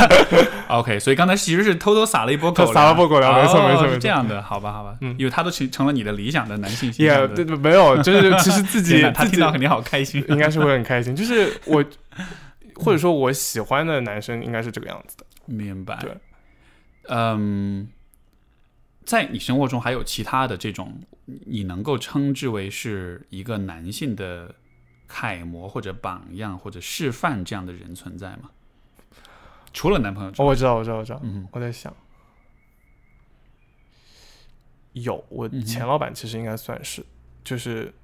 [0.68, 7.28] OK，所以刚才其实是偷偷撒了一波狗粮， 撒了波狗粮没错哦没错是这样的，好吧好吧，嗯因为他都成成了你的理想的男性形也象的。
[7.34, 10.24] 对对没有，就是其实自己他听到肯定好开心。
[10.28, 11.84] 应该是会很开心，就是我
[12.74, 15.24] 或者说我喜欢的男生应该是这个样子的。
[15.46, 15.96] 明白。
[16.00, 16.10] 对，
[17.08, 17.86] 嗯，
[19.04, 21.00] 在你生活中还有其他的这种
[21.46, 24.54] 你能够称之为是一个男性的
[25.14, 28.50] 楷模或者榜样或者示范这样的人存在吗？
[29.72, 31.20] 除了男朋友之哦，外，我知道，我知道，我知道。
[31.22, 31.94] 嗯我在想，
[34.94, 37.04] 有我嗯哼前老板其实应该算是，
[37.44, 37.94] 就是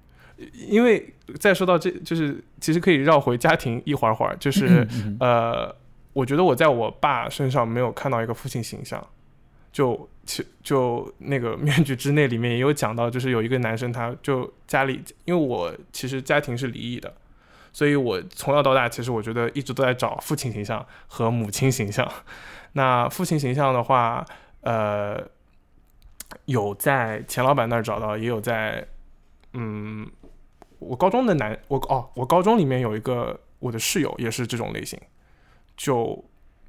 [0.52, 5.76] 因为再说到这，就是其实可以绕回家庭一会儿会儿，就 是嗯呃，
[6.12, 9.04] 我觉得我在我爸身上没有看到一个父亲形象。
[9.72, 17.12] 就其 就那个《面具之内》里面也有讲到，就是有一个男生，他就家里，因为我其实家庭是离异的，
[17.72, 22.08] 所以我从小到大，其实我觉得一直都在找父亲形象和母亲形象。
[22.74, 24.24] 那父亲形象的话，
[24.60, 25.20] 呃，
[26.44, 28.86] 有在钱老板那儿找到，也有在，
[29.54, 30.08] 嗯，
[30.78, 34.96] 我高中的男，我哦，我高中里面有一个我的室友也是这种类型，
[35.76, 36.24] 就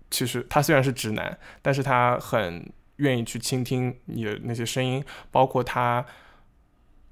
[0.09, 2.67] 其实他虽然是直男，但是他很
[3.01, 6.05] 愿意去倾听你的那些声音，包括他，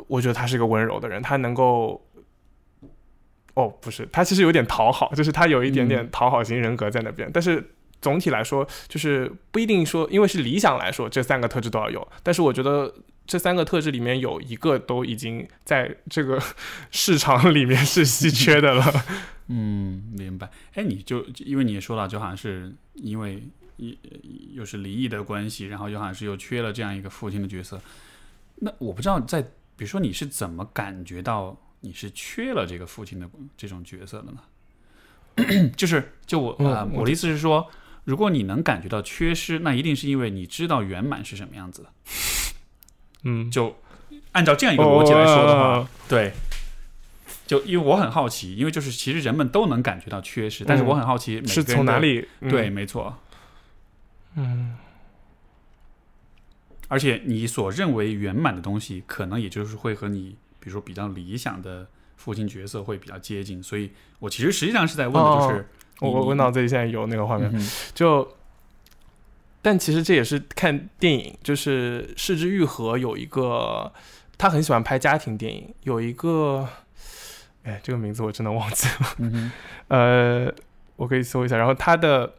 [0.07, 2.05] 我觉得他是一个温柔的人，他能够。
[3.55, 12.07] 哦，不是，他其实有点讨好，就是他有一点点讨好型人格在那边，但是总体来说，就是不一定说，因为是理想来说，这三个特质都要有。
[12.23, 12.93] 但是我觉得
[13.25, 16.41] 这三个特质里面有一个都已经在这个
[16.89, 18.85] 市场里面是稀缺的了。
[19.47, 20.49] 嗯，明白。
[20.75, 23.43] 哎，你就因为你也说了，就好像是因为
[23.79, 27.79] 一又是离异的关系，然后又好像是又缺了这样一个父亲的角色。
[28.55, 35.71] 那我不知道在，比如说你是怎么感觉到你是缺了这个父亲的这种角色的呢？
[35.77, 37.71] 就是就我啊、嗯我的意思是说，
[38.03, 41.89] 如果你能感觉到缺失，那一定是因为你知道圆满是什么样子的。
[43.23, 43.77] 嗯，就
[44.33, 46.33] 按照这样一个逻辑来说的话，哦对，
[47.47, 51.99] 就因为我很好奇，因为就是其实人们都能感觉到缺失，但是我很好奇每个人是从哪？
[51.99, 52.27] 里？
[52.41, 53.17] 嗯对，，没错。
[54.35, 54.75] 嗯，
[56.87, 63.61] 而且你所认为圆满的东西，可能也就是会和你，比如说比较理想的父亲角色会比较接近。
[63.61, 65.67] 所以我其实实际上是在问的就是，
[65.99, 68.35] 我我我脑子里现在有那个画面，嗯就，
[69.61, 73.91] 但其实这也是看电影，就是柿之愈合有一个，
[74.37, 76.69] 他很喜欢拍家庭电影，有一个，
[77.63, 79.51] 哎，这个名字我真的忘记了，嗯，
[79.89, 80.53] 呃，
[80.95, 82.35] 我可以搜一下，然后他的。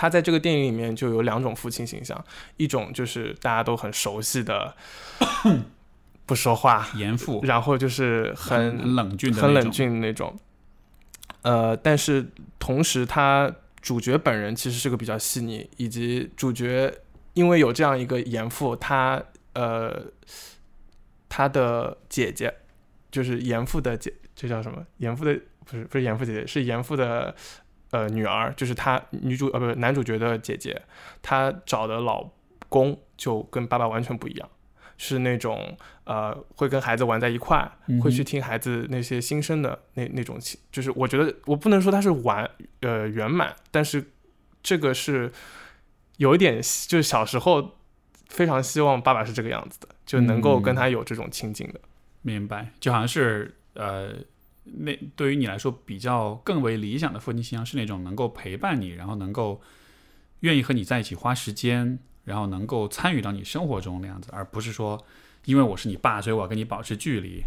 [0.00, 2.24] 他在这个电影里面就有两种父亲形象，
[2.56, 4.74] 一种就是大家都很熟悉的，
[6.24, 9.70] 不说话，严父，然后就是很很冷峻的，很冷。
[9.70, 10.34] 峻那种。
[11.42, 12.26] 呃，但是
[12.58, 16.90] 同时，他主角本人其实是个比较细腻，以及主角
[17.34, 19.22] 因为有这样一个严父，他
[19.52, 20.02] 呃，
[21.28, 22.50] 他的姐姐
[23.10, 24.82] 就是严父的姐，这叫什么？
[24.96, 27.36] 严父的不是不是严父姐姐，是严父的
[27.90, 30.82] 呃女儿，就是他女主呃不是男主角的姐姐，
[31.22, 32.30] 她找的老
[32.68, 34.48] 公就跟爸爸完全不一样。
[35.02, 37.66] 是那种呃，会跟孩子玩在一块，
[38.02, 42.46] 会去听孩子那些心声的那那种情，就是我觉得我不能说他是完
[42.80, 44.10] 呃圆满，但是
[44.62, 45.32] 这个是
[46.18, 47.78] 有一点就是小时候
[48.28, 51.80] 非常希望爸爸是这个样子的，就能够跟他有这种亲近的。
[52.20, 54.12] 明白，就好像是呃，
[54.64, 59.60] 那对于你来说比较更为理想的父亲形象是那种能够陪伴你，然后能够
[60.40, 65.02] 愿意和你在一起花时间，然后能够参与到你生活中那样子，而不是说
[65.44, 67.42] 因为我是你爸，所以我要跟你保持距离。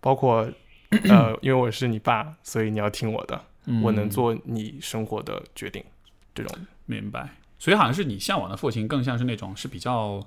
[0.00, 0.48] 包括
[1.10, 3.44] 呃，因为我是你爸，所以你要听我的，
[3.82, 5.84] 我能嗯做你生活的决定。
[6.34, 6.56] 这种
[6.86, 10.24] 明白，所以好像是你向往的父亲，更像是那种是比较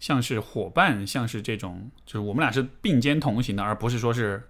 [0.00, 4.42] 像是伙伴，像是这种，就是我们俩是并肩同行的，而不是说是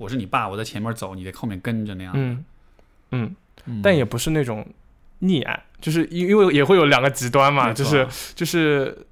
[0.00, 2.14] 我是你爸，我在前面走，你在后面跟着那样。
[2.16, 2.42] 嗯
[3.10, 3.36] 嗯，
[3.66, 4.66] 嗯但也不是那种
[5.20, 9.06] 溺爱，就是因因为也会有两个极端嘛，就是就是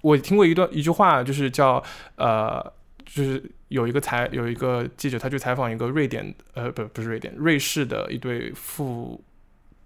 [0.00, 1.82] 我听过一段一句话，就是叫
[2.14, 2.72] 呃，
[3.04, 9.20] 就是有一个采有一个记者，他去采访一个瑞典呃不不是瑞典瑞士的一对父。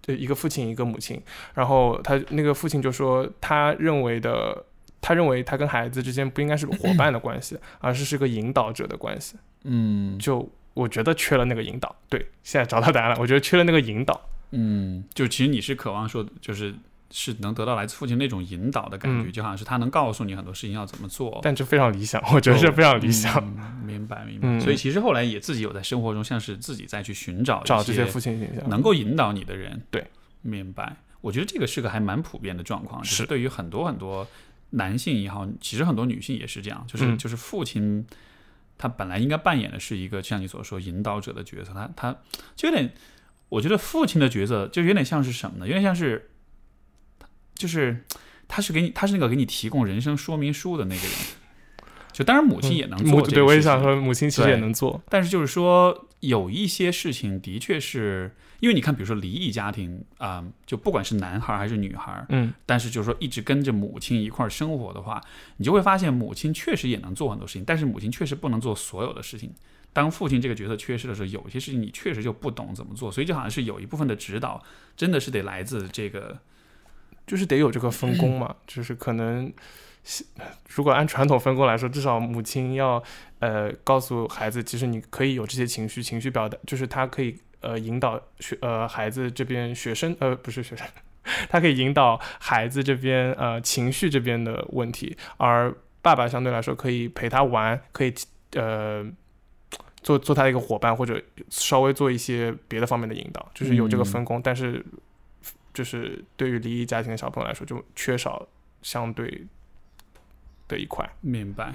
[0.00, 1.20] 对，一个父亲，一个母亲，
[1.52, 4.64] 然后他那个父亲就说，他认为的，
[5.02, 9.36] 他认为他跟孩子之间不应该是伙伴的关系，而是是个引导者的关系。
[9.64, 11.94] 嗯就我觉得缺了那个引导。
[12.08, 14.20] 对，现在找到答案了，我觉得缺了那个引导。
[14.50, 16.74] 嗯，就其实你是渴望说，就是
[17.10, 21.38] 是能得到来自父亲那种引导的感觉，嗯就好像是他能告诉你很多事情要怎么做。
[21.42, 23.34] 但这非常理想，我觉得是非常理想。
[23.58, 24.48] 嗯明白明白。
[24.48, 29.82] 嗯所以其实后来也自己有在生活中，像是自己再去寻找找这些父亲形象，能够引导你的人。
[29.90, 30.06] 对，
[30.42, 30.96] 明白。
[31.20, 34.26] 我觉得这个是个还蛮普遍的状况，是是对于很多很多
[34.70, 38.06] 男性也好，其实很多女性也是这样，就是、嗯就是父亲
[38.78, 42.16] 他本来应该扮演的是一个像你所说引导者的角色，他他
[42.56, 42.94] 就有点，
[43.48, 45.66] 我觉得父亲的角色就有点像是什么呢？
[45.66, 46.30] 有点像是，
[47.54, 48.04] 就是
[48.46, 51.12] 他是给你他是那个给你提供人生说明书的那个人。
[52.10, 55.00] 就当然母亲也能做嗯对，我也想说，母亲其实也能做。
[55.08, 65.22] 但是就是说，有一些事情的确是因为你看，比如说离异家庭啊、就不管是男孩还是女孩，嗯但是就是说一直跟着母亲一块儿生活的话，
[65.58, 69.52] 你就会发现母亲确实也能做很多事情，但是母亲确实不能做所有的事情。
[69.92, 74.62] 当父亲这个角色缺失的时候，有些事情你确实就不懂怎么做，所以就好像是有一部分的指导
[74.96, 76.38] 真的是得来自这个，
[77.26, 79.52] 就是得有这个分工嘛，就是可能，
[80.68, 83.02] 如果按传统分工来说，至少母亲要
[83.38, 90.86] 呃告诉孩子，其实你可以有这些情绪，情绪表达，就是他可以呃引导学呃孩子这边学生呃不是学生，
[91.48, 98.14] 他可以引导孩子这边呃情绪这边的问题，而爸爸相对来说可以陪他玩，可以
[98.54, 99.10] 呃。
[100.00, 101.20] 做做他的一个伙伴，或者
[101.50, 104.82] 稍微做一些别的方面的引导，就是有这个分工，但是
[105.74, 108.46] 就是对于离异家庭的小朋友来说，就缺少
[108.80, 109.46] 相对
[110.68, 111.06] 的一块。
[111.20, 111.74] 明白。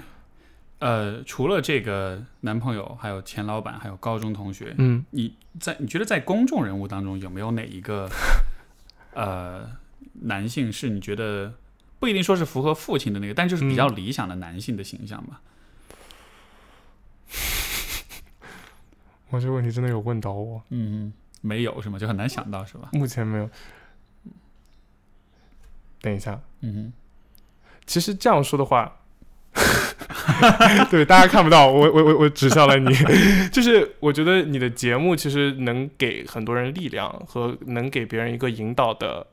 [0.80, 8.08] 呃，除了这个男朋友，还有前老板，还有高中同学，嗯，你在你觉得在公众人物当中有没有哪一个
[9.14, 9.70] 呃
[10.12, 11.54] 男性是你觉得
[11.98, 15.40] 不一定说是符合父亲的那个，但就是比较理想的男性的形象吧？
[19.30, 21.98] 我这个问题真的有问到我，嗯，没有是吗？
[21.98, 22.90] 就很难想到是吧？
[22.92, 23.48] 目前没有。
[26.00, 26.92] 等一下，嗯
[27.86, 29.00] 其实这样说的话，
[30.90, 32.94] 对大家看不到，我我我我指向了你，
[33.52, 39.26] 就是我觉得你的节目其实能给很多人力量和能给别人一个引导的，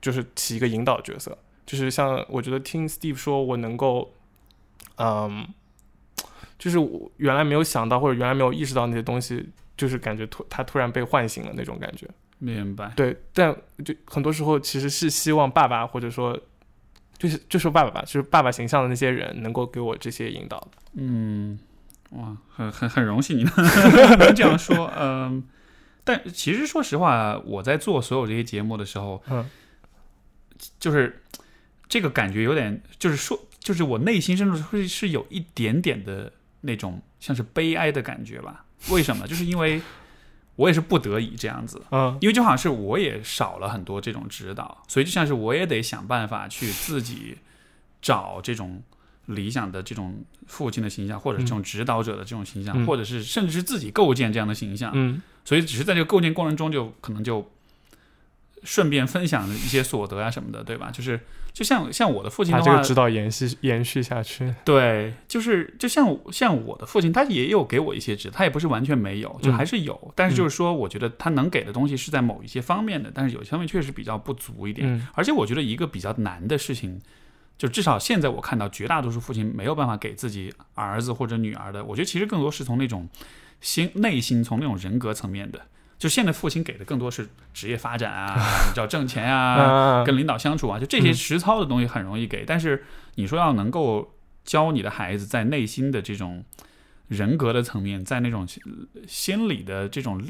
[0.00, 1.36] 就是起一个引导角色，
[1.66, 4.12] 就是像我觉得听 Steve 说，我能够，
[4.96, 5.46] 嗯，
[6.58, 12.08] 就是我原来没有想到或者原来没有意识到那些东西，就是感觉突他突然被唤醒了那种感觉。
[12.40, 12.92] 明白。
[12.94, 13.54] 对，但
[13.84, 16.38] 就很多时候其实是希望爸爸或者说
[17.18, 20.68] 就是就说爸爸吧，就是爸爸形象的那些人能够给我这些引导的。
[20.94, 21.58] 嗯，
[22.10, 23.52] 哇，很很很荣幸你能
[24.18, 24.92] 能这样说。
[24.96, 25.42] 嗯，
[26.04, 29.48] 但其实说实话，我在做所有这些节目的时候，嗯，
[30.78, 31.22] 就是
[31.88, 38.64] 这个感觉有点，就是说，就是我内心深处会是有一点点的那种像是悲哀的感觉吧？
[38.90, 39.26] 为什么？
[39.26, 39.82] 就是因为
[40.58, 41.80] 我也是不得已这样子。
[41.92, 47.38] 嗯因为就好像是我也少了很多这种指导，所以就像是我也得想办法去自己
[48.02, 48.82] 找这种
[49.26, 54.90] 理想的这种父亲的形象，或者这种指导者的这种形象，嗯或者是甚至是自己构建这样的形象。
[54.94, 57.48] 嗯所以只是在这个构建过程中，就可能就
[58.62, 60.90] 顺便分享一些所得啊什么的，对吧？
[60.90, 61.20] 就是
[61.52, 64.54] 就像像我的父亲的话，把这个指导延续延续下去。
[64.64, 70.12] 对，就是就像像我的父亲，他也有给我一些指，他也不是完全没有，就嗯还是有。
[70.14, 74.88] 但是就是说，我觉得他能给的东西是在某一些方面的，但是有些方面确实比较不足一点。
[74.88, 77.00] 嗯而且我觉得一个比较难的事情，
[77.56, 83.08] 就至少现在我看到绝大多数父亲没有办法给自己儿子或者女儿的，我觉得其实更多是从那种
[83.60, 85.60] 心内心，从那种人格层面的。
[85.98, 88.34] 就现在父亲给的更多是职业发展啊，
[88.68, 92.84] 你知道挣钱啊，啊跟领导相处啊，就这些嗯实操的东西很容易给，但是
[93.16, 94.14] 你说要能够
[94.44, 96.44] 教你的孩子在内心的这种
[97.08, 98.62] 人格的层面，在那种心
[99.08, 100.22] 心理的这种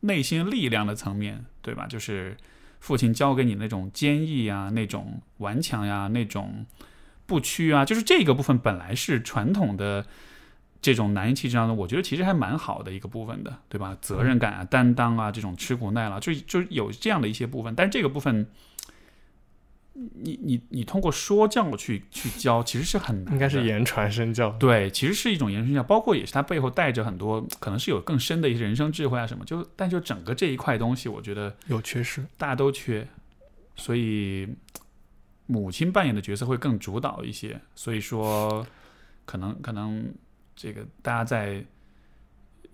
[0.00, 1.86] 内心力量的层面，对吧？
[1.88, 2.36] 就是
[2.78, 6.64] 父亲教给你那种坚毅啊，那种顽强呀、那种
[7.26, 10.06] 不屈啊，就是这个部分本来是传统的。
[10.86, 13.98] 这种男性气质当中，我觉得其实还蛮好的一个部分的，对吧？
[14.00, 17.74] 责任感啊、担当啊，这种吃苦耐劳，就就有这样的一些部分。
[17.74, 18.46] 但是这个部分，
[19.94, 23.32] 你你你通过说教去去教，其实是很难。
[23.34, 24.50] 应该是言传身教。
[24.50, 29.44] 对，其实是一种言传身教，包括也是它背后带着很多可能是有更深的一些人生智慧啊什么。
[29.44, 32.24] 就但就整个这一块东西，我觉得有缺失。
[32.38, 33.04] 大家都缺，
[33.74, 34.48] 所以
[35.46, 37.60] 母亲扮演的角色会更主导一些。
[37.74, 38.64] 所以说，
[39.24, 40.14] 可能可能
[40.56, 41.62] 这个大家在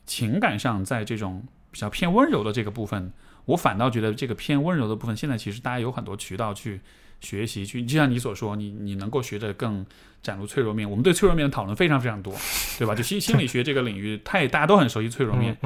[0.06, 3.12] 情感上，在这种比较偏温柔的这个部分，
[3.44, 6.80] 我反倒觉得这个偏温柔的部分，现在其实大家有很多渠道去
[7.20, 9.84] 学习，去就像你所说，你你能够学着更
[10.22, 10.88] 展露脆弱面。
[10.88, 12.34] 我们对脆弱面的讨论非常非常多，
[12.78, 12.94] 对吧？
[12.94, 15.56] 就心心理学这个领域，太大家都很熟悉脆弱面，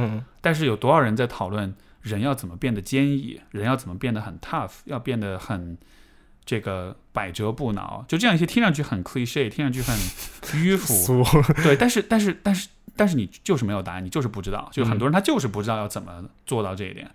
[0.40, 5.76] 但是有多少人在讨论人要怎么变得坚毅，人要怎么变得很 tough，要变得很
[6.46, 9.94] 这个百折不挠，就这样一些听上去很 cliche，听上去很
[10.62, 11.24] 迂腐，
[11.64, 17.10] 对，但是但是但是但是你就是没有答案，你就是不知道，就很多人他就是不知道要怎么做到这一点，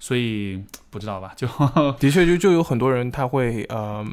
[0.00, 0.60] 所以
[0.90, 1.46] 不知道吧，就
[2.00, 4.04] 的确就就有很多人他会呃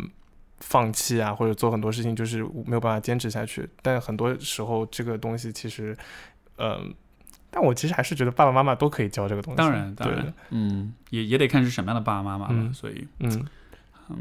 [0.60, 3.68] 放弃啊，或者做很多事情就是没有办法坚持下去。
[3.82, 5.98] 但很多时候这个东西其实，
[6.58, 6.94] 嗯、
[7.50, 9.58] 但我其实还是觉得爸爸妈妈都可以教这个东西。
[9.58, 10.16] 当然当对。
[10.16, 13.48] 然，嗯，也也得看是什么样的爸爸妈妈了，嗯所以嗯。
[14.10, 14.18] 嗯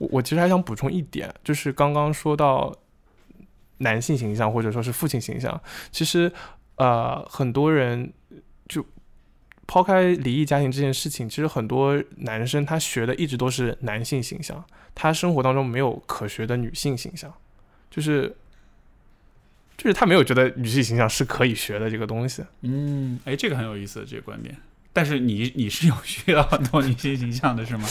[0.00, 2.74] 我我其实还想补充一点，就是刚刚说到
[3.78, 5.60] 男性形象或者说是父亲形象，
[5.92, 6.32] 其实
[6.76, 8.10] 呃很多人
[8.66, 8.82] 就
[9.66, 14.64] 抛开离异家庭这件事情，其实很多男生他学的一直都是男性形象，
[14.94, 17.30] 他生活当中没有可学的女性形象，
[17.90, 18.34] 就是
[19.76, 22.42] 就是他没有觉得女性形象是可以学的这个东西。
[22.62, 24.56] 嗯，哎，这个很有意思，这个观点。
[24.92, 27.86] 但是你你是有 学到很多女性形象的是吗？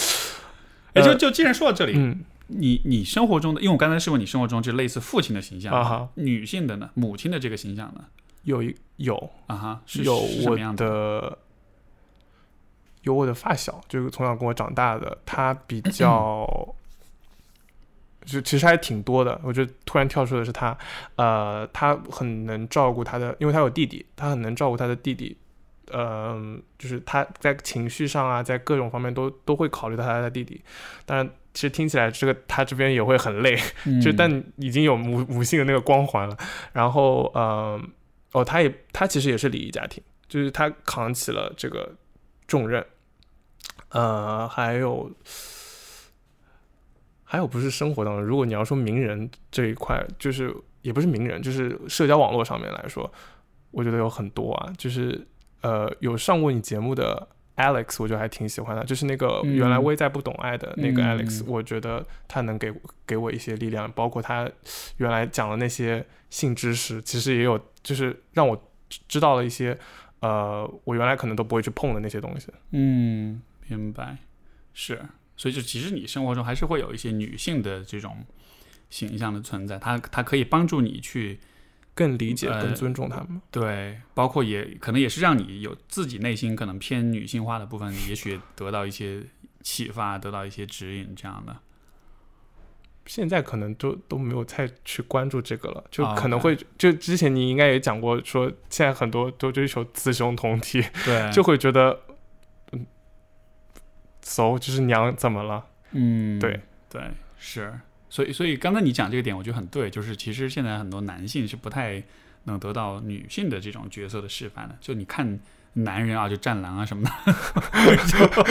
[0.93, 8.05] 哎，就呃就既然说到这里，嗯你你生活中的，因为我刚才是问你生活中就类似父亲的形象，啊哈，女性的呢，母亲的这个形象呢，
[8.43, 10.57] 有一有啊哈，是有我？
[10.75, 11.37] 的
[13.03, 16.43] 有我的发小，就是从小跟我长大的，他比 较
[18.25, 19.39] 就其实还挺多的。
[19.43, 20.77] 我觉得突然跳出的是他，
[21.15, 25.37] 呃，他很能照顾他的，因为他有弟弟，他很能照顾他的弟弟。
[25.91, 30.61] 呃，就是他在情绪上啊，在各种方面都都会考虑到他的弟弟。
[31.05, 33.55] 当然，其实听起来这个他这边也会很累，
[34.01, 36.37] 就嗯但已经有母母性的那个光环了。
[36.73, 37.81] 然后，呃，
[38.31, 41.95] 哦，他也他其实也是离异家庭，就是他扛起了这个
[42.47, 42.85] 重任。
[43.89, 45.11] 呃，还有
[47.23, 53.11] 还有不是生活当中，如果你要说名人这一块，就是也不是名人，就是社交网络上面来说，
[53.71, 55.27] 我觉得有很多啊，就是
[55.61, 57.27] 呃有上过你节目的
[57.57, 59.56] Alex，我就还挺喜欢的，就是那个嗯。
[59.56, 61.18] 原来微在不懂爱的那个嗯。
[61.18, 62.73] Alex，、我觉得他能给
[63.06, 64.49] 给我一些力量，包括他
[64.98, 68.56] 原来讲的那些性知识，其实也有就是让我
[68.88, 69.77] 知知道了一些
[70.22, 72.48] 呃我原来可能都不会去碰的那些东西。
[72.72, 74.18] 嗯，明白，
[74.73, 75.02] 是，
[75.36, 78.26] 所以就其实你生活中还是会有一些女性的这种
[78.90, 81.40] 形象的存在，它它可以帮助你去
[81.99, 83.41] 更理解、呃更尊重他们。
[83.51, 89.21] 对，包括也可能也是让你有自己内心可能偏女性化的部分，也许得到一些
[89.61, 91.57] 启发，得到一些指引这样的。
[93.05, 101.99] 现在可能都都没有太去关注这个了，就啊可能会、就之前你应该也讲过，说现在很多都追求雌雄同体，对， 就会觉得，
[102.71, 102.85] 嗯
[104.21, 105.65] ，so 就是娘怎么了？
[105.91, 107.01] 嗯，对对
[107.38, 107.77] 是，
[108.10, 112.03] 所以所以刚才你讲这个点，我觉得很对，就是其实现在很多男性是不太
[112.45, 115.40] 能得到女性的这种角色的示范的，就你看。
[115.73, 118.44] 男人啊，就战狼啊什么的，就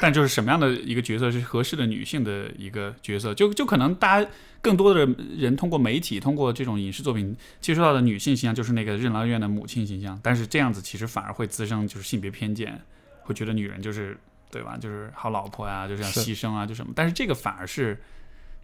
[0.00, 4.30] 但就是什么样的一个角色是合适的女性的一个角色，就就可能大家
[4.62, 5.04] 更多的
[5.36, 12.80] 人通过媒体，通过这种影视作品接触到的女性形象就是那个任劳任怨的母亲形象，但是这样子其实反而会滋生就是性别偏见，
[13.22, 14.16] 会觉得女人就是
[14.48, 18.00] 对吧，就是好老婆呀、就是要牺牲啊，就什么，但是这个反而是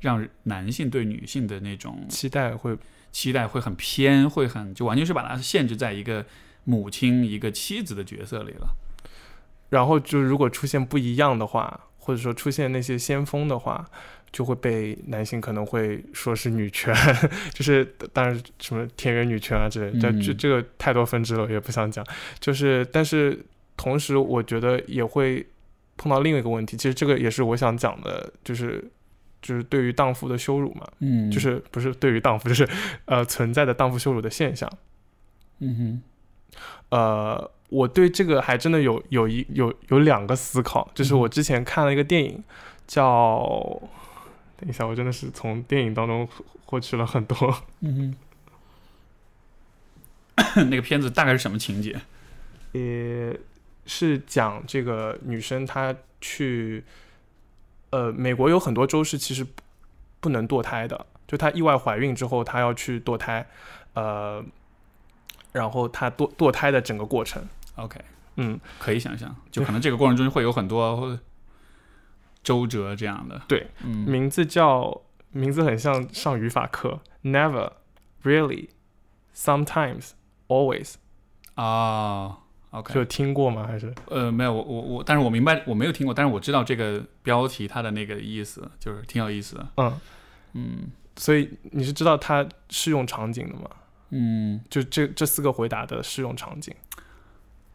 [0.02, 2.76] 让男性对女性的那种期待会
[3.10, 6.26] 期待会很偏，会很就完全是把它限制在一个
[6.64, 8.76] 母亲、一个妻子的角色里了。
[9.70, 13.88] 然后就如果出现不一样的话，或者说出现那些先锋的话，
[14.30, 16.94] 就会被男性可能会说是女权，
[17.54, 22.04] 就是当然什么田园女权啊之类的，这、嗯这这个太多分支了，我也不想讲。
[22.40, 23.44] 就是但是
[23.76, 25.46] 同时，我觉得也会
[25.96, 28.90] 碰到另外一个问题，其实这个也是我想讲的，就是
[29.42, 31.30] 就是对于荡妇的羞辱嘛，嗯。
[31.30, 32.66] 就是不是对于荡妇，就是
[33.04, 34.70] 呃存在的荡妇羞辱的现象。
[35.58, 36.58] 嗯哼，
[36.90, 42.42] 呃，我对这个还真的有有一有有两个思考，就是我之前看了一个电影，
[42.86, 43.42] 叫，
[44.56, 47.36] 等一下，我真的是从电影当中获获取了很多，
[47.80, 48.14] 嗯
[50.36, 52.00] 哼， 那个片子大概是什么情节？
[52.72, 53.34] 呃
[53.84, 56.82] 是讲这个女生她去，
[57.92, 59.62] 呃，美国有很多州是其实不
[60.20, 63.46] 不能堕胎的，就她意外怀孕之后，她要去堕胎，
[63.92, 64.42] 呃，
[65.52, 67.46] 然后她堕堕胎的整个过程
[67.76, 68.00] ，OK，
[68.36, 71.18] 嗯，可以想象，就可能这个过程中会有很多
[72.42, 73.42] 周折这样的。
[73.46, 77.72] 对，嗯，名字叫名字很像上语法课，never,
[78.22, 78.68] really,
[79.34, 80.10] sometimes,
[80.48, 80.94] always，
[81.56, 82.38] 哦
[82.72, 83.66] ，OK，就听过吗？
[83.66, 83.94] 还是？
[84.10, 89.68] 呃，没有，我我我，但是我明白，我没有听过，但是我知道这个标题它的那个意思，就是挺有意思的。
[89.76, 90.00] 嗯，
[90.54, 90.78] 嗯。
[91.14, 93.68] 所以你是知道它适用场景的吗？
[94.08, 96.74] 嗯，就这这四个回答的适用场景，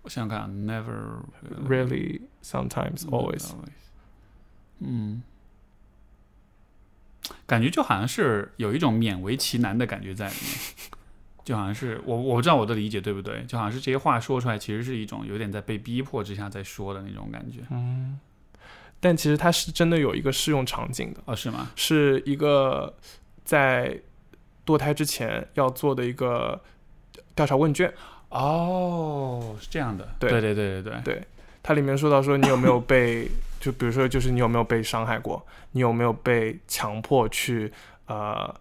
[0.02, 1.22] 我想想看，never
[1.68, 3.52] Really, sometimes, always。
[4.80, 5.22] 嗯，
[7.45, 10.86] 感觉就好像是有一种勉为其难的感觉在里面，
[11.48, 17.61] 就好像是我我不知道我的理解对不对，就好像是这些话说出来，其实是一种有点在被逼迫之下在说的那种感觉。
[17.69, 18.19] 嗯，
[18.99, 21.72] 但其实它是真的有一个适用场景的，哦，是吗？
[21.78, 22.94] 是一个
[23.45, 23.98] 在
[24.65, 26.61] 堕胎之前要做的一个
[27.34, 27.94] 调查问卷。
[28.28, 30.06] 哦，是这样的。
[30.19, 31.02] 对对对对对对。
[31.06, 31.28] 对，
[31.64, 33.26] 它里面说到说你有没有被，
[33.61, 35.41] 就比如说就是你有没有被伤害过，
[35.72, 37.72] 你有没有被强迫去
[38.07, 38.53] 呃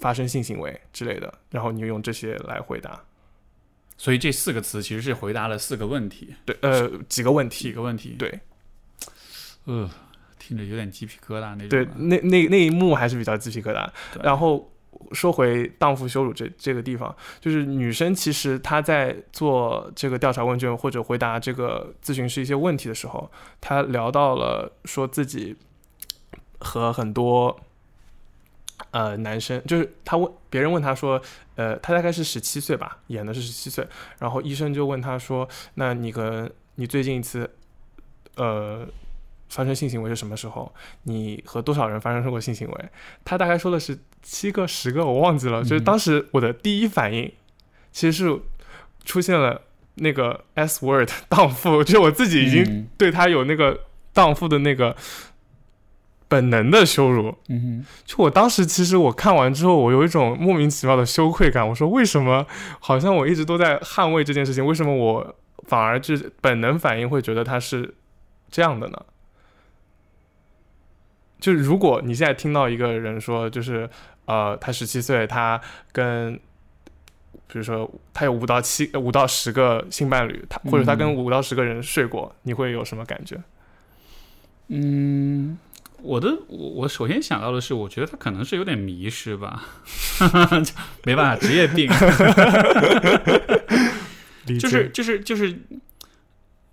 [0.00, 3.00] 发生性行为之类的，然后你就用这些来回答。
[3.96, 7.64] 所以这四个词其实是回答了四个问题，对，呃，几个问题。
[7.64, 8.40] 几个问题。，对
[9.66, 9.88] 呃，
[10.38, 11.68] 听着有点鸡皮疙瘩那种。
[11.68, 13.86] 对，那那那一幕还是比较鸡皮疙瘩。
[14.22, 14.72] 然后
[15.12, 25.54] 说回荡妇羞辱这这个地方，就是女生其实她在做这个调查问卷或者回答这个咨询师一些问题的时候，她聊到了说自己
[26.58, 27.60] 和很多
[28.90, 31.20] 呃男生，就是他问别人问他说，
[31.56, 33.86] 呃，他大概是十七岁吧，演的是十七岁，
[34.18, 37.48] 然后医生就问他说，那你跟你最近一次
[38.36, 38.86] 呃
[39.48, 40.72] 发生性行为是什么时候？
[41.04, 42.84] 你和多少人发生过性行为？
[43.24, 45.62] 他大概说的是七个、十个，我忘记了。
[45.62, 47.32] 就是嗯当时我的第一反应，
[47.92, 48.40] 其实是
[49.04, 49.62] 出现了
[49.96, 53.80] 那个 S word 荡妇，就是我自己已经嗯对他有那个
[54.12, 54.96] 荡妇的那个
[56.30, 57.36] 本能的羞辱。
[57.48, 61.68] 嗯哼就我当时其实我看完之后，我有一种莫名其妙的羞愧感。
[61.68, 62.46] 我说为什么
[62.78, 65.36] 好像我一直都在捍卫这件事情，为什么我
[65.66, 67.94] 反而就是本能反应会觉得他是
[68.48, 69.02] 这样的呢？
[71.40, 73.88] 就是如果你现在听到一个人说，就是
[74.26, 76.34] 呃，他十七岁，他跟
[77.48, 83.36] 比如说他有五到七呃五到十个性伴侣，他或者他跟嗯五到十个人睡过，你会有什么感觉？
[84.68, 85.58] 嗯，
[86.02, 89.62] 我的我我首先想到的是，我觉得他可能是有点迷失吧，
[90.18, 90.72] 就
[91.04, 91.90] 没办法，职业病，
[94.58, 95.60] 就是就是就是，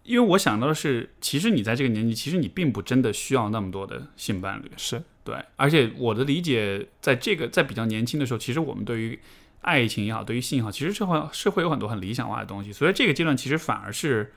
[0.04, 5.02] 因为我想到的是，其实你在这个年纪，其实你并不真的需要那么多的性伴侣，是。
[5.24, 9.20] 对，而且我的理解，在这个在比较年轻的时候，其实我们对于
[9.60, 14.32] 爱情也好，对于性也好，其实是会是会有很多很理想化的东西，所以这个阶段其实反而是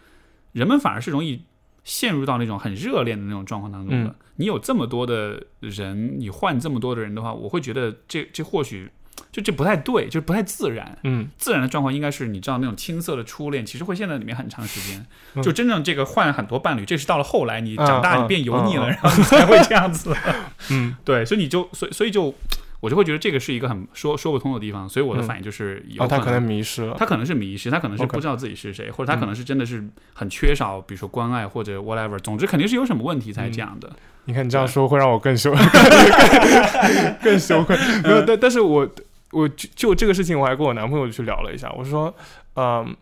[0.51, 1.43] 人们反而是容易
[1.91, 4.11] 陷入到那种很热恋的那种状况当中的。
[4.11, 8.91] 嗯你有这么多的人，你换这么多的人的话，我会觉得这这或许
[9.31, 10.97] 就这不太对，就不太自然。
[11.05, 15.05] 嗯自然的状况应该是你知道那种青涩的初恋，其实会陷在里面很长时间。
[15.35, 20.17] 嗯就真正这个换很多伴侣，这是到了后来你长大嗯你变油腻了，然后你才会这样子。
[20.71, 22.35] 嗯对，所以你就所以所以就
[22.81, 26.97] 我就会觉得这个是一个很说说不通的地方，所以我的嗯反应就是有哦，他可可能迷失了。
[26.99, 29.85] 他可能是迷失，他可能是不知道自己是谁，或者他可能是真的是
[30.15, 33.91] 很缺少，比如说关爱或者 whatever，总之肯定是有什么问题才这样的。
[34.25, 35.61] 你看你这样说会让我更羞更
[37.23, 37.77] 更羞愧。
[38.03, 38.89] 没有，但但是我
[39.33, 41.73] 我就就这个事情，我还跟我男朋友去聊了一下。
[41.77, 42.15] 我说，
[42.57, 42.97] 嗯，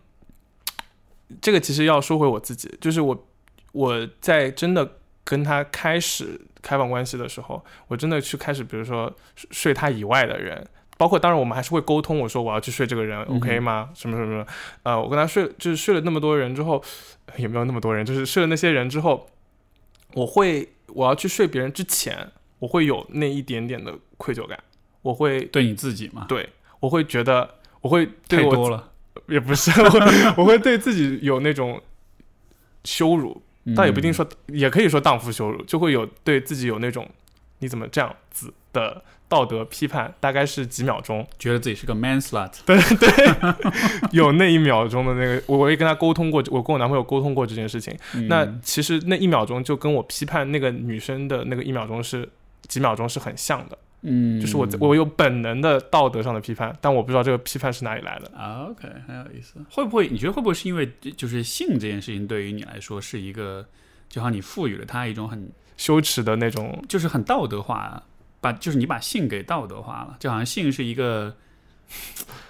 [1.41, 3.27] 这个其实要说回我自己，就是我
[3.71, 10.65] 我在真的跟他开始开放关系的时候，我真的去开始，比如说睡睡他以外的人。
[10.97, 12.19] 包括当然，我们还是会沟通。
[12.19, 13.89] 我说我要去睡这个人、嗯 o k 吗？
[13.95, 14.45] 什么什么什么？
[14.83, 16.83] 呃，我跟他睡，就是睡了那么多人之后，
[17.37, 19.29] 也没有那么多人，就是睡了那些人之后，
[20.13, 22.29] 我会我要去睡别人之前，
[22.59, 24.61] 我会有那一点点的愧疚感，
[25.01, 26.49] 我会对你自己嘛，对
[26.81, 27.49] 我会觉得
[27.79, 28.91] 我会太对我多了，
[29.29, 29.71] 也不是，
[30.35, 31.81] 我会对自己有那种
[32.83, 33.41] 羞辱，
[33.75, 37.07] 倒也不一定嗯说，也可以说荡妇羞辱，就会有对自己有那种
[37.59, 43.09] 你怎么这样子的道德批判，大概是几秒钟，觉得自己是个 man slut 对 对。
[44.11, 47.95] 有那一秒钟的那个，我我也跟他沟通过，我跟我男朋友沟通过这件事情。
[48.15, 52.27] 嗯那其实那一秒钟就跟我批判那个女生的那个一秒钟是
[52.67, 58.31] 几秒钟是很像的，嗯，就是我我有本能的道德上的批判，但我不知道这个批判是哪里来的。
[58.37, 59.55] 啊，OK，很有意思。
[59.69, 63.67] 会不会你觉得会不会是因为就是性这件事情对于你来说是一个，
[64.07, 68.01] 就好像你赋予了它一种很羞耻的那种，就是很道德化，
[68.39, 71.35] 把就是你把性给道德化了，就好像性是一个，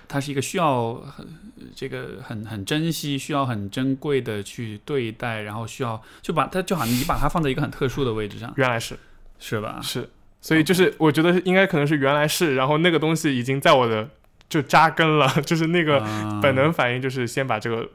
[0.07, 1.27] 它是一个需要很
[1.75, 8.97] 这个很很珍惜、需要很珍贵的去对待，然后需要就把它就好像你把它放在一个很特殊的位置上，原来是
[9.39, 9.79] 是吧？
[9.81, 10.07] 是，
[10.41, 14.09] 所以就是我觉得应该可能是原来是，然后那个东西已经在我的
[14.47, 16.39] 就扎根了， 就是那个啊。
[16.41, 17.87] 本能反应就是先把这个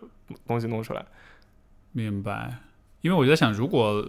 [0.47, 1.05] 东西弄出来。
[1.93, 2.59] 明白，
[3.01, 4.07] 因为我在想，如果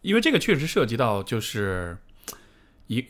[0.00, 1.96] 因为这个确实涉及到就是
[2.86, 3.04] 一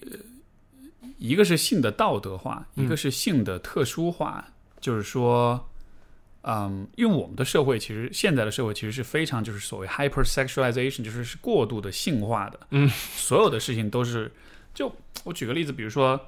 [1.19, 4.45] 一个是性的道德化，嗯一个是性的特殊化，
[4.81, 5.71] 就是说，
[6.43, 14.31] 嗯，因为我们的社会其实现在的社会其实是非常就是所谓 hypersexualization，就是是过度的性化的，嗯， 所有的事情都是，
[14.75, 14.93] 就
[15.25, 16.21] 我举个例子，比如说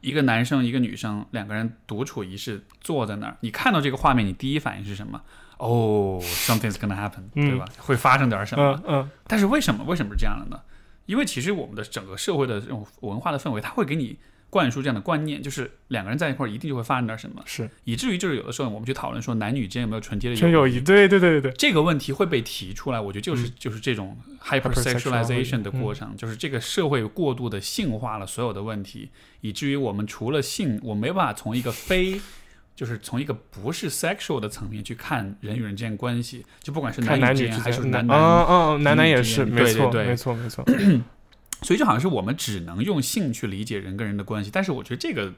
[0.00, 5.22] 一个男生一个女生两个人独处一室坐在那儿，你看到这个画面，你第一反应是什么？
[5.58, 7.64] 哦、s o m e t h i n g s gonna happen，、嗯对吧？
[7.78, 8.82] 会发生点什么？
[8.84, 10.60] 嗯嗯但是为什么为什么是这样的呢？
[11.06, 14.18] 因为其实我们的整个社会的这种文化的氛围，它会给你
[14.52, 17.70] 灌输这样的观念，就是两个人在一块儿一定就会发生点什么，是。
[17.84, 24.14] 以至于就是有的时候我们去讨论说男女之间有没有纯洁的纯友谊，对对对对对，这个问题会被提出来，我觉得就是、就是这种
[24.44, 29.08] hypersexualization 的过程，就是这个社会过度的性化了所有的问题，
[29.40, 32.20] 以至于我们除了性，我没办法从一个非。
[32.74, 39.90] 就是从一个不是 sexual 的层面去看人与人之间关系，就不管是男女之间还是，男男嗯嗯，男男也是，没错对。
[39.90, 40.64] 对对没错没错，
[41.62, 45.32] 所以就好像是我们只能用性去理解人跟人的关系，但是我觉得这个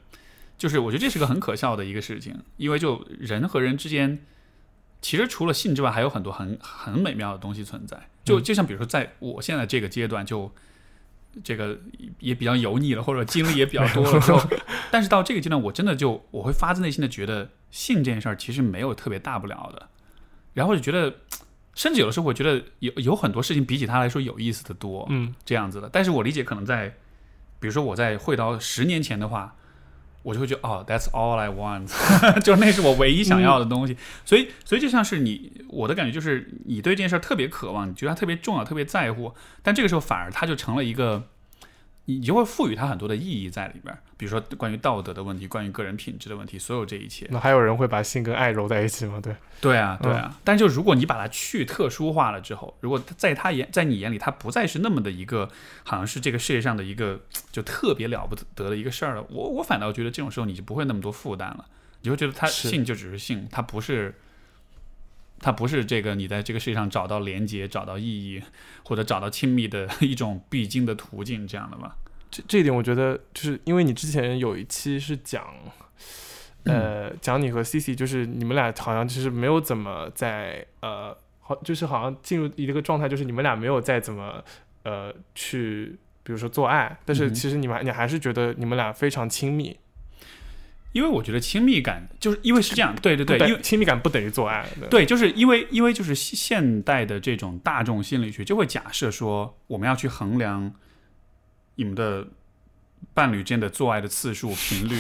[0.57, 4.19] 就是我觉得这是个很可笑的一个事情，因为就人和人之间，
[5.03, 8.09] 其实除了性之外，还有很多很很美妙的东西存在。
[8.25, 10.51] 就就像比如说，在我现在这个阶段，就
[11.43, 11.79] 这个
[12.21, 14.41] 也比较油腻了，或者经历也比较多了之后，
[14.91, 19.89] 但是到这个阶段，我真的就我会发自内心的觉得性这件事儿其实没有特别大不了的，
[20.55, 21.17] 然后就觉得。
[21.75, 25.07] 甚至有的时候，我觉得有有很多事情比起他来说有意思的多。
[25.11, 25.89] 嗯这样子的。
[25.93, 26.89] 但是我理解，可能在，
[27.59, 29.57] 比如说我在会到十年前的话，
[30.23, 31.89] 我就会觉得哦，That's all I want，
[32.41, 33.97] 就是那是我唯一想要的东西。
[34.25, 41.29] 所以，所以就像是你，我的感觉就是你对这件事儿特别渴望，你觉得它特别重要，特别在乎，但这个时候反而它就成了一个。
[42.07, 47.27] 你就会赋予它很多的意义在里边儿，比如说关于道德的问题，关于个人品质的问题，所有这一切。
[47.31, 49.19] 那还有人会把性跟爱揉在一起吗？
[49.23, 50.39] 对，对啊，对啊。
[50.45, 55.49] 但就如果你把它去特殊化了之后，如果在他眼在你眼里，它不再是那么的一个，
[55.83, 57.21] 好像是这个世界上的一个
[57.51, 61.65] 就特别了不得的一个事儿了，我我反倒觉得这种时候你就不会那么多负担了，
[62.03, 64.15] 你会觉得它性就只是性，它不是。
[65.45, 68.43] 它不是这个你在这个世界上找到连接、找到意义，
[68.83, 71.95] 或者找到亲密的一种必经的途径，这样的吧？
[72.31, 75.45] 这这一点我觉得就是因为你之前有一期是讲，
[76.65, 84.43] 呃， 讲你和 C C，就是你们俩好像就是没有怎么在呃，好，就是好像进入一个状态，就是你们俩没有再怎么
[84.85, 89.77] 呃去，比如说做爱，但是其实你们还你还是觉得你们俩非常亲密，
[90.95, 100.73] 因为我觉得亲密感就是因为是这样，对对对，因为亲密感不等于做爱，对对，就是因为因为就是现现代的这种大众心理学就会假设说，我们要去衡量
[101.75, 102.29] 你们的
[103.13, 104.97] 伴侣之间的做爱的次数、频率，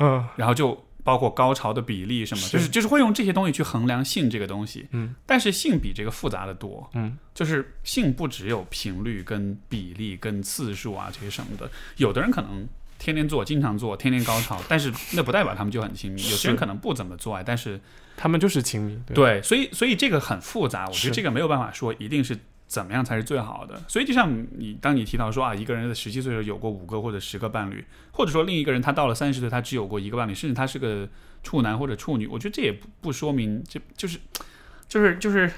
[0.00, 4.86] 嗯然后就包括高潮的比例什么，是就是就是会用这些东西去衡量性这个东西。
[4.90, 12.68] 嗯但是性比这个复杂的多，嗯就是性不只有频率跟比例跟次数啊这些什么的，有的人可能。
[12.98, 16.20] 天天做，经常做，天天高潮，但是那不代表他们就很亲密。
[16.22, 17.80] 有些人可能不怎么做爱，但是
[18.16, 23.80] 他们就是亲密，对对，所以所以这个很复杂，我觉得这个没有办法说一定是怎么样才是最好的。
[23.86, 31.08] 所以就像你当你提到说啊，一个人在十七岁的时候有过五个或者十个伴侣，或者说另一个人他到了三十岁他只有过一个伴侣，甚至他是个
[31.44, 34.18] 处男或者处女，我觉得这也不不说明这就是
[34.88, 35.48] 就是就是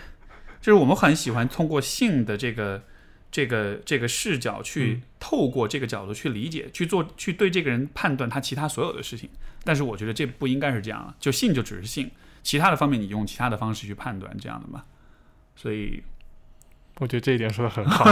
[0.60, 2.82] 就是我们很喜欢通过性的这个。
[3.30, 5.02] 这个这个视角去嗯。
[5.22, 9.28] 透过这个角度去理解、去做、去对这个人判断他其他所有的事情，
[9.62, 12.10] 但是我觉得这不应该是这样啊，就性就只是性，
[12.42, 14.82] 其他的方面你用其他的方式去判断这样的嘛，
[15.54, 16.02] 所以
[16.96, 18.02] 我觉得这一点说的很好，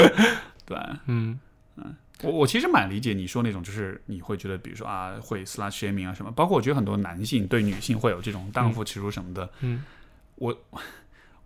[0.64, 0.78] 对。
[1.04, 1.38] 嗯
[1.76, 1.94] 嗯。
[2.22, 9.84] 我我其实蛮理解你说那种，就是你会觉得，比如说啊，会 slut shaming 啊什么，包括我觉得很多男性对女性会有这种荡妇耻辱什么的，嗯。
[10.36, 10.58] 我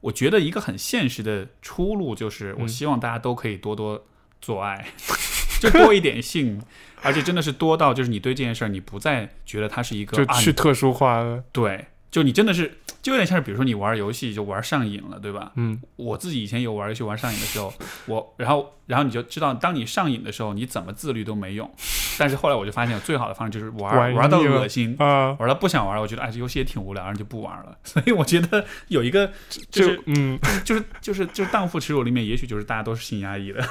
[0.02, 2.68] 我觉得一个很现实的出路就是，我嗯。
[2.68, 4.04] 希望大家都可以多多
[4.40, 4.84] 做爱，
[5.60, 6.60] 就多一点性，
[7.02, 15.50] 而且真的是多到就是你对这件事儿，你不再觉得它是一个就啊去特殊化了，对，就你真的是就有点像是比如说你玩游戏就玩上瘾了，对吧？
[15.56, 17.72] 嗯我自己以前有玩游戏玩上瘾的时候，
[18.06, 21.68] 我 然后然后你就知道，当你上瘾的时候，你怎么自律都没用。
[22.18, 27.76] 但是后来我就发现，最好的方式就是玩玩玩到恶心，啊，玩到不想玩了，我觉得哎这游戏也挺无聊，然后就不玩了。
[27.82, 30.38] 所以我觉得有一个就就是嗯。
[30.64, 33.62] 就是就是就是荡妇耻辱里面，也许就是大家都是性压抑的。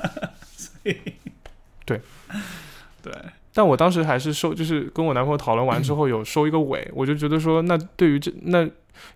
[0.56, 0.96] 所以
[1.84, 2.00] 对
[3.02, 3.12] 对，
[3.54, 8.72] 但我当时还是收，就是跟我男朋友讨论完之 后有收一个尾，我就觉得说，那对于这那，因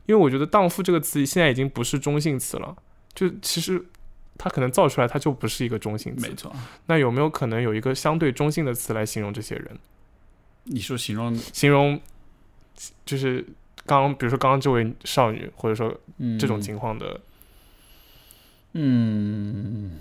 [0.08, 2.76] 为我觉得“荡妇”这个词现在已经不是中性词了，
[3.14, 3.82] 就其实
[4.36, 6.34] 它可能造出来它就不是一个中性词没。
[6.34, 6.54] 错。
[6.86, 9.78] 那有没有可能有一个相对中性的词来形容这些人？
[10.64, 11.98] 你说形容形容
[13.04, 13.46] 就是
[13.86, 17.20] 刚刚，比如说刚刚这位少女，或者说嗯这种情况的，
[18.72, 19.92] 嗯，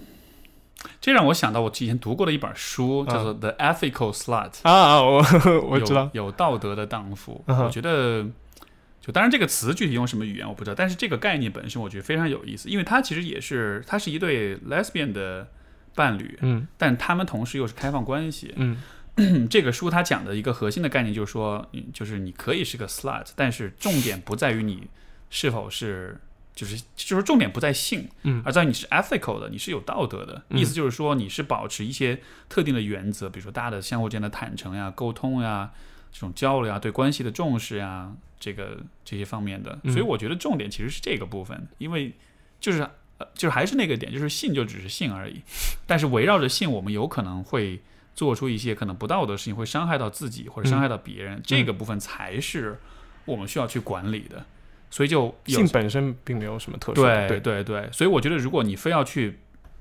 [1.02, 4.52] 这让我想到我之前读过的一本书，叫做《The Ethical Slut》。
[4.64, 5.18] 啊啊，我
[5.70, 7.44] 我知道，有有道德的荡妇。
[7.48, 8.26] 我觉得
[9.02, 15.48] 就当然这个词具体用什么语言我不知道，但是这个概念本身我觉得非常有意思，因为它其实也是它是一对 lesbian 的
[15.94, 18.54] 伴侣，嗯但他们同时又是开放关系。
[18.56, 18.78] 嗯
[19.50, 24.88] 这个书它讲的一个核心的概念就是说，嗯就是你可以是个 slut，但是重点不在于你
[25.30, 26.20] 是否是。
[26.56, 30.42] 就是就是重点不在性，嗯而在于你是 ethical 的，你是有道德的。
[30.50, 32.18] 嗯意思就是说，你是保持一些
[32.48, 35.70] 特定的原则，比如说大家的相互之间的坦诚呀、沟通呀、
[36.14, 38.10] 这种交流呀、对关系的重视呀，
[38.40, 39.78] 这个这些方面的。
[39.84, 42.14] 嗯所以我觉得重点其实是这个部分，因为
[42.62, 42.82] 就是
[43.18, 45.42] 呃，就是还是那个点，就是性就只是性而已。
[45.86, 47.82] 但是围绕着性，我们有可能会
[48.16, 52.80] 做出一些可能不道德的事情，会伤害到自己或者伤害到别人，这个部分才是
[53.26, 54.46] 我们需要去管理的。
[54.96, 57.62] 所以就性本身并没有什么特殊的，对对。
[57.62, 59.40] 对对，所以我觉得如果你非要去，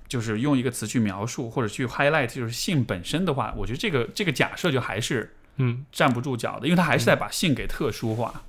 [0.09, 5.87] 就是用一个词去描述或者去 highlight 就是性本身的话，我觉得这个这个假设就还是嗯。
[5.93, 8.43] 站不住脚的，因为他还是在把性给特殊化。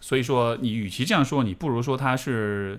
[0.00, 2.78] 所以说，你与其这样说，你不如说他是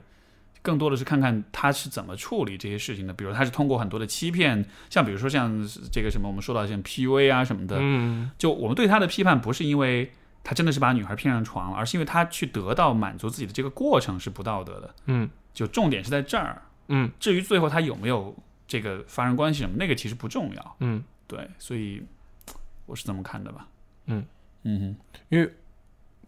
[0.61, 3.11] 更多的是看看他是怎么处理这些事情的。
[3.11, 8.31] 比如他是通过很多的欺骗，像比如说像这个什么我们说到像 PUA 啊什么的，嗯。
[8.37, 10.13] 就我们对他的批判不是因为
[10.49, 14.95] 他真的是把女孩骗上床了，而是因为他去得到满足自己的这个过程是不道德的。
[15.07, 16.61] 嗯就重点是在这儿。
[16.87, 18.33] 嗯至于最后他有没有
[18.65, 20.75] 这个发生关系什么，那个其实不重要。
[20.79, 22.01] 嗯，对，所以
[22.85, 23.67] 我是这么看的吧。
[24.05, 24.25] 嗯
[24.63, 24.95] 嗯
[25.27, 25.51] 因为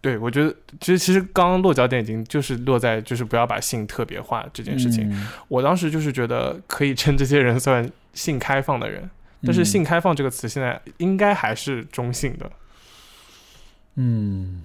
[0.01, 5.09] 对我觉得其实其实刚刚落脚点已经就是落在就是不要把性特别化这这件事情。
[5.47, 9.09] 我当时就是觉得可以称这些人算性开放的人，
[9.43, 12.51] 但是“性开放”这个词现在应该还是中性的。
[14.01, 14.61] 嗯，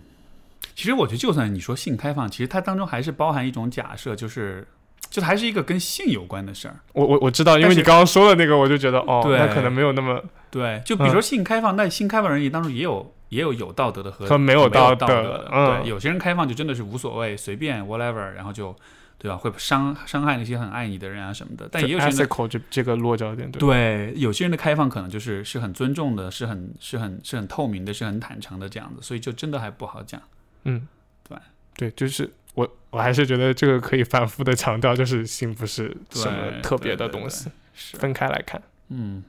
[0.77, 4.65] 其实我觉得就算你说性开放，其实它当中还是包含一种假设，就是
[5.11, 6.77] 就还是一个跟性有关的事儿。
[6.93, 15.51] 我我我知道，因为你刚刚说的那个，我就觉得哦，对那可能没有那么对，就比如说性开放，那性开放人当中也有也有有道德的和和没有有道道德的。
[15.53, 18.77] 嗯对，有些人开放就真的是无所谓，随便 whatever，然后就
[19.25, 19.39] 对吧？
[19.39, 21.67] 会伤伤害那些很爱你的人啊什么的。
[21.73, 30.21] 但也有些人的 ethical 这这个落脚点，对对，有些人的开放可能就是是很尊重的，是很是很是很透明的，是很坦诚的这样子，所以就真的还不好讲。
[30.65, 30.87] 嗯，
[31.27, 31.39] 对
[31.75, 38.61] 对，就是我我还是觉得这个可以反复的强调，就是性不是什么特别的东西，是，分开来看。
[38.91, 39.25] 嗯，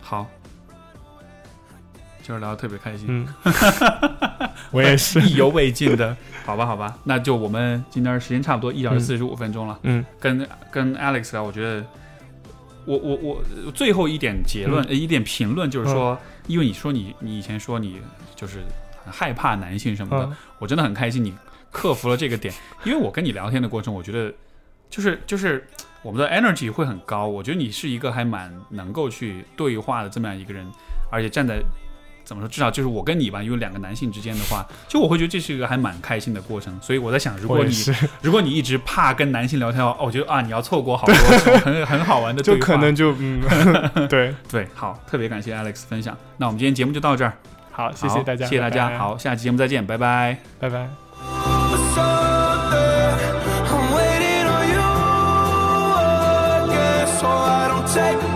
[0.00, 0.30] 好，
[2.22, 3.28] 今儿聊得特别开心，嗯，
[4.70, 5.20] 我也是。
[5.20, 6.16] 意犹未尽的，
[6.46, 9.00] 好吧，好吧，那就我们今天时间差不多一小时嗯。
[9.00, 10.02] 四十五分钟了，嗯。
[10.18, 11.84] 跟跟 Alex 啊，我觉得。
[12.86, 14.86] 我我我最后一点结论、嗯。
[14.90, 16.16] 呃一点评论就是说，
[16.46, 18.00] 因为你说你你以前说你
[18.36, 18.60] 就是
[19.04, 20.36] 很害怕男性什么的，嗯。
[20.60, 21.34] 我真的很开心你
[21.72, 22.54] 克服了这个点，
[22.84, 24.32] 因为我跟你聊天的过程，我觉得
[24.88, 25.66] 就是就是
[26.02, 30.64] 我们的 energy 会很高，我觉得你是一个还蛮能够去对话的这么样一个人，
[31.10, 31.60] 而且站在
[32.26, 37.72] 怎么说，至少就是我跟你吧，因为两个男性之间的话，就我会觉得这是一个还蛮开心的过程，所以我在想，如果你
[38.20, 41.14] 如果你一直怕跟男性聊天的话，哦我觉得啊，你要错过好多
[41.60, 43.40] 很很好玩的对话，就可能就嗯，
[44.10, 47.32] 对，对，好，特别感谢 Alex 分享，那我们今天节目就到这儿，
[47.70, 50.36] 好，谢谢大家，谢谢大家，拜拜，好，下期节目再见，拜拜。
[50.58, 50.88] 拜拜。
[53.68, 54.82] I'm waiting on you
[57.06, 58.35] so I don't take